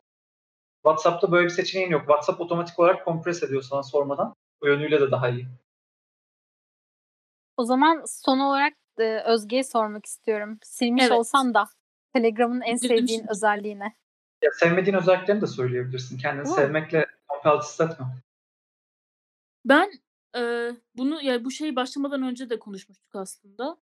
WhatsApp'ta 0.82 1.32
böyle 1.32 1.44
bir 1.44 1.50
seçeneğin 1.50 1.90
yok. 1.90 2.00
WhatsApp 2.00 2.40
otomatik 2.40 2.78
olarak 2.78 3.04
kompres 3.04 3.42
ediyor 3.42 3.62
sana 3.62 3.82
sormadan. 3.82 4.34
O 4.60 4.66
yönüyle 4.66 5.00
de 5.00 5.10
daha 5.10 5.28
iyi. 5.28 5.46
O 7.56 7.64
zaman 7.64 8.04
son 8.06 8.38
olarak 8.38 8.74
e, 8.98 9.20
Özge'ye 9.20 9.64
sormak 9.64 10.06
istiyorum. 10.06 10.58
Silmiş 10.62 11.02
Evet. 11.02 11.12
olsan 11.12 11.54
da 11.54 11.68
Telegram'ın 12.12 12.60
en 12.60 12.74
Üzüldüm 12.76 12.98
sevdiğin 12.98 13.18
şimdi. 13.18 13.30
özelliğine. 13.30 13.94
Ya 14.42 14.50
sevmediğin 14.52 14.96
özelliklerini 14.96 15.42
de 15.42 15.46
söyleyebilirsin. 15.46 16.18
Kendini 16.18 16.48
Hı. 16.48 16.52
sevmekle 16.52 17.06
compelled 17.32 17.62
hissetme. 17.62 18.06
Ben 19.64 19.90
e, 20.36 20.70
bunu 20.94 21.22
ya 21.22 21.44
bu 21.44 21.50
şey 21.50 21.76
başlamadan 21.76 22.22
önce 22.22 22.50
de 22.50 22.58
konuşmuştuk 22.58 23.14
aslında. 23.14 23.76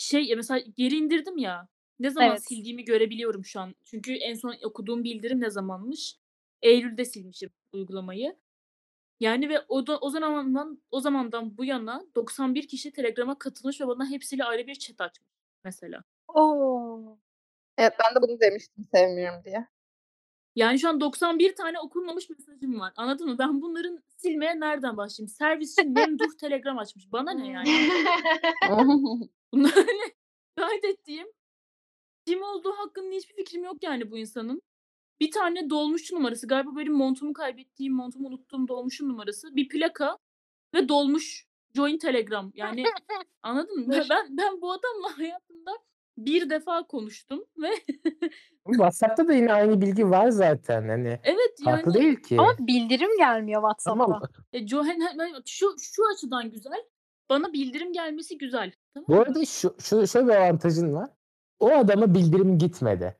Şey 0.00 0.36
mesela 0.36 0.60
geri 0.76 0.96
indirdim 0.96 1.38
ya. 1.38 1.68
Ne 1.98 2.10
zaman 2.10 2.30
Evet. 2.30 2.44
sildiğimi 2.44 2.84
görebiliyorum 2.84 3.44
şu 3.44 3.60
an. 3.60 3.74
Çünkü 3.84 4.12
en 4.12 4.34
son 4.34 4.56
okuduğum 4.64 5.04
bildirim 5.04 5.40
ne 5.40 5.50
zamanmış? 5.50 6.16
Eylül'de 6.62 7.04
silmişim 7.04 7.50
uygulamayı. 7.72 8.36
Yani 9.20 9.48
ve 9.48 9.60
o 9.68 9.86
da, 9.86 9.98
o 9.98 10.10
zamandan 10.10 10.82
o 10.90 11.00
zamandan 11.00 11.58
bu 11.58 11.64
yana 11.64 12.04
91 12.14 12.68
kişi 12.68 12.92
Telegram'a 12.92 13.38
katılmış 13.38 13.80
ve 13.80 13.86
bana 13.86 14.10
hepsiyle 14.10 14.44
ayrı 14.44 14.66
bir 14.66 14.74
chat 14.74 15.00
açmış 15.00 15.28
mesela. 15.64 16.04
Oo. 16.28 17.18
Evet 17.78 17.92
ben 18.04 18.14
de 18.14 18.28
bunu 18.28 18.40
demiştim 18.40 18.84
sevmiyorum 18.94 19.44
diye. 19.44 19.66
Yani 20.56 20.78
şu 20.78 20.88
an 20.88 21.00
91 21.00 21.54
tane 21.54 21.80
okunmamış 21.80 22.30
mesajım 22.30 22.80
var. 22.80 22.92
Anladın 22.96 23.28
mı? 23.28 23.38
Ben 23.38 23.62
bunların 23.62 23.98
silmeye 24.16 24.60
nereden 24.60 24.96
başlayayım? 24.96 25.28
Servis 25.28 25.72
için 25.72 25.92
memduh 25.92 26.36
Telegram 26.40 26.78
açmış. 26.78 27.12
Bana 27.12 27.30
ne 27.30 27.48
yani? 27.48 27.68
Bunlar 29.52 29.76
ne? 29.76 30.12
Kaydettiğim 30.56 31.28
kim 32.26 32.42
olduğu 32.42 32.72
hakkında 32.72 33.14
hiçbir 33.14 33.34
fikrim 33.34 33.64
yok 33.64 33.82
yani 33.82 34.10
bu 34.10 34.18
insanın. 34.18 34.62
Bir 35.20 35.30
tane 35.30 35.70
dolmuş 35.70 36.12
numarası 36.12 36.46
galiba 36.46 36.76
benim 36.76 36.92
montumu 36.92 37.32
kaybettiğim, 37.32 37.94
montumu 37.94 38.28
unuttuğum 38.28 38.68
dolmuşun 38.68 39.08
numarası. 39.08 39.56
Bir 39.56 39.68
plaka 39.68 40.18
ve 40.74 40.88
dolmuş 40.88 41.46
join 41.74 41.98
Telegram. 41.98 42.52
Yani 42.54 42.84
anladın 43.42 43.86
mı? 43.86 44.04
Ben 44.10 44.36
ben 44.36 44.60
bu 44.60 44.72
adamla 44.72 45.18
hayatımda 45.18 45.78
bir 46.26 46.50
defa 46.50 46.86
konuştum 46.86 47.44
ve 47.62 47.70
WhatsApp'ta 48.66 49.28
da 49.28 49.32
yine 49.32 49.52
aynı 49.52 49.80
bilgi 49.80 50.10
var 50.10 50.28
zaten. 50.28 50.88
Hani 50.88 51.20
evet 51.24 51.54
farklı 51.64 51.92
yani 51.92 52.02
değil 52.02 52.16
ki. 52.16 52.36
Ama 52.38 52.56
bildirim 52.58 53.18
gelmiyor 53.18 53.62
WhatsApp'ta. 53.62 54.04
Tamam. 54.04 54.22
e, 54.52 54.66
şu 55.46 55.76
şu 55.78 56.02
açıdan 56.14 56.50
güzel. 56.50 56.84
Bana 57.30 57.52
bildirim 57.52 57.92
gelmesi 57.92 58.38
güzel. 58.38 58.72
Tamam 58.94 59.06
Bu 59.08 59.20
arada 59.20 59.44
şu, 59.44 59.74
şu 59.78 60.06
şöyle 60.06 60.26
bir 60.26 60.32
avantajın 60.32 60.94
var. 60.94 61.10
O 61.60 61.70
adama 61.70 62.14
bildirim 62.14 62.58
gitmedi. 62.58 63.16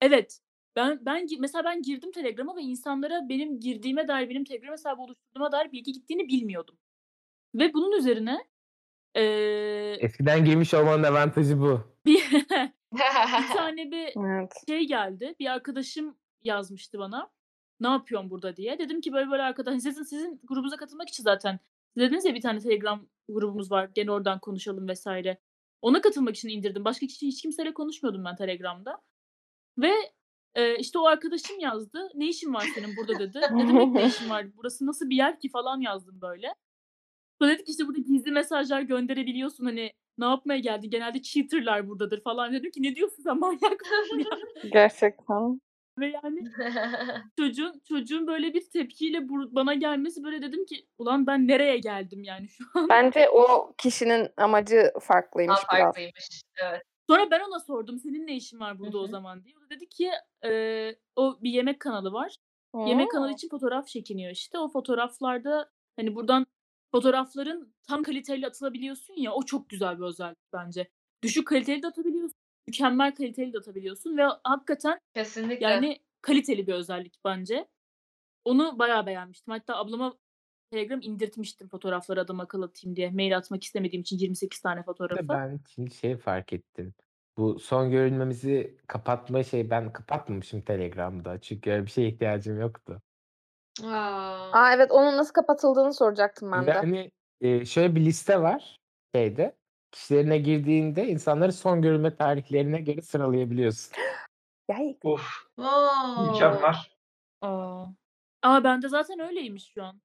Evet. 0.00 0.40
Ben 0.76 0.98
ben 1.06 1.26
mesela 1.38 1.64
ben 1.64 1.82
girdim 1.82 2.12
Telegram'a 2.12 2.56
ve 2.56 2.60
insanlara 2.60 3.28
benim 3.28 3.60
girdiğime 3.60 4.08
dair 4.08 4.30
benim 4.30 4.44
Telegram 4.44 4.72
hesabı 4.72 5.02
oluşturduğuma 5.02 5.52
dair 5.52 5.72
bilgi 5.72 5.92
gittiğini 5.92 6.28
bilmiyordum. 6.28 6.78
Ve 7.54 7.74
bunun 7.74 7.98
üzerine 7.98 8.38
eee 9.16 9.96
Eskiden 10.00 10.44
girmiş 10.44 10.74
olmanın 10.74 11.02
avantajı 11.02 11.60
bu. 11.60 11.80
bir, 12.06 12.22
bir 12.92 13.48
tane 13.56 13.90
bir 13.90 14.12
Evet. 14.26 14.52
şey 14.68 14.86
geldi. 14.86 15.34
Bir 15.40 15.46
arkadaşım 15.52 16.16
yazmıştı 16.44 16.98
bana. 16.98 17.30
Ne 17.80 17.88
yapıyorsun 17.88 18.30
burada 18.30 18.56
diye. 18.56 18.78
Dedim 18.78 19.00
ki 19.00 19.12
böyle 19.12 19.30
böyle 19.30 19.42
arkadaş 19.42 19.74
sizin 19.82 20.02
sizin 20.02 20.40
grubunuza 20.44 20.76
katılmak 20.76 21.08
için 21.08 21.22
zaten 21.22 21.60
siz 21.94 22.02
dediniz 22.02 22.24
ya 22.24 22.34
bir 22.34 22.40
tane 22.40 22.60
Telegram 22.60 23.06
grubumuz 23.28 23.70
var. 23.70 23.90
Gene 23.94 24.10
oradan 24.10 24.38
konuşalım 24.40 24.88
vesaire. 24.88 25.38
Ona 25.82 26.00
katılmak 26.00 26.36
için 26.36 26.48
indirdim. 26.48 26.84
Başka 26.84 27.06
kişi 27.06 27.26
hiç 27.26 27.42
kimseyle 27.42 27.74
konuşmuyordum 27.74 28.24
ben 28.24 28.36
Telegram'da. 28.36 29.00
Ve 29.78 29.92
e, 30.54 30.76
işte 30.78 30.98
o 30.98 31.06
arkadaşım 31.06 31.58
yazdı. 31.60 32.08
Ne 32.14 32.28
işin 32.28 32.54
var 32.54 32.66
senin 32.74 32.96
burada 32.96 33.18
dedi. 33.18 33.40
Ne 33.52 33.68
demek 33.68 33.88
ne 33.88 34.06
işin 34.06 34.30
var? 34.30 34.46
Burası 34.56 34.86
nasıl 34.86 35.10
bir 35.10 35.16
yer 35.16 35.40
ki 35.40 35.48
falan 35.48 35.80
yazdım 35.80 36.20
böyle. 36.20 36.54
Sonra 37.38 37.50
dedik 37.52 37.68
işte 37.68 37.86
burada 37.86 37.98
gizli 38.00 38.30
mesajlar 38.32 38.80
gönderebiliyorsun. 38.82 39.64
Hani 39.64 39.92
ne 40.18 40.24
yapmaya 40.24 40.58
geldin? 40.58 40.90
Genelde 40.90 41.22
cheaterlar 41.22 41.88
buradadır 41.88 42.22
falan. 42.22 42.52
Dedim 42.52 42.70
ki 42.70 42.82
ne 42.82 42.94
diyorsun 42.94 43.22
sen 43.22 43.38
manyak 43.38 43.62
mısın 43.80 44.18
ya? 44.18 44.38
Gerçekten. 44.72 45.60
Ve 45.98 46.06
yani 46.24 46.44
çocuğun 47.38 47.82
çocuğun 47.88 48.26
böyle 48.26 48.54
bir 48.54 48.70
tepkiyle 48.70 49.28
bana 49.28 49.74
gelmesi 49.74 50.24
böyle 50.24 50.42
dedim 50.42 50.66
ki 50.66 50.86
ulan 50.98 51.26
ben 51.26 51.48
nereye 51.48 51.78
geldim 51.78 52.22
yani 52.22 52.48
şu 52.48 52.64
an. 52.74 52.88
Bence 52.88 53.28
o 53.30 53.72
kişinin 53.78 54.28
amacı 54.36 54.92
farklıymış 55.00 55.56
Daha 55.68 55.76
biraz. 55.78 55.84
farklıymış. 55.86 56.42
Evet. 56.62 56.82
Sonra 57.10 57.30
ben 57.30 57.40
ona 57.40 57.60
sordum 57.60 57.98
senin 57.98 58.26
ne 58.26 58.36
işin 58.36 58.60
var 58.60 58.78
burada 58.78 58.98
Hı 58.98 59.00
o 59.00 59.06
zaman 59.06 59.44
diye. 59.44 59.54
O 59.58 59.60
da 59.60 59.70
dedi 59.70 59.88
ki 59.88 60.10
"Eee, 60.44 60.96
o 61.16 61.38
bir 61.42 61.50
yemek 61.50 61.80
kanalı 61.80 62.12
var. 62.12 62.36
Yemek 62.86 63.10
kanalı 63.10 63.32
için 63.32 63.48
fotoğraf 63.48 63.86
çekiniyor 63.86 64.32
işte. 64.32 64.58
O 64.58 64.68
fotoğraflarda 64.68 65.70
hani 65.96 66.14
buradan 66.14 66.46
fotoğrafların 66.90 67.74
tam 67.88 68.02
kaliteli 68.02 68.46
atılabiliyorsun 68.46 69.14
ya 69.14 69.32
o 69.32 69.42
çok 69.42 69.68
güzel 69.68 69.98
bir 69.98 70.04
özellik 70.04 70.52
bence. 70.52 70.88
Düşük 71.22 71.48
kaliteli 71.48 71.82
de 71.82 71.86
atabiliyorsun. 71.86 72.38
Mükemmel 72.68 73.14
kaliteli 73.14 73.52
de 73.52 73.58
atabiliyorsun 73.58 74.16
ve 74.16 74.22
hakikaten 74.44 74.98
Kesinlikle. 75.14 75.66
yani 75.66 75.98
kaliteli 76.22 76.66
bir 76.66 76.74
özellik 76.74 77.14
bence. 77.24 77.68
Onu 78.44 78.78
bayağı 78.78 79.06
beğenmiştim. 79.06 79.52
Hatta 79.52 79.76
ablama 79.76 80.18
Telegram 80.70 81.00
indirtmiştim 81.02 81.68
fotoğrafları 81.68 82.20
adam 82.20 82.40
akıllı 82.40 82.64
atayım 82.64 82.96
diye. 82.96 83.10
Mail 83.10 83.36
atmak 83.36 83.62
istemediğim 83.62 84.00
için 84.00 84.18
28 84.18 84.60
tane 84.60 84.82
fotoğrafı. 84.82 85.28
ben 85.28 85.60
şimdi 85.74 85.94
şey 85.94 86.16
fark 86.16 86.52
ettim. 86.52 86.94
Bu 87.36 87.58
son 87.58 87.90
görülmemizi 87.90 88.76
kapatma 88.86 89.42
şey 89.42 89.70
ben 89.70 89.92
kapatmamışım 89.92 90.60
Telegram'da. 90.60 91.40
Çünkü 91.40 91.70
öyle 91.70 91.86
bir 91.86 91.90
şeye 91.90 92.08
ihtiyacım 92.08 92.60
yoktu. 92.60 93.02
Aa. 93.84 94.50
Aa 94.52 94.72
evet 94.74 94.90
onun 94.92 95.16
nasıl 95.16 95.32
kapatıldığını 95.32 95.94
soracaktım 95.94 96.52
ben 96.52 96.66
de. 96.66 96.72
hani 96.72 97.10
e, 97.40 97.64
şöyle 97.64 97.94
bir 97.94 98.00
liste 98.04 98.40
var 98.42 98.76
şeyde. 99.14 99.56
Kişilerine 99.90 100.38
girdiğinde 100.38 101.06
insanları 101.08 101.52
son 101.52 101.82
görülme 101.82 102.16
tarihlerine 102.16 102.80
göre 102.80 103.02
sıralayabiliyorsun. 103.02 103.92
Yay. 104.70 104.98
Of 105.04 105.30
Oo. 105.58 106.32
mükemmel. 106.32 106.74
Aa. 107.42 107.84
Aa 108.42 108.64
bende 108.64 108.88
zaten 108.88 109.18
öyleymiş 109.20 109.72
şu 109.74 109.84
an. 109.84 110.00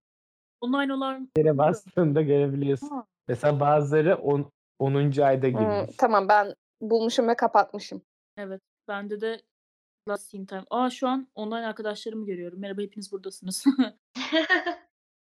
Online 0.62 0.94
olan 0.94 1.30
Yere 1.38 1.58
bastığında 1.58 2.22
görebiliyorsun. 2.22 2.88
Ha. 2.88 3.06
Mesela 3.28 3.60
bazıları 3.60 4.16
on, 4.16 4.52
10. 4.80 5.22
ayda 5.22 5.48
Hmm, 5.48 5.58
girmiş. 5.60 5.96
tamam 5.98 6.30
ben 6.30 6.56
bulmuşum 6.82 7.28
ve 7.28 7.36
kapatmışım. 7.36 8.02
Evet. 8.38 8.62
Bende 8.88 9.22
de 9.22 9.42
Last 10.10 10.30
Scene 10.30 10.46
Time. 10.46 10.66
Aa 10.70 10.90
şu 10.90 11.08
an 11.08 11.28
online 11.36 11.68
arkadaşlarımı 11.68 12.26
görüyorum. 12.26 12.60
Merhaba 12.60 12.82
hepiniz 12.82 13.12
buradasınız. 13.12 13.66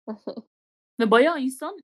Ve 0.99 1.11
bayağı 1.11 1.41
insan 1.41 1.79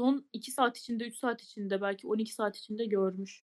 son 0.00 0.28
2 0.32 0.50
saat 0.50 0.78
içinde, 0.78 1.04
3 1.04 1.16
saat 1.16 1.42
içinde, 1.42 1.80
belki 1.80 2.06
12 2.06 2.34
saat 2.34 2.56
içinde 2.56 2.84
görmüş. 2.84 3.42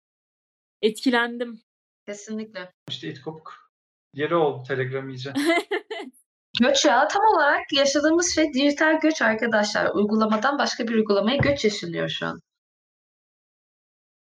Etkilendim. 0.82 1.62
Kesinlikle. 2.08 2.74
İşte 2.90 3.08
it 3.08 3.22
kopuk. 3.22 3.72
Yeri 4.14 4.36
oldu 4.36 4.64
Telegram 4.68 5.10
iyice. 5.10 5.34
Göç 6.60 6.86
ya 6.86 7.08
tam 7.08 7.22
olarak 7.36 7.74
yaşadığımız 7.74 8.36
şey 8.36 8.54
dijital 8.54 9.00
göç 9.00 9.22
arkadaşlar. 9.22 9.96
Uygulamadan 9.96 10.58
başka 10.58 10.88
bir 10.88 10.96
uygulamaya 10.96 11.38
göç 11.38 11.66
yaşanıyor 11.66 12.10
şu 12.10 12.26
an. 12.26 12.42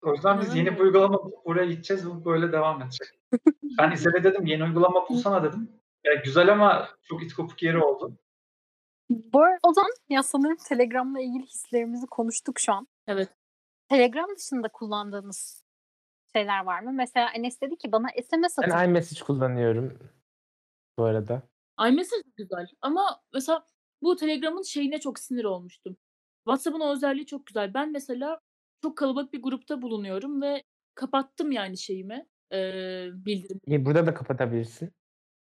O 0.02 0.12
yüzden 0.12 0.40
biz 0.40 0.54
yeni 0.54 0.74
bir 0.74 0.80
uygulama 0.80 1.24
bulup 1.24 1.44
buraya 1.44 1.66
gideceğiz. 1.66 2.06
Bu 2.06 2.24
böyle 2.24 2.52
devam 2.52 2.82
edecek. 2.82 3.19
Ben 3.78 3.90
İzel'e 3.90 4.24
dedim 4.24 4.46
yeni 4.46 4.64
uygulama 4.64 5.08
bulsana 5.08 5.44
dedim. 5.44 5.68
Ya 6.04 6.14
güzel 6.14 6.52
ama 6.52 6.88
çok 7.02 7.22
it 7.22 7.34
kopuk 7.34 7.62
yeri 7.62 7.78
oldu. 7.78 8.18
Bu 9.10 9.40
o 9.62 9.72
zaman 9.72 9.90
ya 10.08 10.22
sanırım 10.22 10.56
Telegram'la 10.68 11.20
ilgili 11.20 11.46
hislerimizi 11.46 12.06
konuştuk 12.06 12.58
şu 12.58 12.72
an. 12.72 12.86
Evet. 13.06 13.28
Telegram 13.88 14.36
dışında 14.36 14.68
kullandığınız 14.68 15.64
şeyler 16.32 16.64
var 16.64 16.80
mı? 16.80 16.92
Mesela 16.92 17.30
Enes 17.30 17.60
dedi 17.60 17.76
ki 17.76 17.92
bana 17.92 18.08
SMS 18.08 18.58
atın. 18.58 18.70
Ben 18.70 18.88
iMessage 18.88 19.24
kullanıyorum 19.24 19.98
bu 20.98 21.04
arada. 21.04 21.42
iMessage 21.88 22.22
güzel 22.36 22.66
ama 22.80 23.20
mesela 23.34 23.66
bu 24.02 24.16
Telegram'ın 24.16 24.62
şeyine 24.62 25.00
çok 25.00 25.18
sinir 25.18 25.44
olmuştum. 25.44 25.96
WhatsApp'ın 26.44 26.80
o 26.80 26.92
özelliği 26.92 27.26
çok 27.26 27.46
güzel. 27.46 27.74
Ben 27.74 27.92
mesela 27.92 28.40
çok 28.82 28.96
kalabalık 28.96 29.32
bir 29.32 29.42
grupta 29.42 29.82
bulunuyorum 29.82 30.42
ve 30.42 30.64
kapattım 30.94 31.52
yani 31.52 31.78
şeyimi, 31.78 32.26
eee, 32.52 33.10
bildirim. 33.14 33.60
İyi, 33.66 33.84
burada 33.84 34.06
da 34.06 34.14
kapatabilirsin. 34.14 34.92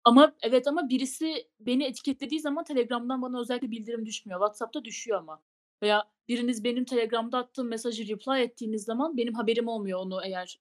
Ama 0.04 0.36
evet 0.42 0.66
ama 0.68 0.88
birisi 0.88 1.48
beni 1.60 1.84
etiketlediği 1.84 2.40
zaman 2.40 2.64
Telegram'dan 2.64 3.22
bana 3.22 3.40
özellikle 3.40 3.70
bildirim 3.70 4.06
düşmüyor. 4.06 4.40
WhatsApp'ta 4.40 4.84
düşüyor 4.84 5.18
ama. 5.18 5.42
Veya 5.82 6.04
biriniz 6.28 6.64
benim 6.64 6.84
Telegram'da 6.84 7.38
attığım 7.38 7.68
mesajı 7.68 8.08
reply 8.08 8.42
ettiğiniz 8.42 8.84
zaman 8.84 9.16
benim 9.16 9.34
haberim 9.34 9.68
olmuyor 9.68 9.98
onu 10.00 10.20
eğer 10.24 10.60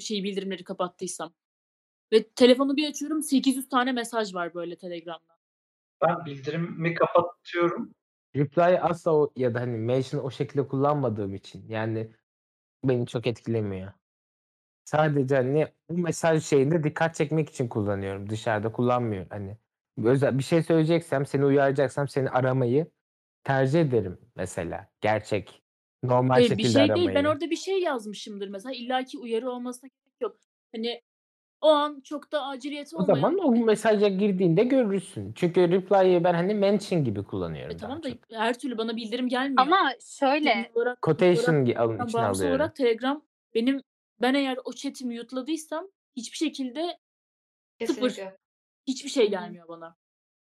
şey 0.00 0.24
bildirimleri 0.24 0.64
kapattıysam. 0.64 1.34
Ve 2.12 2.28
telefonu 2.28 2.76
bir 2.76 2.88
açıyorum 2.88 3.22
800 3.22 3.68
tane 3.68 3.92
mesaj 3.92 4.34
var 4.34 4.54
böyle 4.54 4.76
Telegram'da. 4.76 5.34
Ben 6.02 6.24
bildirimi 6.26 6.94
kapatıyorum. 6.94 7.94
Reply 8.36 8.78
asla 8.80 9.14
o 9.14 9.32
ya 9.36 9.54
da 9.54 9.60
hani 9.60 9.78
mention 9.78 10.20
o 10.24 10.30
şekilde 10.30 10.68
kullanmadığım 10.68 11.34
için 11.34 11.68
yani 11.68 12.10
beni 12.84 13.06
çok 13.06 13.26
etkilemiyor. 13.26 13.92
Sadece 14.94 15.36
hani 15.36 15.66
bu 15.90 15.98
mesaj 15.98 16.44
şeyinde 16.44 16.84
dikkat 16.84 17.14
çekmek 17.14 17.48
için 17.50 17.68
kullanıyorum. 17.68 18.30
Dışarıda 18.30 18.72
kullanmıyorum. 18.72 19.28
Hani 19.30 19.56
özel 20.04 20.38
bir 20.38 20.42
şey 20.42 20.62
söyleyeceksem, 20.62 21.26
seni 21.26 21.44
uyaracaksam 21.44 22.08
seni 22.08 22.30
aramayı 22.30 22.86
tercih 23.44 23.80
ederim 23.80 24.18
mesela. 24.36 24.88
Gerçek, 25.00 25.62
normal 26.02 26.34
Hayır, 26.34 26.48
şekilde 26.48 26.68
bir 26.68 26.72
şey 26.72 26.82
aramayı. 26.82 27.06
değil. 27.06 27.14
Ben 27.14 27.24
orada 27.24 27.50
bir 27.50 27.56
şey 27.56 27.80
yazmışımdır 27.80 28.48
mesela. 28.48 28.72
illaki 28.74 29.18
uyarı 29.18 29.50
olmasına 29.50 29.88
gerek 29.88 30.20
yok. 30.20 30.36
Hani 30.74 31.02
o 31.60 31.68
an 31.68 32.00
çok 32.04 32.32
da 32.32 32.46
aciliyeti 32.46 32.96
O 32.96 33.02
olmayan 33.02 33.14
zaman 33.14 33.38
o 33.38 33.50
mesaja 33.56 34.08
girdiğinde 34.08 34.64
görürsün. 34.64 35.32
Çünkü 35.32 35.60
reply'ı 35.60 36.24
ben 36.24 36.34
hani 36.34 36.54
mention 36.54 37.04
gibi 37.04 37.22
kullanıyorum 37.24 37.74
E 37.74 37.76
tamam 37.76 38.02
da 38.02 38.10
çok. 38.10 38.18
her 38.32 38.58
türlü 38.58 38.78
bana 38.78 38.96
bildirim 38.96 39.28
gelmiyor. 39.28 39.62
Ama 39.62 39.92
şöyle 40.18 40.70
olarak, 40.74 41.02
Quotation 41.02 41.54
gi- 41.54 41.78
alın 41.78 41.98
ben 41.98 42.04
için 42.04 42.18
bağımsız 42.18 42.40
alıyorum. 42.40 42.60
olarak 42.60 42.76
Telegram 42.76 43.22
benim 43.54 43.80
ben 44.22 44.34
eğer 44.34 44.58
o 44.64 44.72
chat'i 44.72 45.06
mute'ladıysam 45.06 45.88
hiçbir 46.16 46.36
şekilde 46.36 46.98
Sıfır. 47.86 48.20
Hiçbir 48.86 49.10
şey 49.10 49.30
gelmiyor 49.30 49.68
bana. 49.68 49.96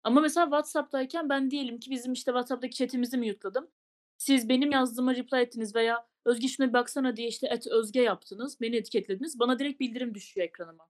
Ama 0.04 0.20
mesela 0.20 0.46
WhatsApp'tayken 0.46 1.28
ben 1.28 1.50
diyelim 1.50 1.80
ki 1.80 1.90
bizim 1.90 2.12
işte 2.12 2.30
WhatsApp'taki 2.30 2.76
chat'imizi 2.76 3.18
mute'ladım. 3.18 3.70
Siz 4.18 4.48
benim 4.48 4.70
yazdığıma 4.70 5.14
reply 5.14 5.42
ettiniz 5.42 5.74
veya 5.74 6.06
Özge 6.24 6.48
şuna 6.48 6.68
bir 6.68 6.72
baksana 6.72 7.16
diye 7.16 7.28
işte 7.28 7.46
et 7.46 7.66
Özge 7.66 8.02
yaptınız. 8.02 8.60
Beni 8.60 8.76
etiketlediniz. 8.76 9.38
Bana 9.38 9.58
direkt 9.58 9.80
bildirim 9.80 10.14
düşüyor 10.14 10.46
ekranıma. 10.46 10.86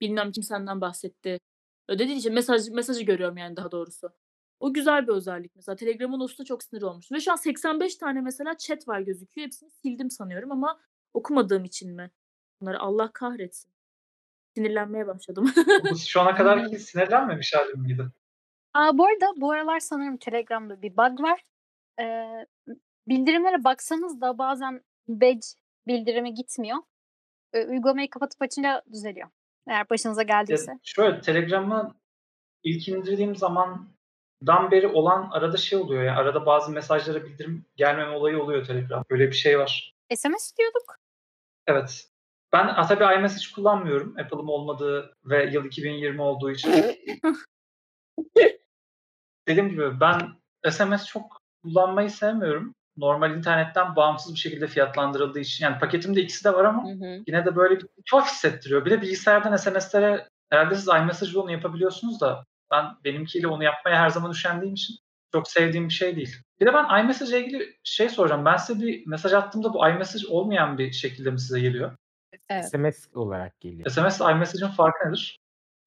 Bilmem 0.00 0.32
kim 0.32 0.42
senden 0.42 0.80
bahsetti. 0.80 1.38
Değil 1.88 2.16
işte 2.16 2.30
mesaj, 2.30 2.68
mesajı 2.68 3.04
görüyorum 3.04 3.36
yani 3.36 3.56
daha 3.56 3.70
doğrusu. 3.70 4.10
O 4.60 4.72
güzel 4.72 5.06
bir 5.06 5.12
özellik 5.12 5.56
mesela. 5.56 5.76
Telegram'ın 5.76 6.20
usta 6.20 6.44
çok 6.44 6.62
sinir 6.62 6.82
olmuş. 6.82 7.12
Ve 7.12 7.20
şu 7.20 7.32
an 7.32 7.36
85 7.36 7.96
tane 7.96 8.20
mesela 8.20 8.58
chat 8.58 8.88
var 8.88 9.00
gözüküyor. 9.00 9.46
Hepsini 9.46 9.70
sildim 9.70 10.10
sanıyorum 10.10 10.52
ama 10.52 10.80
okumadığım 11.20 11.64
için 11.64 11.96
mi? 11.96 12.10
Bunları 12.60 12.80
Allah 12.80 13.10
kahretsin. 13.12 13.70
Sinirlenmeye 14.56 15.06
başladım. 15.06 15.52
Şu 16.06 16.20
ana 16.20 16.34
kadar 16.34 16.68
ki 16.68 16.78
sinirlenmemiş 16.78 17.54
halim 17.54 17.80
miydi? 17.80 18.06
Aa, 18.74 18.98
bu 18.98 19.06
arada 19.06 19.26
bu 19.36 19.52
aralar 19.52 19.80
sanırım 19.80 20.16
Telegram'da 20.16 20.82
bir 20.82 20.96
bug 20.96 21.20
var. 21.20 21.40
Ee, 22.00 22.46
bildirimlere 23.08 23.64
baksanız 23.64 24.20
da 24.20 24.38
bazen 24.38 24.84
badge 25.08 25.46
bildirimi 25.86 26.34
gitmiyor. 26.34 26.78
Eee, 27.54 27.66
uygulamayı 27.66 28.10
kapatıp 28.10 28.42
açınca 28.42 28.82
düzeliyor. 28.92 29.28
Eğer 29.68 29.90
başınıza 29.90 30.22
Ya, 30.22 30.26
geldiyse. 30.26 30.72
şöyle 30.82 31.20
Telegram'ı 31.20 31.94
ilk 32.62 32.88
indirdiğim 32.88 33.36
zamandan 33.36 34.70
beri 34.70 34.86
olan 34.88 35.28
arada 35.32 35.56
şey 35.56 35.78
oluyor 35.78 36.02
ya, 36.02 36.16
arada 36.16 36.46
bazı 36.46 36.72
mesajlara 36.72 37.24
bildirim 37.24 37.64
gelmeme 37.76 38.16
olayı 38.16 38.42
oluyor 38.42 38.66
Telegram. 38.66 39.04
Böyle 39.10 39.26
bir 39.26 39.36
şey 39.36 39.58
var. 39.58 39.94
SMS 40.16 40.56
diyorduk. 40.58 40.98
Evet. 41.66 42.08
Ben 42.52 42.66
a, 42.66 42.86
tabii 42.86 43.04
iMessage 43.18 43.54
kullanmıyorum. 43.54 44.14
Apple'ım 44.18 44.48
olmadığı 44.48 45.14
ve 45.24 45.50
yıl 45.52 45.64
2020 45.64 46.22
olduğu 46.22 46.50
için. 46.50 46.72
Dediğim 49.48 49.68
gibi 49.68 50.00
ben 50.00 50.20
SMS 50.70 51.06
çok 51.06 51.40
kullanmayı 51.62 52.10
sevmiyorum. 52.10 52.74
Normal 52.96 53.36
internetten 53.36 53.96
bağımsız 53.96 54.34
bir 54.34 54.38
şekilde 54.38 54.66
fiyatlandırıldığı 54.66 55.40
için. 55.40 55.64
Yani 55.64 55.78
paketimde 55.78 56.20
ikisi 56.20 56.44
de 56.44 56.54
var 56.54 56.64
ama 56.64 56.84
Hı 56.84 56.92
hı. 56.92 57.22
yine 57.26 57.44
de 57.44 57.56
böyle 57.56 57.76
bir 57.80 57.86
tuhaf 58.06 58.30
hissettiriyor. 58.30 58.84
Bir 58.84 58.90
de 58.90 59.02
bilgisayardan 59.02 59.56
SMS'lere 59.56 60.28
herhalde 60.50 60.74
siz 60.74 60.88
iMessage 60.88 61.38
onu 61.38 61.52
yapabiliyorsunuz 61.52 62.20
da 62.20 62.44
ben 62.70 62.84
benimkiyle 63.04 63.48
onu 63.48 63.64
yapmaya 63.64 64.00
her 64.00 64.10
zaman 64.10 64.30
üşendiğim 64.30 64.74
için 64.74 64.96
çok 65.36 65.48
sevdiğim 65.48 65.88
bir 65.88 65.92
şey 65.92 66.16
değil. 66.16 66.36
Bir 66.60 66.66
de 66.66 66.74
ben 66.74 67.00
iMessage 67.00 67.30
ile 67.30 67.46
ilgili 67.46 67.76
şey 67.82 68.08
soracağım. 68.08 68.44
Ben 68.44 68.56
size 68.56 68.86
bir 68.86 69.06
mesaj 69.06 69.32
attığımda 69.32 69.74
bu 69.74 69.88
iMessage 69.88 70.26
olmayan 70.28 70.78
bir 70.78 70.92
şekilde 70.92 71.30
mi 71.30 71.40
size 71.40 71.60
geliyor? 71.60 71.96
Evet. 72.48 72.70
SMS 72.70 73.08
olarak 73.14 73.60
geliyor. 73.60 73.90
SMS 73.90 74.20
ile 74.20 74.32
iMessage'in 74.32 74.70
farkı 74.70 75.08
nedir? 75.08 75.38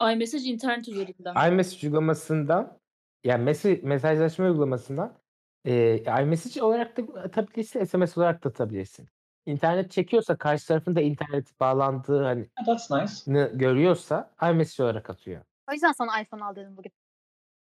iMessage 0.02 0.44
internet 0.44 0.88
üzerinden. 0.88 1.52
iMessage 1.52 1.88
uygulamasından 1.88 2.78
yani 3.24 3.44
mesaj, 3.44 3.84
mesajlaşma 3.84 4.46
uygulamasından 4.46 5.18
e, 5.66 5.98
iMessage 6.22 6.64
olarak 6.64 6.98
da 6.98 7.20
atabilirsin, 7.20 7.84
SMS 7.84 8.18
olarak 8.18 8.44
da 8.44 8.50
atabilirsin. 8.50 9.08
İnternet 9.46 9.92
çekiyorsa 9.92 10.38
karşı 10.38 10.68
tarafında 10.68 11.02
internet 11.02 11.60
bağlandığı 11.60 12.24
hani 12.24 12.50
That's 12.66 12.92
nice. 12.92 13.14
ne 13.28 13.50
görüyorsa 13.54 14.32
iMessage 14.44 14.84
olarak 14.84 15.10
atıyor. 15.10 15.42
O 15.70 15.74
yüzden 15.74 15.92
sana 15.92 16.22
iPhone 16.22 16.44
al 16.44 16.56
dedim 16.56 16.78
bugün. 16.78 16.92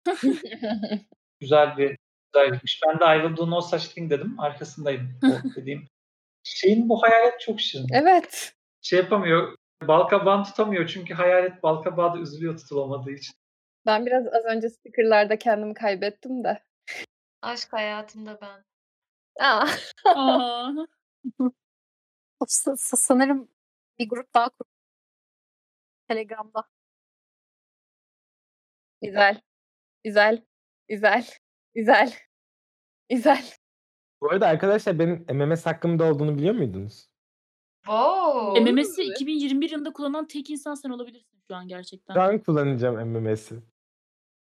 Güzel 1.39 1.77
bir 1.77 1.97
güzellikmiş. 2.33 2.81
Ben 2.87 2.99
de 2.99 3.17
I 3.17 3.21
will 3.21 3.37
do 3.37 3.49
no 3.49 3.61
such 3.61 3.87
thing 3.93 4.11
dedim. 4.11 4.39
Arkasındayım. 4.39 5.19
O 5.23 5.55
dediğim. 5.55 5.87
Şeyin 6.43 6.89
bu 6.89 7.01
hayalet 7.03 7.39
çok 7.39 7.61
şirin. 7.61 7.87
Evet. 7.93 8.53
Şey 8.81 8.99
yapamıyor. 8.99 9.55
Balkabağını 9.87 10.43
tutamıyor 10.43 10.87
çünkü 10.87 11.13
hayalet 11.13 11.63
balkabağı 11.63 12.13
da 12.13 12.19
üzülüyor 12.19 12.57
tutulamadığı 12.57 13.11
için. 13.11 13.33
Ben 13.85 14.05
biraz 14.05 14.27
az 14.27 14.45
önce 14.45 14.69
sticker'larda 14.69 15.37
kendimi 15.37 15.73
kaybettim 15.73 16.43
de. 16.43 16.63
Aşk 17.41 17.73
hayatımda 17.73 18.39
ben. 18.41 18.63
Aa. 19.39 19.67
Sa 22.47 22.75
sanırım 22.77 23.49
bir 23.99 24.09
grup 24.09 24.33
daha 24.33 24.49
kur 24.49 24.65
Telegram'da. 26.07 26.63
Güzel. 29.01 29.41
Güzel. 30.03 30.48
Güzel. 30.89 31.27
Güzel. 31.75 32.13
Güzel. 33.09 33.45
Bu 34.21 34.31
arada 34.31 34.47
arkadaşlar 34.47 34.99
benim 34.99 35.25
MMS 35.33 35.65
hakkımda 35.65 36.13
olduğunu 36.13 36.37
biliyor 36.37 36.55
muydunuz? 36.55 37.09
Wow. 37.85 38.71
MMS'i 38.71 39.03
2021 39.03 39.69
yılında 39.69 39.93
kullanan 39.93 40.27
tek 40.27 40.49
insan 40.49 40.73
sen 40.75 40.89
olabilirsin 40.89 41.41
şu 41.47 41.55
an 41.55 41.67
gerçekten. 41.67 42.15
An 42.15 42.39
kullanacağım 42.39 43.09
MMS'i. 43.09 43.55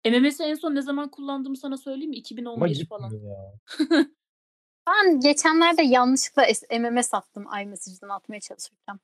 MMS'i 0.06 0.42
en 0.42 0.54
son 0.54 0.74
ne 0.74 0.82
zaman 0.82 1.10
kullandığımı 1.10 1.56
sana 1.56 1.76
söyleyeyim 1.76 2.10
mi? 2.10 2.16
Ama 2.48 2.68
2015 2.68 2.88
falan. 2.88 3.10
ya. 3.10 3.52
Ben 4.88 5.20
geçenlerde 5.20 5.82
yanlışlıkla 5.82 6.46
MMS 6.78 7.14
attım 7.14 7.46
iMessage'den 7.62 8.08
atmaya 8.08 8.40
çalışırken. 8.40 9.00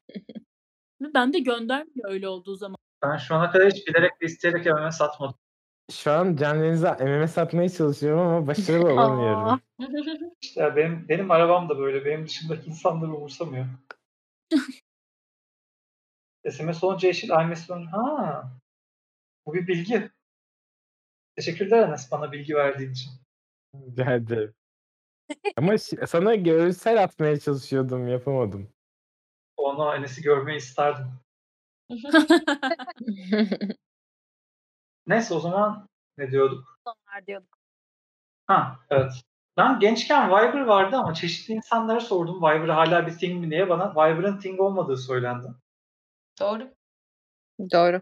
Ben 1.01 1.33
de 1.33 1.39
göndermiyor 1.39 2.11
öyle 2.11 2.29
olduğu 2.29 2.57
zaman. 2.57 2.77
Ben 3.03 3.17
şu 3.17 3.35
ana 3.35 3.51
kadar 3.51 3.71
hiç 3.71 3.87
bilerek 3.87 4.13
ve 4.23 4.27
isteyerek 4.27 4.67
MMS 4.67 4.97
satmadım. 4.97 5.39
Şu 5.91 6.13
an 6.13 6.37
Candeniz'e 6.37 6.91
MMS 7.05 7.39
atmaya 7.39 7.69
çalışıyorum 7.69 8.21
ama 8.21 8.47
başarılı 8.47 8.93
olamıyorum. 8.93 9.61
İşte 10.43 10.61
ya 10.61 10.77
benim, 10.77 11.09
benim 11.09 11.31
arabam 11.31 11.69
da 11.69 11.79
böyle. 11.79 12.05
Benim 12.05 12.27
dışındaki 12.27 12.71
insanları 12.71 13.15
umursamıyor. 13.15 13.67
SMS 16.51 16.85
olunca 16.85 17.09
yeşil, 17.09 17.29
iMessage 17.29 17.75
olunca 17.75 17.93
ha. 17.93 18.53
Bu 19.47 19.55
bir 19.55 19.67
bilgi. 19.67 20.11
Teşekkürler 21.37 21.89
Enes 21.89 22.11
bana 22.13 22.33
bilgi 22.33 22.55
verdiğin 22.55 22.93
için. 22.93 23.11
Rica 23.75 24.15
ederim. 24.15 24.55
Ama 25.57 25.79
sana 26.07 26.35
görsel 26.35 27.03
atmaya 27.03 27.41
çalışıyordum 27.41 28.09
yapamadım. 28.09 28.69
Onu 29.57 29.95
Enes'i 29.95 30.23
görmeyi 30.23 30.59
isterdim. 30.59 31.07
Neyse 35.09 35.35
o 35.35 35.41
zaman 35.41 35.89
ne 36.19 36.31
diyorduk? 36.31 36.79
Onlar 36.85 37.27
diyorduk. 37.27 37.59
Ha 38.47 38.79
evet. 38.91 39.13
Ben 39.57 39.81
gençken 39.81 40.29
Viber 40.29 40.61
vardı 40.61 40.97
ama 40.97 41.15
çeşitli 41.15 41.55
insanlara 41.55 42.01
sordum 42.01 42.37
Viber 42.37 42.69
hala 42.69 43.07
bir 43.07 43.19
thing 43.19 43.41
mi 43.41 43.51
diye 43.51 43.69
bana 43.69 43.91
Viber'ın 43.91 44.39
thing 44.39 44.61
olmadığı 44.61 44.97
söylendi. 44.97 45.47
Doğru. 46.41 46.71
Doğru. 47.73 48.01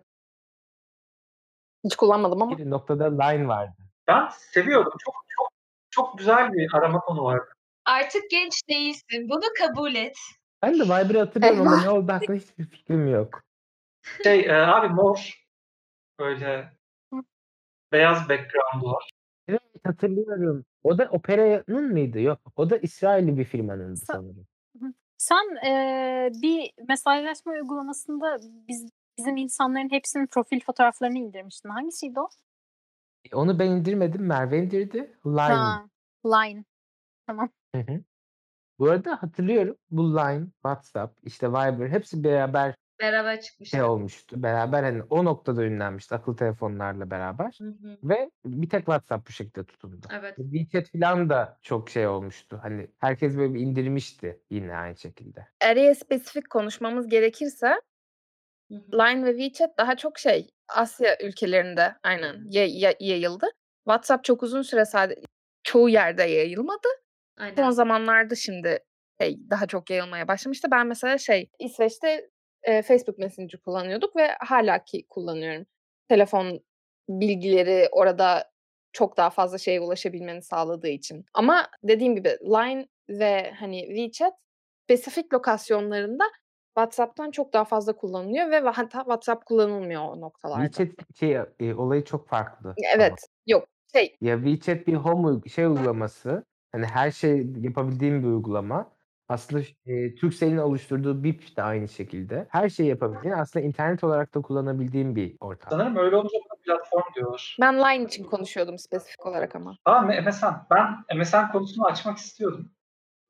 Hiç 1.85 1.97
kullanmadım 1.97 2.43
ama. 2.43 2.59
Bir 2.59 2.71
noktada 2.71 3.23
line 3.23 3.49
vardı. 3.49 3.77
Ben 4.09 4.29
seviyordum. 4.29 4.93
Çok 4.99 5.15
çok 5.29 5.49
çok 5.91 6.19
güzel 6.19 6.53
bir 6.53 6.75
arama 6.75 7.01
konu 7.01 7.25
vardı. 7.25 7.53
Artık 7.85 8.31
genç 8.31 8.69
değilsin. 8.69 9.29
Bunu 9.29 9.45
kabul 9.59 9.95
et. 9.95 10.17
Ben 10.63 10.79
de 10.79 10.85
Viber'ı 10.85 11.19
hatırlıyorum 11.19 11.61
ama 11.61 11.83
ne 11.83 11.91
oldu 11.91 12.13
hakkında 12.13 12.37
hiçbir 12.37 12.65
fikrim 12.65 13.09
yok. 13.09 13.43
Şey 14.23 14.41
e, 14.41 14.53
abi 14.53 14.89
mor 14.89 15.47
böyle 16.19 16.76
beyaz 17.93 18.29
background'u 18.29 18.93
var. 18.93 19.11
Evet 19.49 19.61
hatırlıyorum. 19.85 20.65
O 20.83 20.99
da 20.99 21.09
Opera'nın 21.11 21.93
mıydı? 21.93 22.21
Yok. 22.21 22.41
O 22.57 22.71
da 22.71 22.77
İsrailli 22.77 23.39
bir 23.39 23.45
firmanındı 23.45 24.01
Sa- 24.01 24.07
sanırım. 24.07 24.47
Sen 25.19 25.57
eee, 25.65 26.31
bir 26.43 26.73
mesajlaşma 26.89 27.53
uygulamasında 27.53 28.37
biz 28.69 28.89
bizim 29.19 29.37
insanların 29.37 29.91
hepsinin 29.91 30.27
profil 30.27 30.61
fotoğraflarını 30.61 31.19
indirmiştin. 31.19 31.69
Hangisiydi 31.69 32.21
o? 32.21 32.29
E, 33.33 33.37
Onu 33.37 33.59
ben 33.59 33.67
indirmedim. 33.71 34.27
Merve 34.27 34.59
indirdi. 34.59 35.13
Line. 35.27 35.41
Ha, 35.41 35.87
Line. 36.27 36.65
Hı 37.75 37.79
hı. 37.81 38.03
Bu 38.79 38.91
arada 38.91 39.23
hatırlıyorum. 39.23 39.77
Bu 39.91 40.17
Line, 40.17 40.47
WhatsApp, 40.47 41.19
işte 41.23 41.49
Viber 41.49 41.89
hepsi 41.89 42.25
beraber 42.25 42.75
Beraber 43.01 43.41
çıkmış. 43.41 43.71
şey 43.71 43.83
olmuştu. 43.83 44.43
Beraber 44.43 44.83
hani 44.83 45.03
o 45.03 45.25
noktada 45.25 45.65
ünlenmişti 45.65 46.15
akıllı 46.15 46.37
telefonlarla 46.37 47.11
beraber. 47.11 47.59
Hı 47.61 47.69
hı. 47.69 47.99
Ve 48.05 48.31
bir 48.45 48.69
tek 48.69 48.81
WhatsApp 48.81 49.29
bu 49.29 49.33
şekilde 49.33 49.65
tutundu. 49.65 50.07
Evet. 50.21 50.37
WeChat 50.37 50.93
falan 50.93 51.31
da 51.31 51.59
çok 51.63 51.91
şey 51.91 52.07
olmuştu. 52.07 52.59
Hani 52.63 52.91
herkes 52.99 53.37
böyle 53.37 53.55
bir 53.55 53.61
indirmişti 53.61 54.41
yine 54.51 54.77
aynı 54.77 54.97
şekilde. 54.97 55.47
Araya 55.65 55.95
spesifik 55.95 56.51
konuşmamız 56.51 57.09
gerekirse 57.09 57.67
Hı 58.71 58.75
hı. 58.75 58.99
Line 58.99 59.25
ve 59.25 59.31
WeChat 59.39 59.79
daha 59.79 59.97
çok 59.97 60.19
şey 60.19 60.49
Asya 60.69 61.17
ülkelerinde 61.23 61.95
aynen 62.03 62.45
ya- 62.51 62.67
ya- 62.67 62.97
yayıldı. 63.01 63.47
WhatsApp 63.85 64.25
çok 64.25 64.43
uzun 64.43 64.63
süre 64.63 64.85
sadece 64.85 65.21
çoğu 65.63 65.89
yerde 65.89 66.23
yayılmadı. 66.23 66.89
Son 67.39 67.45
Aynen. 67.45 67.71
zamanlarda 67.71 68.35
şimdi 68.35 68.79
şey, 69.21 69.37
daha 69.51 69.67
çok 69.67 69.91
yayılmaya 69.91 70.29
başlamıştı. 70.29 70.69
Ben 70.71 70.87
mesela 70.87 71.19
şey 71.19 71.51
İsveç'te 71.59 72.31
e, 72.67 72.83
Facebook 72.83 73.19
Messenger 73.19 73.61
kullanıyorduk 73.61 74.17
ve 74.17 74.29
hala 74.41 74.85
ki 74.85 75.07
kullanıyorum. 75.09 75.67
Telefon 76.09 76.61
bilgileri 77.09 77.89
orada 77.93 78.51
çok 78.93 79.17
daha 79.17 79.31
fazla 79.31 79.59
şeye 79.59 79.81
ulaşabilmeni 79.81 80.43
sağladığı 80.43 80.89
için. 80.89 81.27
Ama 81.35 81.67
dediğim 81.83 82.17
gibi 82.17 82.29
Line 82.29 82.89
ve 83.09 83.53
hani 83.53 83.81
WeChat 83.87 84.35
spesifik 84.85 85.35
lokasyonlarında 85.35 86.25
WhatsApp'tan 86.75 87.31
çok 87.31 87.53
daha 87.53 87.65
fazla 87.65 87.97
kullanılıyor 87.97 88.51
ve 88.51 88.59
hatta 88.59 88.99
WhatsApp 88.99 89.47
kullanılmıyor 89.47 90.03
o 90.03 90.21
noktalarda. 90.21 90.67
WeChat 90.67 91.17
şey 91.19 91.37
e, 91.61 91.75
olayı 91.75 92.05
çok 92.05 92.29
farklı. 92.29 92.69
ama. 92.69 92.77
Evet. 92.97 93.15
Yok. 93.47 93.69
Şey 93.93 94.17
Ya 94.21 94.37
WeChat 94.37 94.87
bir 94.87 94.95
home 94.95 95.49
şey 95.49 95.65
uygulaması. 95.65 96.45
Hani 96.73 96.87
her 96.87 97.11
şey 97.11 97.47
yapabildiğim 97.61 98.23
bir 98.23 98.29
uygulama. 98.29 98.96
Aslında 99.29 99.63
e, 99.87 100.15
Turkcell'in 100.15 100.57
oluşturduğu 100.57 101.25
BIP 101.25 101.57
de 101.57 101.63
aynı 101.63 101.89
şekilde. 101.89 102.47
Her 102.51 102.69
şeyi 102.69 102.89
yapabildiğin 102.89 103.35
aslında 103.35 103.67
internet 103.67 104.05
olarak 104.05 104.35
da 104.35 104.43
kullanabildiğim 104.43 105.17
bir 105.17 105.37
ortam. 105.41 105.71
Sanırım 105.71 105.97
öyle 105.97 106.17
olunca 106.17 106.39
buna 106.51 106.61
platform 106.65 107.15
diyorlar. 107.15 107.57
ben 107.61 107.79
Line 107.79 108.05
için 108.05 108.25
konuşuyordum 108.25 108.79
spesifik 108.79 109.27
olarak 109.27 109.57
ama. 109.57 109.79
Aa 109.85 110.01
MSN. 110.03 110.47
Ben 110.71 111.19
MSN 111.19 111.53
konusunu 111.53 111.87
açmak 111.87 112.19
istiyordum. 112.19 112.71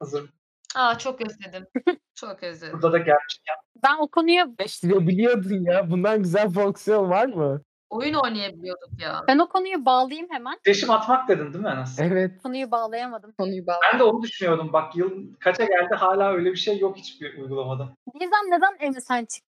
Hazır 0.01 0.31
Aa 0.77 0.99
çok 0.99 1.21
özledim. 1.21 1.67
Çok 2.15 2.43
özledim. 2.43 2.73
burada 2.75 2.93
da 2.93 2.99
gelmişken. 2.99 3.57
Ben 3.83 3.97
o 3.99 4.09
konuya 4.09 4.59
5 4.59 4.85
lira 4.85 5.01
biliyordun 5.01 5.65
ya. 5.65 5.91
Bundan 5.91 6.23
güzel 6.23 6.51
fonksiyon 6.51 7.11
var 7.11 7.27
mı? 7.27 7.63
Oyun 7.91 8.15
oynayabiliyorduk 8.15 9.01
ya. 9.01 9.25
Ben 9.29 9.39
o 9.39 9.49
konuyu 9.49 9.85
bağlayayım 9.85 10.27
hemen. 10.31 10.57
Titreşim 10.57 10.91
atmak 10.91 11.29
dedin 11.29 11.53
değil 11.53 11.65
mi 11.65 11.71
Enes? 11.71 11.99
Evet. 12.01 12.43
Konuyu 12.43 12.71
bağlayamadım. 12.71 13.33
Konuyu 13.39 13.67
bağlı. 13.67 13.77
Ben 13.93 13.99
de 13.99 14.03
onu 14.03 14.23
düşünüyordum. 14.23 14.73
Bak 14.73 14.97
yıl 14.97 15.35
kaça 15.41 15.65
geldi 15.65 15.95
hala 15.95 16.33
öyle 16.33 16.51
bir 16.51 16.57
şey 16.57 16.79
yok 16.79 16.97
hiçbir 16.97 17.39
uygulamada. 17.39 17.89
Bizden 18.15 18.51
neden 18.51 18.91
MSN 18.91 19.25
çıktı? 19.25 19.47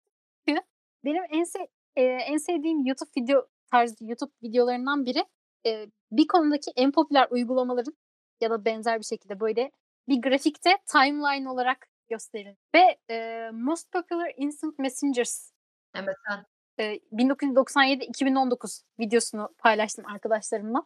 Benim 1.04 1.22
en, 1.30 1.44
se- 1.44 1.68
e, 1.96 2.02
en 2.02 2.36
sevdiğim 2.36 2.86
YouTube 2.86 3.10
video 3.16 3.46
tarzı 3.70 3.94
YouTube 4.00 4.30
videolarından 4.42 5.06
biri 5.06 5.24
e, 5.66 5.86
bir 6.12 6.26
konudaki 6.26 6.70
en 6.76 6.92
popüler 6.92 7.26
uygulamaların 7.30 7.94
ya 8.40 8.50
da 8.50 8.64
benzer 8.64 8.98
bir 8.98 9.04
şekilde 9.04 9.40
böyle 9.40 9.70
bir 10.08 10.22
grafikte 10.22 10.70
timeline 10.92 11.48
olarak 11.50 11.86
gösterir. 12.08 12.56
Ve 12.74 12.98
e, 13.14 13.48
Most 13.52 13.92
Popular 13.92 14.32
Instant 14.36 14.78
Messengers 14.78 15.52
MSN. 15.94 16.44
E, 16.78 17.00
1997-2019 17.12 18.82
videosunu 19.00 19.48
paylaştım 19.58 20.06
arkadaşlarımla. 20.06 20.82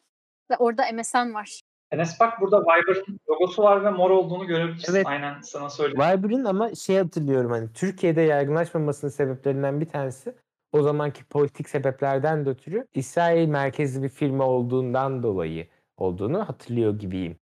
Ve 0.51 0.57
orada 0.57 0.93
MSN 0.93 1.35
var. 1.35 1.61
Enes 1.91 2.21
bak 2.21 2.41
burada 2.41 2.61
Viber'ın 2.61 3.21
logosu 3.31 3.63
var 3.63 3.85
ve 3.85 3.91
mor 3.91 4.11
olduğunu 4.11 4.47
görebilirsin. 4.47 4.95
Evet. 4.95 5.07
Aynen 5.07 5.41
sana 5.41 5.71
söyleyeyim. 5.71 6.01
Viber'ın 6.01 6.45
ama 6.45 6.75
şey 6.75 6.99
hatırlıyorum 6.99 7.51
hani 7.51 7.73
Türkiye'de 7.73 8.21
yaygınlaşmamasının 8.21 9.11
sebeplerinden 9.11 9.81
bir 9.81 9.89
tanesi 9.89 10.35
o 10.73 10.83
zamanki 10.83 11.25
politik 11.25 11.69
sebeplerden 11.69 12.47
de 12.47 12.51
ötürü 12.51 12.87
İsrail 12.95 13.49
merkezli 13.49 14.03
bir 14.03 14.09
firma 14.09 14.45
olduğundan 14.45 15.23
dolayı 15.23 15.69
olduğunu 15.97 16.49
hatırlıyor 16.49 16.99
gibiyim 16.99 17.37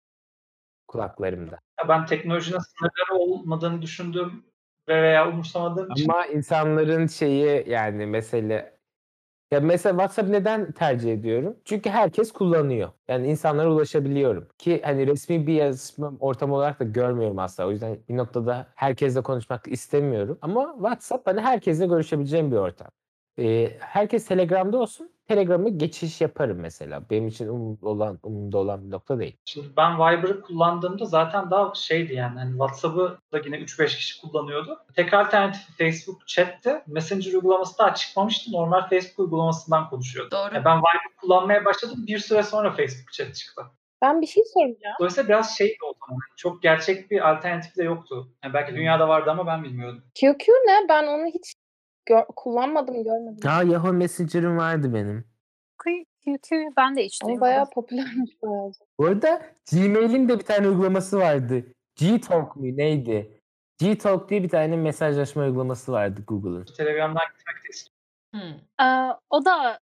kulaklarımda. 0.88 1.58
Ya 1.80 1.88
Ben 1.88 2.06
teknolojinin 2.06 2.58
sınırları 2.58 3.22
olmadığını 3.22 3.82
düşündüğüm 3.82 4.44
veya 4.88 5.28
umursamadığım 5.28 5.90
için 5.90 6.08
Ama 6.08 6.26
insanların 6.26 7.06
şeyi 7.06 7.68
yani 7.70 8.06
mesele 8.06 8.80
ya 9.52 9.60
mesela 9.60 9.92
WhatsApp 9.92 10.28
neden 10.28 10.72
tercih 10.72 11.12
ediyorum? 11.12 11.56
Çünkü 11.64 11.90
herkes 11.90 12.32
kullanıyor. 12.32 12.90
Yani 13.08 13.26
insanlara 13.26 13.72
ulaşabiliyorum. 13.72 14.48
Ki 14.58 14.80
hani 14.84 15.06
resmi 15.06 15.46
bir 15.46 15.54
yazışma 15.54 16.12
ortamı 16.20 16.54
olarak 16.54 16.80
da 16.80 16.84
görmüyorum 16.84 17.38
asla. 17.38 17.66
O 17.66 17.70
yüzden 17.70 17.98
bir 18.08 18.16
noktada 18.16 18.66
herkesle 18.74 19.20
konuşmak 19.20 19.68
istemiyorum. 19.68 20.38
Ama 20.42 20.72
WhatsApp 20.74 21.26
hani 21.26 21.40
herkesle 21.40 21.86
görüşebileceğim 21.86 22.50
bir 22.52 22.56
ortam. 22.56 22.88
Ee, 23.38 23.70
herkes 23.80 24.26
Telegram'da 24.26 24.78
olsun. 24.78 25.12
Telegram'a 25.30 25.68
geçiş 25.68 26.20
yaparım 26.20 26.58
mesela. 26.60 27.02
Benim 27.10 27.28
için 27.28 27.48
umurumda 27.48 27.88
olan, 27.88 28.18
umurumda 28.22 28.58
olan 28.58 28.86
bir 28.86 28.90
nokta 28.90 29.18
değil. 29.18 29.36
Şimdi 29.44 29.66
ben 29.76 29.96
Viber'ı 29.96 30.40
kullandığımda 30.40 31.04
zaten 31.04 31.50
daha 31.50 31.74
şeydi 31.74 32.14
yani 32.14 32.38
hani 32.38 32.50
WhatsApp'ı 32.50 33.18
da 33.32 33.38
yine 33.44 33.56
3-5 33.56 33.86
kişi 33.86 34.20
kullanıyordu. 34.20 34.78
Tek 34.96 35.14
alternatifi 35.14 35.72
Facebook 35.72 36.28
chat'te 36.28 36.82
Messenger 36.86 37.32
uygulaması 37.32 37.78
daha 37.78 37.94
çıkmamıştı. 37.94 38.52
Normal 38.52 38.88
Facebook 38.88 39.18
uygulamasından 39.18 39.90
konuşuyordu. 39.90 40.30
Doğru. 40.30 40.54
Yani 40.54 40.64
ben 40.64 40.78
Viber 40.78 41.16
kullanmaya 41.20 41.64
başladım. 41.64 42.04
Bir 42.06 42.18
süre 42.18 42.42
sonra 42.42 42.70
Facebook 42.70 43.12
chat 43.12 43.34
çıktı. 43.34 43.62
Ben 44.02 44.20
bir 44.20 44.26
şey 44.26 44.42
soracağım. 44.54 44.96
Dolayısıyla 44.98 45.28
biraz 45.28 45.56
şeydi 45.56 45.78
o 45.90 45.94
zaman. 46.06 46.20
Çok 46.36 46.62
gerçek 46.62 47.10
bir 47.10 47.30
alternatif 47.30 47.76
de 47.76 47.84
yoktu. 47.84 48.28
Yani 48.44 48.54
belki 48.54 48.74
dünyada 48.74 49.08
vardı 49.08 49.30
ama 49.30 49.46
ben 49.46 49.64
bilmiyordum. 49.64 50.02
QQ 50.20 50.52
ne? 50.66 50.88
Ben 50.88 51.06
onu 51.06 51.26
hiç 51.26 51.54
gör- 52.10 52.26
kullanmadım, 52.36 53.04
görmedim. 53.04 53.40
Ya 53.44 53.62
Yahoo 53.62 53.92
Messenger'ım 53.92 54.58
vardı 54.58 54.94
benim. 54.94 55.24
QQ 56.24 56.72
ben 56.76 56.96
de 56.96 57.04
hiç 57.04 57.18
Ama 57.24 57.40
bayağı 57.40 57.70
popülermiş 57.70 58.42
bayağı. 58.42 58.72
Bu 58.98 59.06
arada 59.06 59.42
Gmail'in 59.72 60.28
de 60.28 60.38
bir 60.38 60.44
tane 60.44 60.68
uygulaması 60.68 61.18
vardı. 61.18 61.64
G-Talk 61.96 62.56
mu 62.56 62.62
neydi? 62.62 63.42
G-Talk 63.78 64.30
diye 64.30 64.42
bir 64.42 64.48
tane 64.48 64.76
mesajlaşma 64.76 65.42
uygulaması 65.42 65.92
vardı 65.92 66.24
Google'ın. 66.26 66.64
Telegram'dan 66.76 67.22
gitmek. 67.38 67.90
Hmm. 68.34 68.86
Ee, 68.86 69.16
o 69.30 69.44
da 69.44 69.78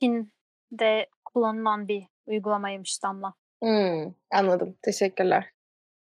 Çin'de 0.00 1.08
kullanılan 1.24 1.88
bir 1.88 2.06
uygulamaymış 2.26 3.02
Damla. 3.02 3.34
Hmm, 3.62 4.14
anladım. 4.30 4.76
Teşekkürler. 4.82 5.50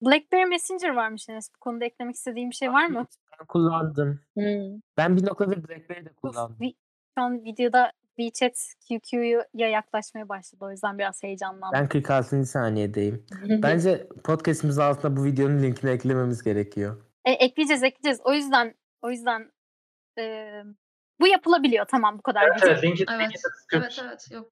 BlackBerry 0.05 0.45
Messenger 0.45 0.89
varmış 0.89 1.29
Enes. 1.29 1.49
Bu 1.55 1.59
konuda 1.59 1.85
eklemek 1.85 2.15
istediğim 2.15 2.49
bir 2.49 2.55
şey 2.55 2.71
var 2.71 2.85
mı? 2.87 3.05
Ben 3.39 3.45
kullandım. 3.45 4.19
Hmm. 4.33 4.81
Ben 4.97 5.17
bir 5.17 5.25
noktada 5.25 5.51
BlackBerry'de 5.67 6.09
Bu 6.15 6.21
kullandım. 6.21 6.57
vi- 6.61 6.75
Şu 7.17 7.23
an 7.23 7.43
videoda 7.43 7.91
WeChat 8.19 8.57
QQ'ya 8.89 9.69
yaklaşmaya 9.69 10.29
başladı. 10.29 10.65
O 10.65 10.71
yüzden 10.71 10.97
biraz 10.97 11.23
heyecanlandım. 11.23 11.69
Ben 11.79 11.89
46. 11.89 12.45
saniyedeyim. 12.45 13.25
Bence 13.63 14.07
podcast'imizin 14.23 14.81
altına 14.81 15.17
bu 15.17 15.23
videonun 15.23 15.63
linkini 15.63 15.91
eklememiz 15.91 16.43
gerekiyor. 16.43 17.03
E, 17.25 17.31
ekleyeceğiz 17.31 17.83
ekleyeceğiz. 17.83 18.21
O 18.23 18.33
yüzden 18.33 18.75
o 19.01 19.09
yüzden 19.11 19.51
e, 20.19 20.51
bu 21.19 21.27
yapılabiliyor. 21.27 21.85
Tamam 21.85 22.17
bu 22.17 22.21
kadar. 22.21 22.43
Evet, 22.47 22.63
evet. 22.65 22.83
Linki, 22.83 23.05
Evet. 23.11 23.21
linki 23.21 23.35
de. 23.35 23.47
Evet 23.77 24.01
evet. 24.03 24.31
Yok. 24.31 24.51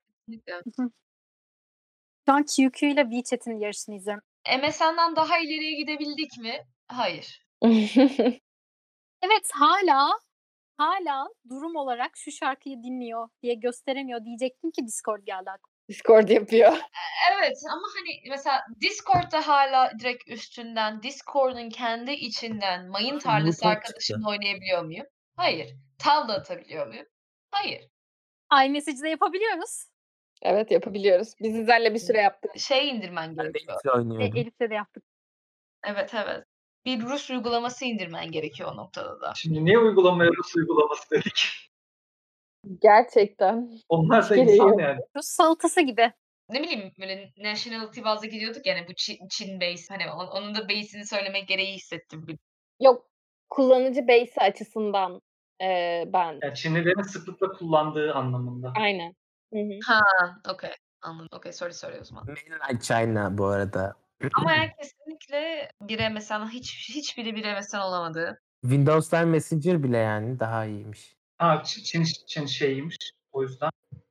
Şu 2.26 2.34
an 2.34 2.44
QQ 2.44 2.88
ile 2.88 3.02
WeChat'in 3.12 3.60
yarışını 3.60 3.96
izliyorum. 3.96 4.24
MSN'den 4.50 5.16
daha 5.16 5.38
ileriye 5.38 5.76
gidebildik 5.78 6.38
mi? 6.38 6.66
Hayır. 6.88 7.46
Evet 9.24 9.50
hala 9.54 10.10
hala 10.78 11.28
durum 11.50 11.76
olarak 11.76 12.12
şu 12.16 12.32
şarkıyı 12.32 12.84
dinliyor 12.84 13.30
diye 13.44 13.54
gösteremiyor 13.54 14.26
diyecektim 14.26 14.72
ki 14.72 14.88
Discord 14.88 15.24
geldi 15.26 15.50
aklıma. 15.50 15.72
Discord 15.90 16.30
yapıyor. 16.30 16.78
Evet 17.34 17.58
ama 17.72 17.88
hani 17.96 18.30
mesela 18.30 18.62
Discord'da 18.82 19.48
hala 19.48 19.92
direkt 20.00 20.30
üstünden 20.30 21.04
Discord'un 21.04 21.70
kendi 21.70 22.12
içinden 22.12 22.88
mayın 22.90 23.20
tarlası 23.20 23.68
arkadaşımla 23.68 24.30
oynayabiliyor 24.30 24.84
muyum? 24.86 25.06
Hayır. 25.36 25.76
Tavla 26.00 26.34
atabiliyor 26.34 26.88
muyum? 26.88 27.06
Hayır. 27.52 27.88
iMessage'de 28.66 29.10
yapabiliyoruz. 29.10 29.86
Evet 30.42 30.72
yapabiliyoruz. 30.72 31.34
Biz 31.42 31.56
İzel'le 31.56 31.94
bir 31.94 32.00
süre 32.00 32.18
yaptık. 32.22 32.52
Şey 32.60 32.90
indirmen 32.90 33.38
Ben 33.38 33.46
de 33.54 33.60
gerekiyor. 33.60 34.20
E. 34.22 34.40
Elif'le 34.40 34.70
de 34.70 34.74
yaptık. 34.76 35.04
Evet 35.88 36.14
evet. 36.14 36.44
Bir 36.86 37.02
Rus 37.02 37.30
uygulaması 37.30 37.86
indirmen 37.86 38.32
gerekiyor 38.32 38.72
o 38.74 38.78
noktada 38.78 39.22
da. 39.22 39.34
Şimdi 39.36 39.66
niye 39.66 39.78
uygulamaya 39.80 40.32
Rus 40.38 40.56
uygulaması 40.56 41.10
dedik? 41.12 41.48
Gerçekten. 42.82 43.72
Onlar 43.90 44.30
da 44.30 44.36
insan 44.36 44.78
yani. 44.80 45.00
Rus 45.16 45.26
salatası 45.26 45.82
gibi. 45.82 46.12
Ne 46.50 46.64
bileyim 46.64 46.92
böyle 47.00 47.32
nationality 47.38 48.04
bazlı 48.04 48.28
gidiyorduk 48.28 48.66
yani 48.66 48.86
bu 48.90 48.94
Çin, 48.96 49.28
Çin 49.30 49.62
base 49.62 49.94
hani 49.94 50.12
on- 50.12 50.28
onun 50.28 50.56
da 50.56 50.70
base'ini 50.70 51.06
söylemek 51.08 51.48
gereği 51.48 51.74
hissettim. 51.76 52.28
bir- 52.28 52.38
Yok 52.82 53.08
kullanıcı 53.50 54.08
base 54.08 54.42
açısından 54.42 55.22
eee, 55.62 56.04
ben. 56.14 56.40
yani 56.44 56.56
Çinlilerin 56.56 57.02
sıklıkla 57.02 57.52
kullandığı 57.52 58.14
anlamında. 58.14 58.74
Aynen. 58.78 59.14
Hı 59.54 59.60
hı. 59.60 59.80
Ha, 59.86 60.02
okey. 60.54 60.72
Anladım. 61.02 61.28
Okey, 61.32 61.54
sorry 61.54 61.74
sorry 61.74 62.00
o 62.02 62.04
zaman. 62.04 62.26
Mainline 62.26 62.80
China 62.82 63.38
bu 63.38 63.46
arada. 63.46 63.96
Ama 64.34 64.52
yani 64.52 64.70
kesinlikle 64.82 65.72
bir 65.82 66.10
MSN 66.12 66.48
hiç 66.50 66.90
hiçbiri 66.96 67.36
bir 67.36 67.54
MSN 67.58 67.78
olamadı. 67.78 68.42
Windows'tan 68.62 69.28
Messenger 69.28 69.84
bile 69.84 69.98
yani 69.98 70.40
daha 70.40 70.66
iyiymiş. 70.66 71.16
Ha 71.38 71.64
Çin, 71.66 72.04
Çin 72.28 72.46
şeyiymiş. 72.46 72.96
O 73.32 73.44
yüzden 73.44 73.70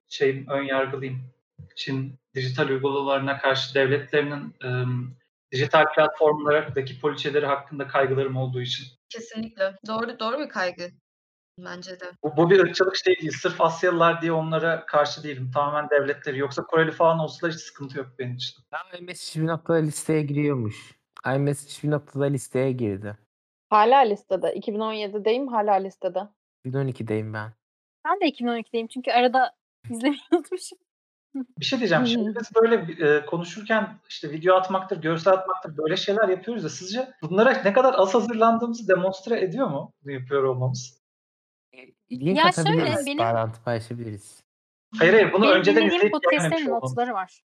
şeyim 0.09 0.47
ön 0.49 0.63
yargılıyım. 0.63 1.23
Çin 1.77 2.15
dijital 2.35 2.69
uygulamalarına 2.69 3.39
karşı 3.39 3.75
devletlerinin 3.75 4.55
ım, 4.65 5.17
dijital 5.53 5.93
platformlardaki 5.95 7.01
poliçeleri 7.01 7.47
hakkında 7.47 7.89
kaygılarım 7.89 8.37
olduğu 8.37 8.61
için. 8.63 8.87
Kesinlikle. 9.09 9.77
Doğru 9.87 10.19
doğru 10.19 10.39
bir 10.39 10.49
kaygı. 10.49 10.91
Bence 11.59 12.01
de. 12.01 12.05
Bu, 12.23 12.37
bu 12.37 12.51
bir 12.51 12.59
ırkçılık 12.61 12.97
şey 12.97 13.17
değil. 13.21 13.33
Sırf 13.43 13.61
Asyalılar 13.61 14.23
diye 14.23 14.33
onlara 14.33 14.87
karşı 14.87 15.23
değilim. 15.23 15.51
Tamamen 15.55 15.91
devletleri. 15.91 16.39
Yoksa 16.39 16.63
Koreli 16.63 16.91
falan 16.93 17.19
olsalar 17.19 17.53
hiç 17.53 17.61
sıkıntı 17.61 17.99
yok 17.99 18.09
benim 18.19 18.35
için. 18.35 18.63
İMessage 18.99 19.43
bir 19.43 19.49
noktada 19.49 19.79
listeye 19.79 20.23
giriyormuş. 20.23 20.99
iMessage 21.27 21.89
bir 21.89 21.91
noktada 21.91 22.25
listeye 22.25 22.73
girdi. 22.73 23.19
Hala 23.71 23.99
listede. 23.99 24.47
2017'deyim 24.47 25.51
hala 25.51 25.75
listede. 25.75 26.29
2012'deyim 26.67 27.35
ben. 27.35 27.53
Ben 28.05 28.21
de 28.21 28.25
2012'deyim 28.25 28.89
çünkü 28.89 29.11
arada 29.11 29.53
izlemeyi 29.91 30.21
unutmuşum. 30.33 30.79
Bir 31.59 31.65
şey 31.65 31.79
diyeceğim. 31.79 32.07
Şimdi 32.07 32.35
biz 32.41 32.51
böyle 32.63 33.07
e, 33.07 33.27
konuşurken 33.27 33.99
işte 34.09 34.31
video 34.31 34.55
atmaktır, 34.57 35.03
görsel 35.03 35.33
atmaktır 35.33 35.77
böyle 35.77 35.97
şeyler 35.97 36.29
yapıyoruz 36.29 36.65
da 36.65 36.69
sizce 36.69 37.13
bunlara 37.23 37.63
ne 37.65 37.73
kadar 37.73 37.95
az 37.95 38.15
hazırlandığımızı 38.15 38.89
demonstre 38.89 39.41
ediyor 39.41 39.67
mu? 39.67 39.93
Yapıyor 40.05 40.43
olmamız. 40.43 41.00
Link 42.13 42.39
Ya 42.39 42.53
şöyle, 42.53 42.69
atabiliriz. 42.71 43.07
benim- 43.07 43.19
Bağlantı 43.19 43.63
paylaşabiliriz. 43.63 44.43
Hayır 44.99 45.13
hayır 45.13 45.33
bunu 45.33 45.43
Benim 45.43 45.55
önceden 45.55 45.87
izleyip 45.87 46.13
podcastlerin 46.13 46.69
notları 46.69 47.13
var. 47.15 47.43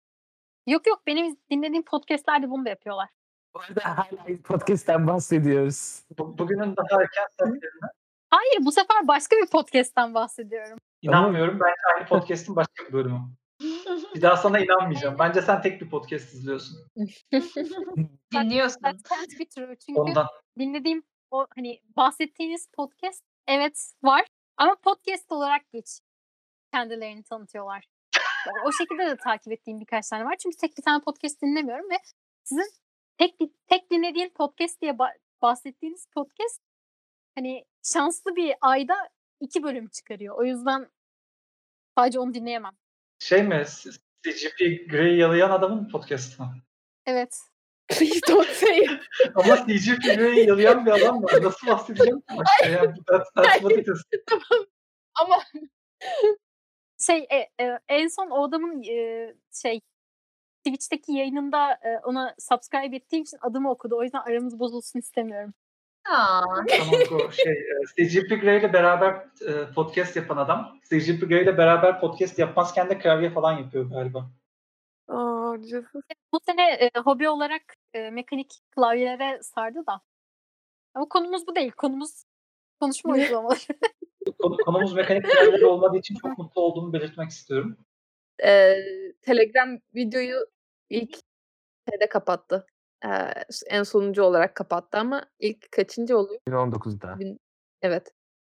Yok 0.67 0.87
yok 0.87 1.01
benim 1.07 1.37
dinlediğim 1.51 1.83
podcastlerde 1.85 2.49
bunu 2.49 2.65
da 2.65 2.69
yapıyorlar. 2.69 3.09
Bu 3.55 3.59
arada 3.59 3.97
hala 3.97 4.37
podcast'ten 4.43 5.07
bahsediyoruz. 5.07 6.03
Bu- 6.17 6.37
Bugünün 6.37 6.75
daha 6.77 7.01
erken 7.01 7.27
saatlerinde 7.39 7.65
Hayır 8.29 8.65
bu 8.65 8.71
sefer 8.71 9.07
başka 9.07 9.35
bir 9.35 9.47
podcast'ten 9.47 10.13
bahsediyorum. 10.13 10.77
inanmıyorum. 11.01 11.59
Bence 11.59 11.75
aynı 11.95 12.07
podcast'in 12.07 12.55
başka 12.55 12.85
bir 12.87 12.93
bölümü. 12.93 13.19
Bir 14.15 14.21
daha 14.21 14.37
sana 14.37 14.59
inanmayacağım. 14.59 15.15
Bence 15.19 15.41
sen 15.41 15.61
tek 15.61 15.81
bir 15.81 15.89
podcast 15.89 16.33
izliyorsun. 16.33 16.77
Dinliyorsun. 18.33 18.81
Ondan. 19.95 20.27
dinlediğim 20.59 21.03
o 21.31 21.47
hani 21.55 21.81
bahsettiğiniz 21.97 22.67
podcast 22.73 23.23
evet 23.49 23.91
var 24.03 24.25
ama 24.57 24.75
podcast 24.75 25.31
olarak 25.31 25.71
geç. 25.71 25.99
kendilerini 26.73 27.23
tanıtıyorlar. 27.23 27.85
O- 28.65 28.71
şekilde 28.71 29.05
de 29.07 29.17
takip 29.17 29.53
ettiğim 29.53 29.79
birkaç 29.79 30.09
tane 30.09 30.25
var. 30.25 30.35
Çünkü 30.43 30.57
tek 30.57 30.77
bir 30.77 30.83
tane 30.83 31.03
podcast 31.03 31.41
dinlemiyorum 31.41 31.89
ve 31.89 31.95
sizin 32.43 32.71
tek 33.17 33.39
bir 33.39 33.49
tek 33.67 33.91
dinlediğin 33.91 34.29
podcast 34.29 34.81
diye 34.81 34.91
ba- 34.91 35.17
bahsettiğiniz 35.41 36.05
podcast 36.13 36.61
hani 37.35 37.65
şanslı 37.93 38.35
bir 38.35 38.55
ayda 38.61 38.95
iki 39.39 39.63
bölüm 39.63 39.87
çıkarıyor. 39.89 40.35
O 40.37 40.43
yüzden 40.43 40.91
sadece 41.97 42.19
onu 42.19 42.33
dinleyemem. 42.33 42.77
Şey 43.19 43.43
mi? 43.43 43.63
CGP 44.23 44.89
Grey'i 44.89 45.17
yalayan 45.19 45.49
adamın 45.51 45.89
podcast'ı 45.89 46.43
mı? 46.43 46.55
Evet. 47.05 47.37
Please 47.89 48.21
don't 48.27 48.49
say 48.49 48.77
it. 48.79 49.01
Ama 49.35 49.67
CGP 49.67 50.03
Grey'i 50.03 50.47
yalayan 50.47 50.85
bir 50.85 50.91
adam 50.91 51.23
var. 51.23 51.43
Nasıl 51.43 51.67
bahsedeceğim? 51.67 52.21
başka 52.37 52.69
ya? 52.69 52.95
That's, 53.07 53.29
that's 53.35 53.59
what 53.59 53.71
it 53.71 53.87
is. 53.87 54.03
Ama 55.21 55.35
Şey 56.99 57.27
e, 57.29 57.63
e, 57.63 57.79
en 57.89 58.07
son 58.07 58.29
o 58.29 58.43
adamın 58.43 58.83
e, 58.83 59.33
şey 59.63 59.81
Twitch'teki 60.65 61.11
yayınında 61.11 61.71
e, 61.71 61.99
ona 62.03 62.35
subscribe 62.39 62.95
ettiğim 62.95 63.23
için 63.23 63.37
adımı 63.41 63.71
okudu. 63.71 63.97
O 63.97 64.03
yüzden 64.03 64.21
aramız 64.21 64.59
bozulsun 64.59 64.99
istemiyorum. 64.99 65.53
Aa, 66.09 66.43
Tamam 66.77 67.01
o 67.11 67.31
şey 67.31 67.53
e, 67.53 68.07
CGP 68.09 68.41
Grey 68.41 68.57
ile 68.57 68.73
beraber 68.73 69.13
e, 69.47 69.73
podcast 69.75 70.15
yapan 70.15 70.37
adam. 70.37 70.79
CGP 70.83 71.29
Grey 71.29 71.43
ile 71.43 71.57
beraber 71.57 71.99
podcast 71.99 72.39
yapmazken 72.39 72.89
de 72.89 72.99
klavye 72.99 73.29
falan 73.29 73.51
yapıyor 73.51 73.89
galiba. 73.89 74.29
Oh, 75.07 75.57
Jesus. 75.57 76.03
Bu 76.33 76.39
sene 76.45 76.71
e, 76.71 76.91
hobi 77.05 77.29
olarak 77.29 77.75
e, 77.93 78.09
mekanik 78.09 78.53
klavyelere 78.75 79.43
sardı 79.43 79.79
da. 79.87 80.01
Ama 80.93 81.09
konumuz 81.09 81.47
bu 81.47 81.55
değil. 81.55 81.71
Konumuz 81.71 82.23
konuşma 82.79 83.13
uygulamaları. 83.13 83.59
Konu- 84.39 84.57
Konumuz 84.65 84.93
mekanik 84.93 85.23
klavyeler 85.31 85.61
olmadığı 85.61 85.97
için 85.97 86.15
çok 86.15 86.37
mutlu 86.37 86.61
olduğumu 86.61 86.93
belirtmek 86.93 87.29
istiyorum. 87.29 87.77
Ee, 88.43 88.75
Telegram 89.21 89.79
videoyu 89.95 90.37
ilk 90.89 91.17
şeyde 91.89 92.09
kapattı. 92.09 92.65
Ee, 93.05 93.09
en 93.69 93.83
sonuncu 93.83 94.23
olarak 94.23 94.55
kapattı 94.55 94.97
ama 94.97 95.25
ilk 95.39 95.71
kaçıncı 95.71 96.17
oluyor? 96.17 96.39
2019'da. 96.49 97.17
Evet. 97.81 98.13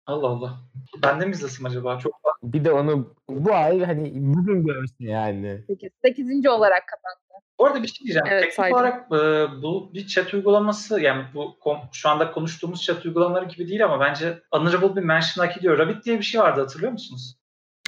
Allah 0.06 0.26
Allah. 0.28 0.60
Ben 1.02 1.20
de 1.20 1.24
mi 1.26 1.32
izlesim 1.32 1.66
acaba? 1.66 1.98
Çok 1.98 2.20
Bir 2.42 2.64
de 2.64 2.72
onu 2.72 3.14
bu 3.28 3.52
ay 3.54 3.80
hani 3.80 4.10
bugün 4.14 4.66
görse 4.66 4.94
yani. 4.98 5.64
8. 5.66 5.90
8. 6.04 6.46
olarak 6.48 6.88
kapattı. 6.88 7.21
Bu 7.62 7.66
arada 7.66 7.82
bir 7.82 7.88
şey 7.88 8.04
diyeceğim. 8.04 8.26
Evet, 8.30 8.40
Teknik 8.40 8.54
saydım. 8.54 8.76
olarak 8.76 9.06
e, 9.06 9.62
bu 9.62 9.90
bir 9.94 10.06
chat 10.06 10.34
uygulaması 10.34 11.00
yani 11.00 11.24
bu 11.34 11.56
kom- 11.60 11.88
şu 11.92 12.08
anda 12.08 12.32
konuştuğumuz 12.32 12.82
chat 12.82 13.06
uygulamaları 13.06 13.44
gibi 13.44 13.68
değil 13.68 13.84
ama 13.84 14.00
bence 14.00 14.42
honorable 14.52 14.96
bir 14.96 15.06
mention 15.06 15.46
hak 15.46 15.56
ediyor. 15.58 15.78
Rabbit 15.78 16.04
diye 16.04 16.18
bir 16.18 16.22
şey 16.24 16.40
vardı 16.40 16.60
hatırlıyor 16.60 16.92
musunuz? 16.92 17.36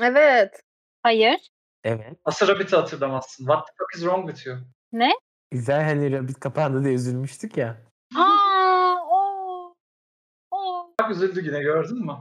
Evet. 0.02 0.62
Hayır. 1.02 1.50
Evet. 1.84 2.18
Nasıl 2.26 2.48
Rabbit'i 2.48 2.76
hatırlamazsın? 2.76 3.44
What 3.44 3.66
the 3.66 3.72
fuck 3.78 3.94
is 3.94 4.00
wrong 4.00 4.30
with 4.30 4.46
you? 4.46 4.56
Güzel 5.50 5.82
hani 5.84 6.12
Rabbit 6.12 6.40
kapandı 6.40 6.84
diye 6.84 6.94
üzülmüştük 6.94 7.56
ya. 7.56 7.76
Aa, 8.16 8.94
o. 9.10 9.74
O. 10.50 10.90
Bak 11.00 11.10
üzüldü 11.10 11.44
yine 11.46 11.62
gördün 11.62 12.06
mü? 12.06 12.16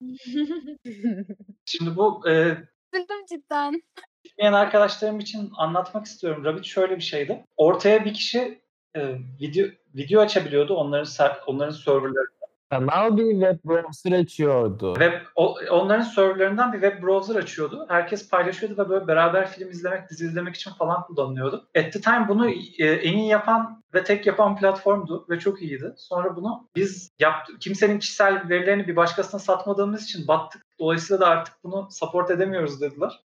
Şimdi 1.64 1.96
bu 1.96 2.28
e, 2.30 2.56
Üzüldüm 2.92 3.26
cidden. 3.28 3.82
Bilmeyen 4.28 4.52
arkadaşlarım 4.52 5.18
için 5.20 5.52
anlatmak 5.56 6.06
istiyorum. 6.06 6.44
Rabbit 6.44 6.64
şöyle 6.64 6.96
bir 6.96 7.02
şeydi. 7.02 7.44
Ortaya 7.56 8.04
bir 8.04 8.14
kişi 8.14 8.60
e, 8.96 9.14
video 9.40 9.66
video 9.94 10.20
açabiliyordu 10.20 10.74
onların 10.74 11.04
ser- 11.04 11.44
onların 11.46 11.72
serverları. 11.72 12.26
Sanal 12.72 13.16
bir 13.16 13.30
web 13.30 13.58
browser 13.64 14.12
açıyordu. 14.12 14.94
Web 14.94 15.12
o- 15.36 15.58
onların 15.70 16.02
serverlarından 16.02 16.72
bir 16.72 16.80
web 16.80 17.02
browser 17.02 17.34
açıyordu. 17.40 17.86
Herkes 17.88 18.30
paylaşıyordu 18.30 18.84
ve 18.84 18.88
böyle 18.88 19.06
beraber 19.06 19.50
film 19.50 19.70
izlemek, 19.70 20.10
dizi 20.10 20.24
izlemek 20.26 20.54
için 20.56 20.70
falan 20.70 21.02
kullanılıyordu. 21.06 21.68
At 21.78 21.92
the 21.92 22.00
time 22.00 22.26
bunu 22.28 22.50
e, 22.78 22.84
en 22.86 23.18
iyi 23.18 23.28
yapan 23.28 23.82
ve 23.94 24.04
tek 24.04 24.26
yapan 24.26 24.56
platformdu 24.56 25.26
ve 25.30 25.38
çok 25.38 25.62
iyiydi. 25.62 25.94
Sonra 25.96 26.36
bunu 26.36 26.68
biz 26.76 27.10
yaptık. 27.18 27.60
Kimsenin 27.60 27.98
kişisel 27.98 28.48
verilerini 28.48 28.86
bir 28.88 28.96
başkasına 28.96 29.40
satmadığımız 29.40 30.04
için 30.04 30.28
battık. 30.28 30.62
Dolayısıyla 30.78 31.20
da 31.20 31.26
artık 31.26 31.54
bunu 31.64 31.88
support 31.90 32.30
edemiyoruz 32.30 32.80
dediler. 32.80 33.20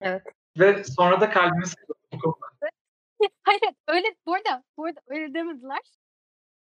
Evet. 0.00 0.22
Ve 0.58 0.84
sonra 0.84 1.20
da 1.20 1.30
kalbimiz 1.30 1.74
kırıldı. 1.74 2.36
Hayır 3.42 3.60
öyle 3.88 4.06
bu 4.26 4.34
arada, 4.34 4.62
bu 4.76 4.84
arada 4.84 5.00
öyle 5.06 5.34
demediler. 5.34 5.80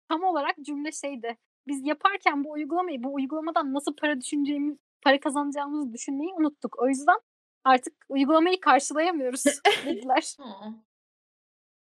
Tam 0.10 0.24
olarak 0.24 0.56
cümle 0.62 0.92
şeydi. 0.92 1.38
Biz 1.68 1.86
yaparken 1.86 2.44
bu 2.44 2.52
uygulamayı 2.52 3.04
bu 3.04 3.14
uygulamadan 3.14 3.74
nasıl 3.74 3.96
para 3.96 4.22
düşüneceğimiz, 4.22 4.78
para 5.02 5.20
kazanacağımızı 5.20 5.94
düşünmeyi 5.94 6.34
unuttuk. 6.34 6.80
O 6.80 6.88
yüzden 6.88 7.20
artık 7.64 7.94
uygulamayı 8.10 8.62
karşılayamıyoruz 8.62 9.44
dediler. 9.86 10.36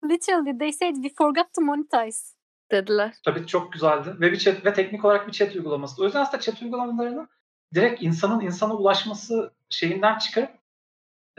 Literally 0.09 0.57
they 0.57 0.71
said 0.71 0.95
we 0.95 1.09
forgot 1.17 1.53
to 1.53 1.61
monetize. 1.61 2.33
Dediler. 2.71 3.15
Tabii 3.25 3.47
çok 3.47 3.73
güzeldi. 3.73 4.09
Ve 4.19 4.31
bir 4.31 4.37
chat 4.37 4.65
ve 4.65 4.73
teknik 4.73 5.05
olarak 5.05 5.27
bir 5.27 5.31
chat 5.31 5.55
uygulaması. 5.55 6.01
O 6.01 6.05
yüzden 6.05 6.21
aslında 6.21 6.41
chat 6.41 6.61
uygulamalarını 6.61 7.27
direkt 7.73 8.03
insanın 8.03 8.41
insana 8.41 8.75
ulaşması 8.75 9.53
şeyinden 9.69 10.17
çıkarıp 10.17 10.62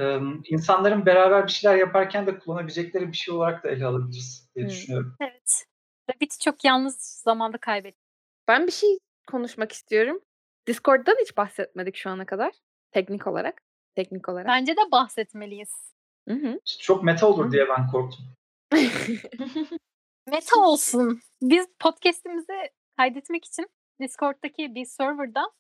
e, 0.01 0.19
insanların 0.45 1.07
beraber 1.07 1.47
bir 1.47 1.53
şeyler 1.53 1.77
yaparken 1.77 2.27
de 2.27 2.39
kullanabilecekleri 2.39 3.09
bir 3.09 3.17
şey 3.17 3.35
olarak 3.35 3.65
da 3.65 3.69
ele 3.69 3.87
alabiliriz 3.87 4.51
diye 4.55 4.67
Hı. 4.67 4.71
düşünüyorum. 4.71 5.17
Evet. 5.21 5.65
Rabbit'i 6.11 6.39
çok 6.39 6.65
yalnız 6.65 6.97
zamanda 7.25 7.59
kaybettik. 7.59 8.05
Ben 8.49 8.67
bir 8.67 8.73
şey 8.73 8.99
konuşmak 9.31 9.73
istiyorum. 9.73 10.21
Discord'dan 10.67 11.17
hiç 11.21 11.37
bahsetmedik 11.37 11.97
şu 11.97 12.11
ana 12.11 12.27
kadar. 12.27 12.53
Teknik 12.93 13.27
olarak. 13.27 13.63
Teknik 13.95 14.29
olarak. 14.29 14.47
Bence 14.47 14.73
de 14.73 14.91
bahsetmeliyiz. 14.93 15.95
Hı 16.29 16.35
hı. 16.35 16.61
Çok 16.81 17.05
meta 17.05 17.27
olur 17.27 17.47
Hı. 17.47 17.53
diye 17.53 17.69
ben 17.69 17.91
korktum. 17.91 18.25
Meta 20.27 20.61
olsun. 20.61 21.21
Biz 21.43 21.67
podcast'imizi 21.79 22.71
kaydetmek 22.97 23.45
için 23.45 23.69
Discord'daki 24.01 24.75
bir 24.75 24.85
serverda 24.85 25.51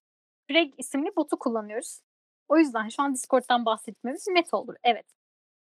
Freg 0.48 0.74
isimli 0.78 1.16
botu 1.16 1.38
kullanıyoruz. 1.38 2.00
O 2.48 2.56
yüzden 2.56 2.88
şu 2.88 3.02
an 3.02 3.14
Discord'dan 3.14 3.66
bahsetmemiz 3.66 4.28
meta 4.28 4.56
olur. 4.56 4.74
Evet. 4.84 5.06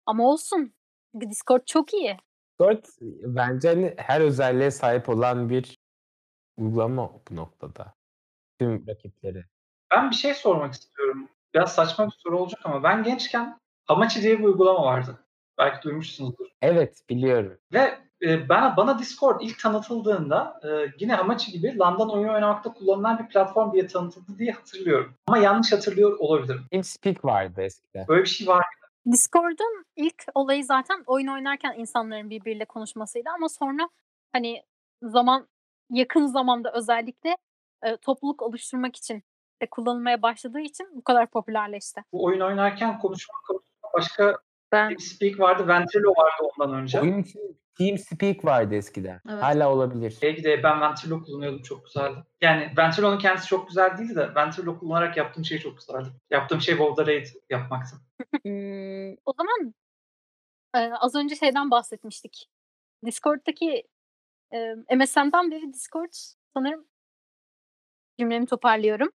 Ama 0.06 0.30
olsun. 0.30 0.74
Discord 1.20 1.62
çok 1.66 1.94
iyi. 1.94 2.18
Discord 2.60 2.86
bence 3.24 3.70
hani 3.70 3.94
her 3.98 4.22
özelliğe 4.22 4.72
sahip 4.72 5.10
olan 5.10 5.50
bir 5.50 5.80
uygulama 6.58 7.12
bu 7.30 7.36
noktada. 7.36 7.94
Tüm 8.60 8.88
rakipleri. 8.88 9.46
Ben 9.92 10.10
bir 10.10 10.16
şey 10.16 10.34
sormak 10.34 10.74
istiyorum. 10.74 11.30
Biraz 11.54 11.76
saçma 11.76 12.06
bir 12.06 12.16
soru 12.18 12.40
olacak 12.40 12.62
ama 12.64 12.84
ben 12.84 13.04
gençken 13.04 13.60
Hamachi 13.86 14.22
diye 14.22 14.40
bir 14.40 14.44
uygulama 14.44 14.84
vardı. 14.84 15.26
Belki 15.58 15.84
duymuşsunuzdur. 15.84 16.48
Evet 16.62 17.04
biliyorum. 17.10 17.58
Ve 17.74 18.11
e, 18.22 18.50
bana 18.50 18.78
bana 18.78 19.00
Discord 19.00 19.42
ilk 19.42 19.60
tanıtıldığında 19.60 20.60
e, 20.64 20.94
yine 21.00 21.14
Hamachi 21.14 21.52
gibi 21.52 21.78
LAN'dan 21.80 22.10
oyun 22.10 22.30
oynamakta 22.30 22.74
kullanılan 22.74 23.20
bir 23.20 23.28
platform 23.28 23.74
diye 23.74 23.88
tanıtıldı 23.88 24.38
diye 24.38 24.52
hatırlıyorum. 24.52 25.14
Ama 25.28 25.38
yanlış 25.38 25.72
hatırlıyor 25.72 26.20
olabilirim. 26.20 26.66
TeamSpeak 26.72 27.26
vardı 27.26 27.62
eskiden. 27.62 28.08
Böyle 28.08 28.22
bir 28.24 28.30
şey 28.30 28.48
var. 28.48 28.66
Discord'un 29.12 29.86
ilk 29.96 30.24
olayı 30.36 30.66
zaten 30.66 31.04
oyun 31.06 31.28
oynarken 31.28 31.74
insanların 31.78 32.30
birbiriyle 32.30 32.66
konuşmasıydı 32.66 33.30
ama 33.36 33.50
sonra 33.50 33.90
hani 34.34 34.64
zaman 35.02 35.48
yakın 35.90 36.26
zamanda 36.26 36.72
özellikle 36.74 37.38
e, 37.84 37.98
topluluk 37.98 38.42
oluşturmak 38.42 38.96
için 38.96 39.24
de 39.62 39.70
kullanılmaya 39.70 40.22
başladığı 40.22 40.60
için 40.60 40.88
bu 40.94 41.04
kadar 41.04 41.28
popülerleşti. 41.28 42.04
Bu 42.14 42.24
oyun 42.24 42.40
oynarken 42.40 43.00
konuşma 43.00 43.36
konusunda 43.48 43.94
başka 43.94 44.38
Ben 44.72 44.88
TeamSpeak 44.88 45.40
vardı, 45.40 45.68
Ventrilo 45.68 46.10
vardı 46.10 46.52
ondan 46.58 46.80
önce. 46.80 47.02
Oyun 47.02 47.22
için 47.22 47.62
TeamSpeak 47.78 48.46
vardı 48.46 48.76
eskiden. 48.76 49.22
Evet. 49.30 49.44
Hala 49.44 49.74
olabilir. 49.74 50.18
Belki 50.22 50.44
de 50.44 50.64
ben 50.64 50.82
Ventrilo 50.82 51.24
kullanıyordum 51.24 51.62
çok 51.62 51.86
güzeldi. 51.86 52.20
Yani 52.42 52.74
Ventrilo'nun 52.78 53.20
kendisi 53.20 53.48
çok 53.48 53.68
güzel 53.68 53.98
değildi 53.98 54.16
de 54.16 54.36
Ventrilo 54.36 54.80
kullanarak 54.80 55.18
yaptığım 55.18 55.46
şey 55.46 55.60
çok 55.60 55.78
güzeldi. 55.78 56.08
Yaptığım 56.30 56.62
şey 56.62 56.76
WoW'da 56.76 57.08
raid 57.08 57.26
yapmaktı. 57.50 57.96
hmm, 58.44 59.12
O 59.26 59.34
zaman 59.38 59.74
e, 60.76 60.80
az 60.80 61.16
önce 61.16 61.36
şeyden 61.36 61.72
bahsetmiştik. 61.72 62.48
Discord'daki 63.06 63.84
e, 64.54 64.76
MSN'den 64.96 65.52
beri 65.52 65.74
Discord 65.74 66.14
sanırım 66.54 66.86
cümlemi 68.20 68.46
toparlıyorum. 68.46 69.10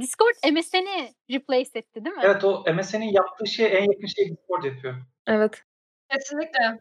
Discord 0.00 0.52
MSN'i 0.52 1.14
replace 1.30 1.70
etti 1.74 2.04
değil 2.04 2.16
mi? 2.16 2.22
Evet 2.24 2.44
o 2.44 2.64
MSN'in 2.74 3.12
yaptığı 3.12 3.46
şeye 3.46 3.68
en 3.68 3.92
yakın 3.92 4.06
şey 4.06 4.36
Discord 4.36 4.64
yapıyor. 4.64 4.94
evet. 5.26 5.64
Kesinlikle. 6.10 6.80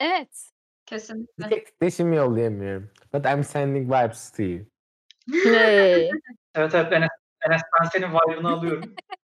Evet. 0.00 0.28
Bir 0.32 0.86
Kesinlikle. 0.86 1.48
tek 1.48 1.66
titreşim 1.66 2.12
yollayamıyorum. 2.12 2.90
But 3.14 3.26
I'm 3.26 3.44
sending 3.44 3.86
vibes 3.88 4.32
to 4.32 4.42
you. 4.42 4.60
Hey. 5.44 6.10
Evet 6.54 6.74
evet 6.74 6.92
Enes, 6.92 7.08
Enes 7.46 7.62
ben 7.80 7.88
senin 7.88 8.08
vibe'ını 8.10 8.48
alıyorum. 8.48 8.94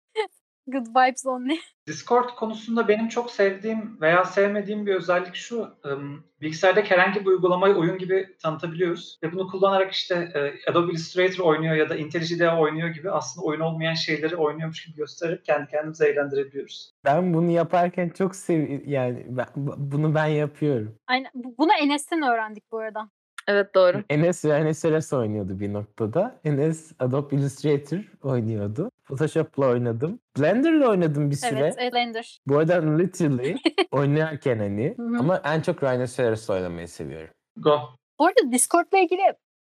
Good 0.68 0.88
vibes 0.88 1.26
only. 1.26 1.60
Discord 1.88 2.30
konusunda 2.30 2.88
benim 2.88 3.08
çok 3.08 3.32
sevdiğim 3.32 4.02
veya 4.02 4.26
sevmediğim 4.26 4.86
bir 4.86 4.96
özellik 4.96 5.36
şu. 5.36 5.68
ım, 5.86 6.24
Bilgisayardaki 6.42 6.90
herhangi 6.90 7.20
bir 7.20 7.26
uygulamayı 7.26 7.76
oyun 7.76 7.98
gibi 7.98 8.28
tanıtabiliyoruz. 8.44 9.20
Ve 9.24 9.32
bunu 9.32 9.48
kullanarak 9.48 9.92
işte 9.92 10.16
e, 10.16 10.72
Adobe 10.72 10.92
Illustrator 10.92 11.46
oynuyor 11.46 11.76
ya 11.76 11.90
da 11.90 11.96
IntelliJ 11.96 12.42
oynuyor 12.42 12.90
gibi 12.90 13.12
aslında 13.12 13.46
oyun 13.48 13.60
olmayan 13.60 13.94
şeyleri 13.94 14.36
oynuyormuş 14.36 14.86
gibi 14.86 14.96
göstererek 14.96 15.46
kendi 15.46 15.72
kendimizi 15.72 16.06
eğlendirebiliyoruz. 16.06 16.92
Ben 17.06 17.34
bunu 17.34 17.52
yaparken 17.52 18.10
çok 18.10 18.36
sev 18.36 18.80
yani 18.86 19.26
ben, 19.30 19.46
bunu 19.78 20.16
ben 20.16 20.26
yapıyorum. 20.28 20.96
Aynen. 21.08 21.32
Bu- 21.34 21.56
Bunu 21.58 21.72
Enes'ten 21.82 22.22
öğrendik 22.22 22.72
bu 22.72 22.78
arada. 22.78 23.10
Evet 23.48 23.76
doğru. 23.76 24.04
Enes 24.10 24.46
ve 24.46 24.50
Enes 24.50 24.86
Eres 24.86 25.14
oynuyordu 25.14 25.60
bir 25.60 25.74
noktada. 25.74 26.40
Enes 26.44 26.92
Adobe 27.00 27.36
Illustrator 27.36 28.00
oynuyordu. 28.24 28.90
Photoshop'la 29.04 29.68
oynadım. 29.68 30.20
Blender'la 30.38 30.90
oynadım 30.90 31.32
bir 31.32 31.36
süre. 31.36 31.74
Evet, 31.80 31.94
Blender. 31.94 32.40
Bu 32.48 32.58
arada 32.58 32.96
literally 32.98 33.58
oynarken 33.92 34.60
hani 34.60 34.96
ama 35.00 35.38
en 35.38 35.62
çok 35.62 35.84
Rhinoceros 35.84 36.50
oynamayı 36.50 36.88
seviyorum. 36.88 37.34
Go. 37.58 37.80
Bu 38.20 38.26
arada 38.26 38.52
Discord'la 38.52 38.98
ilgili 38.98 39.22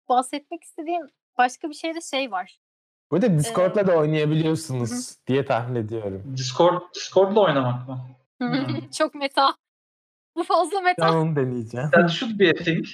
bahsetmek 0.09 0.65
istediğim 0.65 1.03
başka 1.39 1.69
bir 1.69 1.75
şey 1.75 1.95
de 1.95 2.01
şey 2.01 2.31
var. 2.31 2.59
Burada 3.11 3.39
Discord'la 3.39 3.87
da 3.87 3.97
oynayabiliyorsunuz 3.97 5.17
diye 5.27 5.45
tahmin 5.45 5.75
ediyorum. 5.75 6.35
Discord, 6.37 6.83
Discord'la 6.95 7.41
oynamak 7.41 7.89
mı? 7.89 8.01
Hmm. 8.39 8.91
Çok 8.99 9.15
meta. 9.15 9.55
Bu 10.37 10.43
fazla 10.45 10.81
meta. 10.81 11.07
Ben 11.09 11.13
onu 11.13 11.37
deneyeceğim. 11.37 11.91
That 11.91 12.11
should 12.11 12.39
be 12.39 12.51
a 12.51 12.55
thing. 12.55 12.87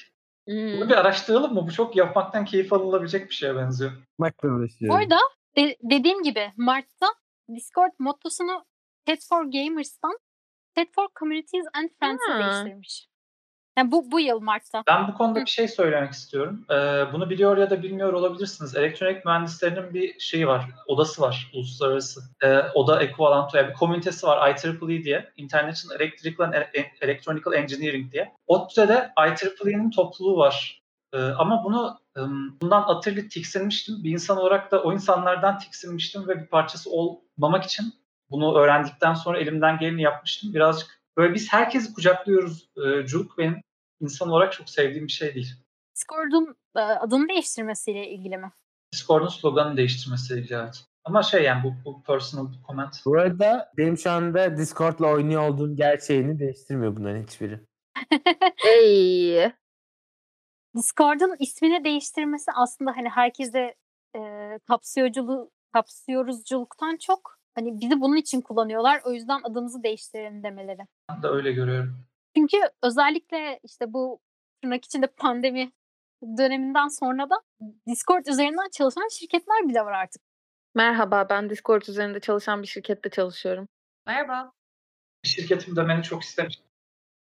Hmm. 0.49 0.73
Bunu 0.81 0.89
bir 0.89 0.95
araştıralım 0.95 1.55
mı? 1.55 1.67
Bu 1.67 1.73
çok 1.73 1.97
yapmaktan 1.97 2.45
keyif 2.45 2.73
alınabilecek 2.73 3.29
bir 3.31 3.35
şeye 3.35 3.57
benziyor. 3.57 3.93
Bakmakla 4.19 4.49
Bu 4.49 4.53
uğraşıyorum. 4.55 4.97
arada 4.97 5.19
de- 5.57 5.77
dediğim 5.83 6.23
gibi 6.23 6.53
Mart'ta 6.57 7.07
Discord 7.57 7.93
mottosunu 7.99 8.65
Chat 9.07 9.19
for 9.29 9.45
Gamers'tan 9.45 10.19
Chat 10.79 10.89
for 10.95 11.09
Communities 11.19 11.67
and 11.75 11.89
Friends'e 12.01 12.45
değiştirmiş. 12.45 13.09
Yani 13.79 13.93
bu, 13.93 14.11
bu 14.11 14.21
yıl 14.21 14.41
Mart'ta. 14.41 14.83
Ben 14.87 15.09
bu 15.09 15.15
konuda 15.15 15.41
bir 15.41 15.51
şey 15.51 15.69
söylemek 15.69 16.13
istiyorum. 16.13 16.65
Ee, 16.71 17.05
bunu 17.13 17.31
biliyor 17.31 17.57
ya 17.57 17.71
da 17.71 17.83
bilmiyor 17.83 18.13
olabilirsiniz. 18.13 18.77
Elektronik 18.77 19.25
mühendislerinin 19.25 19.95
bir 19.95 20.19
şeyi 20.19 20.47
var, 20.49 20.65
odası 20.87 21.23
var 21.23 21.51
uluslararası. 21.55 22.21
Ee, 22.43 22.59
oda 22.75 23.03
ekvivalantı, 23.03 23.57
yani 23.57 23.69
bir 23.69 23.75
komünitesi 23.75 24.27
var 24.27 24.55
IEEE 24.55 25.05
diye. 25.05 25.33
International 25.37 26.01
Electrical 26.01 26.47
and 26.47 26.55
E- 26.55 26.93
Electronical 27.01 27.53
Engineering 27.55 28.13
diye. 28.13 28.33
ODTÜ'de 28.47 29.13
IEEE'nin 29.27 29.91
topluluğu 29.91 30.37
var. 30.37 30.83
Ee, 31.13 31.19
ama 31.19 31.65
bunu 31.65 31.99
bundan 32.61 32.83
atırlı 32.83 33.29
tiksinmiştim. 33.29 34.05
Bir 34.05 34.11
insan 34.11 34.39
olarak 34.39 34.73
da 34.73 34.83
o 34.83 34.93
insanlardan 34.93 35.59
tiksinmiştim 35.59 36.29
ve 36.29 36.43
bir 36.43 36.47
parçası 36.47 36.91
olmamak 36.91 37.65
için 37.65 37.95
bunu 38.31 38.59
öğrendikten 38.59 39.15
sonra 39.15 39.39
elimden 39.39 39.79
geleni 39.79 40.03
yapmıştım. 40.03 40.55
Birazcık 40.55 41.01
böyle 41.17 41.35
biz 41.35 41.53
herkesi 41.53 41.95
kucaklıyoruz. 41.95 42.69
Ee, 42.77 43.07
culuk 43.07 43.39
benim 43.39 43.63
insan 44.01 44.29
olarak 44.29 44.53
çok 44.53 44.71
sevdiğim 44.71 45.07
bir 45.07 45.13
şey 45.13 45.35
değil. 45.35 45.53
Discord'un 45.97 46.57
e, 46.77 46.81
adını 46.81 47.29
değiştirmesiyle 47.29 48.11
ilgili 48.11 48.39
mi? 48.39 48.53
Discord'un 48.93 49.29
sloganını 49.29 49.77
değiştirmesiyle 49.77 50.41
ilgili 50.41 50.55
evet. 50.55 50.85
Ama 51.05 51.23
şey 51.23 51.43
yani 51.43 51.65
bu, 51.65 51.75
bu 51.85 52.03
personal 52.03 52.53
comment. 52.67 52.95
Bu 53.07 53.15
arada 53.19 53.73
benim 53.77 53.99
şu 53.99 54.11
anda 54.11 54.57
Discord'la 54.57 55.07
oynuyor 55.07 55.49
olduğum 55.49 55.77
gerçeğini 55.77 56.39
değiştirmiyor 56.39 56.97
bunların 56.97 57.23
hiçbiri. 57.23 57.61
Ey. 58.69 59.53
Discord'un 60.77 61.37
ismini 61.39 61.85
değiştirmesi 61.85 62.51
aslında 62.55 62.97
hani 62.97 63.09
herkese 63.09 63.75
e, 64.17 64.21
kapsayıcılığı, 64.69 65.51
kapsıyoruzculuktan 65.73 66.97
çok 66.97 67.39
hani 67.55 67.81
bizi 67.81 68.01
bunun 68.01 68.17
için 68.17 68.41
kullanıyorlar. 68.41 69.01
O 69.05 69.13
yüzden 69.13 69.41
adımızı 69.45 69.83
değiştirelim 69.83 70.43
demeleri. 70.43 70.81
Ben 71.11 71.23
de 71.23 71.27
öyle 71.27 71.53
görüyorum. 71.53 72.06
Çünkü 72.37 72.57
özellikle 72.83 73.61
işte 73.63 73.93
bu 73.93 74.21
tırnak 74.63 74.85
içinde 74.85 75.07
pandemi 75.07 75.73
döneminden 76.39 76.89
sonra 76.89 77.31
da 77.31 77.43
Discord 77.87 78.27
üzerinden 78.27 78.69
çalışan 78.73 79.09
şirketler 79.09 79.69
bile 79.69 79.81
var 79.85 79.93
artık. 79.93 80.23
Merhaba 80.75 81.27
ben 81.31 81.51
Discord 81.51 81.83
üzerinde 81.83 82.21
çalışan 82.21 82.63
bir 82.63 82.67
şirkette 82.67 83.11
çalışıyorum. 83.11 83.69
Merhaba. 84.07 84.53
Şirketim 85.23 85.77
demeni 85.77 86.03
çok 86.03 86.23
istemiştim. 86.23 86.67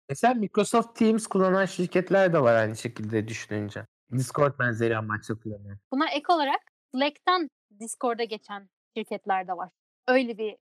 Mesela 0.08 0.34
Microsoft 0.34 0.98
Teams 0.98 1.26
kullanan 1.26 1.64
şirketler 1.64 2.32
de 2.32 2.42
var 2.42 2.54
aynı 2.54 2.76
şekilde 2.76 3.28
düşününce. 3.28 3.86
Discord 4.12 4.58
benzeri 4.58 4.96
amaçla 4.96 5.34
kullanıyor. 5.34 5.78
Buna 5.92 6.10
ek 6.10 6.32
olarak 6.32 6.60
Slack'ten 6.94 7.50
Discord'a 7.80 8.24
geçen 8.24 8.68
şirketler 8.96 9.48
de 9.48 9.52
var. 9.52 9.70
Öyle 10.08 10.38
bir 10.38 10.56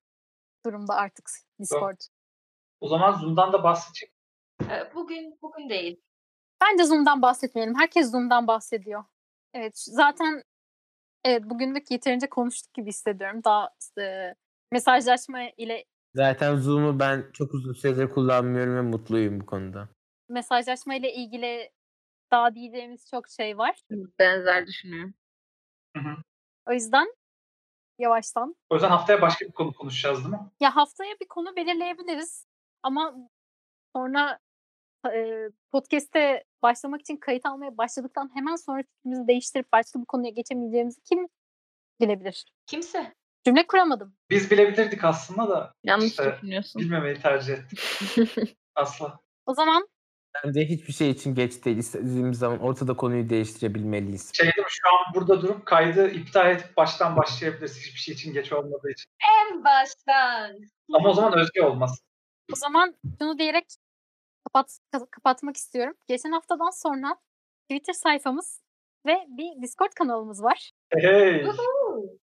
durumda 0.65 0.93
artık 0.95 1.29
Discord. 1.59 1.99
O 2.81 2.87
zaman 2.87 3.19
Zoom'dan 3.19 3.53
da 3.53 3.63
bahsedecek. 3.63 4.12
Bugün 4.95 5.37
bugün 5.41 5.69
değil. 5.69 6.01
Bence 6.61 6.83
Zoom'dan 6.83 7.21
bahsetmeyelim. 7.21 7.75
Herkes 7.75 8.11
Zoom'dan 8.11 8.47
bahsediyor. 8.47 9.03
Evet 9.53 9.73
zaten 9.77 10.43
evet 11.25 11.43
bugünlük 11.43 11.91
yeterince 11.91 12.29
konuştuk 12.29 12.73
gibi 12.73 12.89
hissediyorum. 12.89 13.43
Daha 13.43 13.69
e, 14.01 14.35
mesajlaşma 14.71 15.39
ile 15.57 15.85
Zaten 16.15 16.55
Zoom'u 16.55 16.99
ben 16.99 17.31
çok 17.33 17.53
uzun 17.53 17.73
süredir 17.73 18.09
kullanmıyorum 18.09 18.75
ve 18.75 18.81
mutluyum 18.81 19.39
bu 19.41 19.45
konuda. 19.45 19.89
mesajlaşma 20.29 20.95
ile 20.95 21.13
ilgili 21.13 21.71
daha 22.31 22.55
diyeceğimiz 22.55 23.09
çok 23.09 23.29
şey 23.29 23.57
var. 23.57 23.81
Benzer 24.19 24.67
düşünüyorum. 24.67 25.13
Hı 25.97 26.03
hı. 26.03 26.15
O 26.69 26.73
yüzden 26.73 27.13
yavaştan. 27.99 28.55
O 28.69 28.75
yüzden 28.75 28.89
haftaya 28.89 29.21
başka 29.21 29.45
bir 29.45 29.51
konu 29.51 29.73
konuşacağız 29.73 30.17
değil 30.17 30.29
mi? 30.29 30.39
Ya 30.59 30.75
haftaya 30.75 31.13
bir 31.21 31.27
konu 31.27 31.55
belirleyebiliriz. 31.55 32.47
Ama 32.83 33.15
sonra 33.95 34.39
e, 35.05 35.49
podcast'e 35.71 36.43
başlamak 36.61 37.01
için 37.01 37.17
kayıt 37.17 37.45
almaya 37.45 37.77
başladıktan 37.77 38.31
hemen 38.33 38.55
sonra 38.55 38.83
fikrimizi 38.83 39.27
değiştirip 39.27 39.71
başka 39.73 39.99
bir 39.99 40.05
konuya 40.05 40.29
geçemeyeceğimizi 40.29 41.01
kim 41.01 41.27
bilebilir? 42.01 42.45
Kimse. 42.67 43.13
Cümle 43.45 43.67
kuramadım. 43.67 44.15
Biz 44.29 44.51
bilebilirdik 44.51 45.03
aslında 45.03 45.49
da 45.49 45.73
Yanlış 45.83 46.07
İşte, 46.07 46.33
düşünüyorsun. 46.35 46.81
bilmemeyi 46.81 47.15
tercih 47.21 47.53
ettik. 47.53 47.79
Asla. 48.75 49.19
O 49.45 49.53
zaman 49.53 49.87
Bence 50.45 50.65
hiçbir 50.65 50.93
şey 50.93 51.09
için 51.09 51.35
geç 51.35 51.65
değil. 51.65 51.77
İstediğimiz 51.77 52.39
zaman 52.39 52.59
ortada 52.59 52.95
konuyu 52.97 53.29
değiştirebilmeliyiz. 53.29 54.31
Şey 54.33 54.45
değil 54.45 54.57
mi 54.57 54.65
şu 54.69 54.87
an 54.89 55.13
burada 55.15 55.41
durup 55.41 55.65
kaydı 55.65 56.09
iptal 56.11 56.51
edip 56.51 56.77
baştan 56.77 57.17
başlayabiliriz 57.17 57.79
hiçbir 57.79 57.99
şey 57.99 58.13
için 58.13 58.33
geç 58.33 58.53
olmadığı 58.53 58.91
için. 58.91 59.05
En 59.41 59.63
baştan. 59.63 60.57
Ama 60.93 61.09
o 61.09 61.13
zaman 61.13 61.39
özgü 61.39 61.61
olmaz. 61.61 62.01
o 62.53 62.55
zaman 62.55 62.95
şunu 63.19 63.39
diyerek 63.39 63.65
kapat, 64.43 64.79
ka- 64.93 65.09
kapatmak 65.11 65.57
istiyorum. 65.57 65.95
Geçen 66.07 66.31
haftadan 66.31 66.69
sonra 66.69 67.17
Twitter 67.69 67.93
sayfamız 67.93 68.61
ve 69.05 69.25
bir 69.27 69.61
Discord 69.61 69.91
kanalımız 69.91 70.43
var. 70.43 70.71
Hey. 70.93 71.45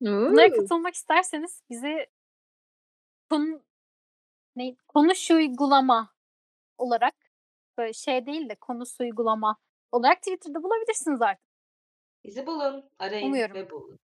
Bunlara 0.02 0.50
katılmak 0.52 0.94
isterseniz 0.94 1.62
bizi 1.70 2.08
konu, 3.30 3.64
ne, 4.56 4.76
konuş 4.88 5.32
uygulama 5.32 6.14
olarak 6.78 7.16
böyle 7.78 7.94
şey 7.94 8.26
değil 8.26 8.50
de 8.50 8.56
konusu 8.56 9.04
uygulama 9.04 9.58
olarak 9.92 10.18
Twitter'da 10.18 10.64
bulabilirsiniz 10.64 11.22
artık. 11.22 11.50
Bizi 12.24 12.46
bulun. 12.46 12.90
Arayın 13.00 13.28
Umuyorum. 13.28 13.56
ve 13.56 13.70
bulun. 13.72 14.00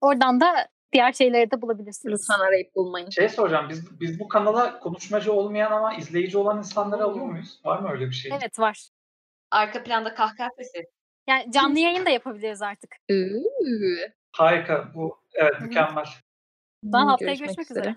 Oradan 0.00 0.40
da 0.40 0.68
diğer 0.92 1.12
şeyleri 1.12 1.50
de 1.50 1.62
bulabilirsiniz. 1.62 2.20
Lütfen 2.20 2.44
arayıp 2.44 2.74
bulmayın. 2.74 3.10
Şey 3.10 3.28
soracağım 3.28 3.66
biz 3.68 4.00
biz 4.00 4.20
bu 4.20 4.28
kanala 4.28 4.78
konuşmacı 4.78 5.32
olmayan 5.32 5.72
ama 5.72 5.94
izleyici 5.94 6.38
olan 6.38 6.58
insanları 6.58 7.04
alıyor 7.04 7.26
muyuz? 7.26 7.60
Var 7.64 7.78
mı 7.78 7.90
öyle 7.92 8.06
bir 8.06 8.14
şey? 8.14 8.32
Evet 8.34 8.58
var. 8.58 8.88
Arka 9.50 9.82
planda 9.82 10.14
kahkaha 10.14 10.48
sesi. 10.56 10.84
Yani 11.28 11.52
canlı 11.52 11.78
yayın 11.78 12.06
da 12.06 12.10
yapabiliriz 12.10 12.62
artık. 12.62 12.96
Harika. 14.32 14.92
Bu 14.94 15.18
evet 15.34 15.60
mükemmel. 15.60 16.06
Ben 16.82 17.06
haftaya 17.06 17.34
görüşmek 17.34 17.70
üzere. 17.70 17.96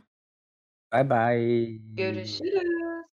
Bye 0.93 1.09
bye. 1.09 1.79
Görüşürüz. 1.97 3.14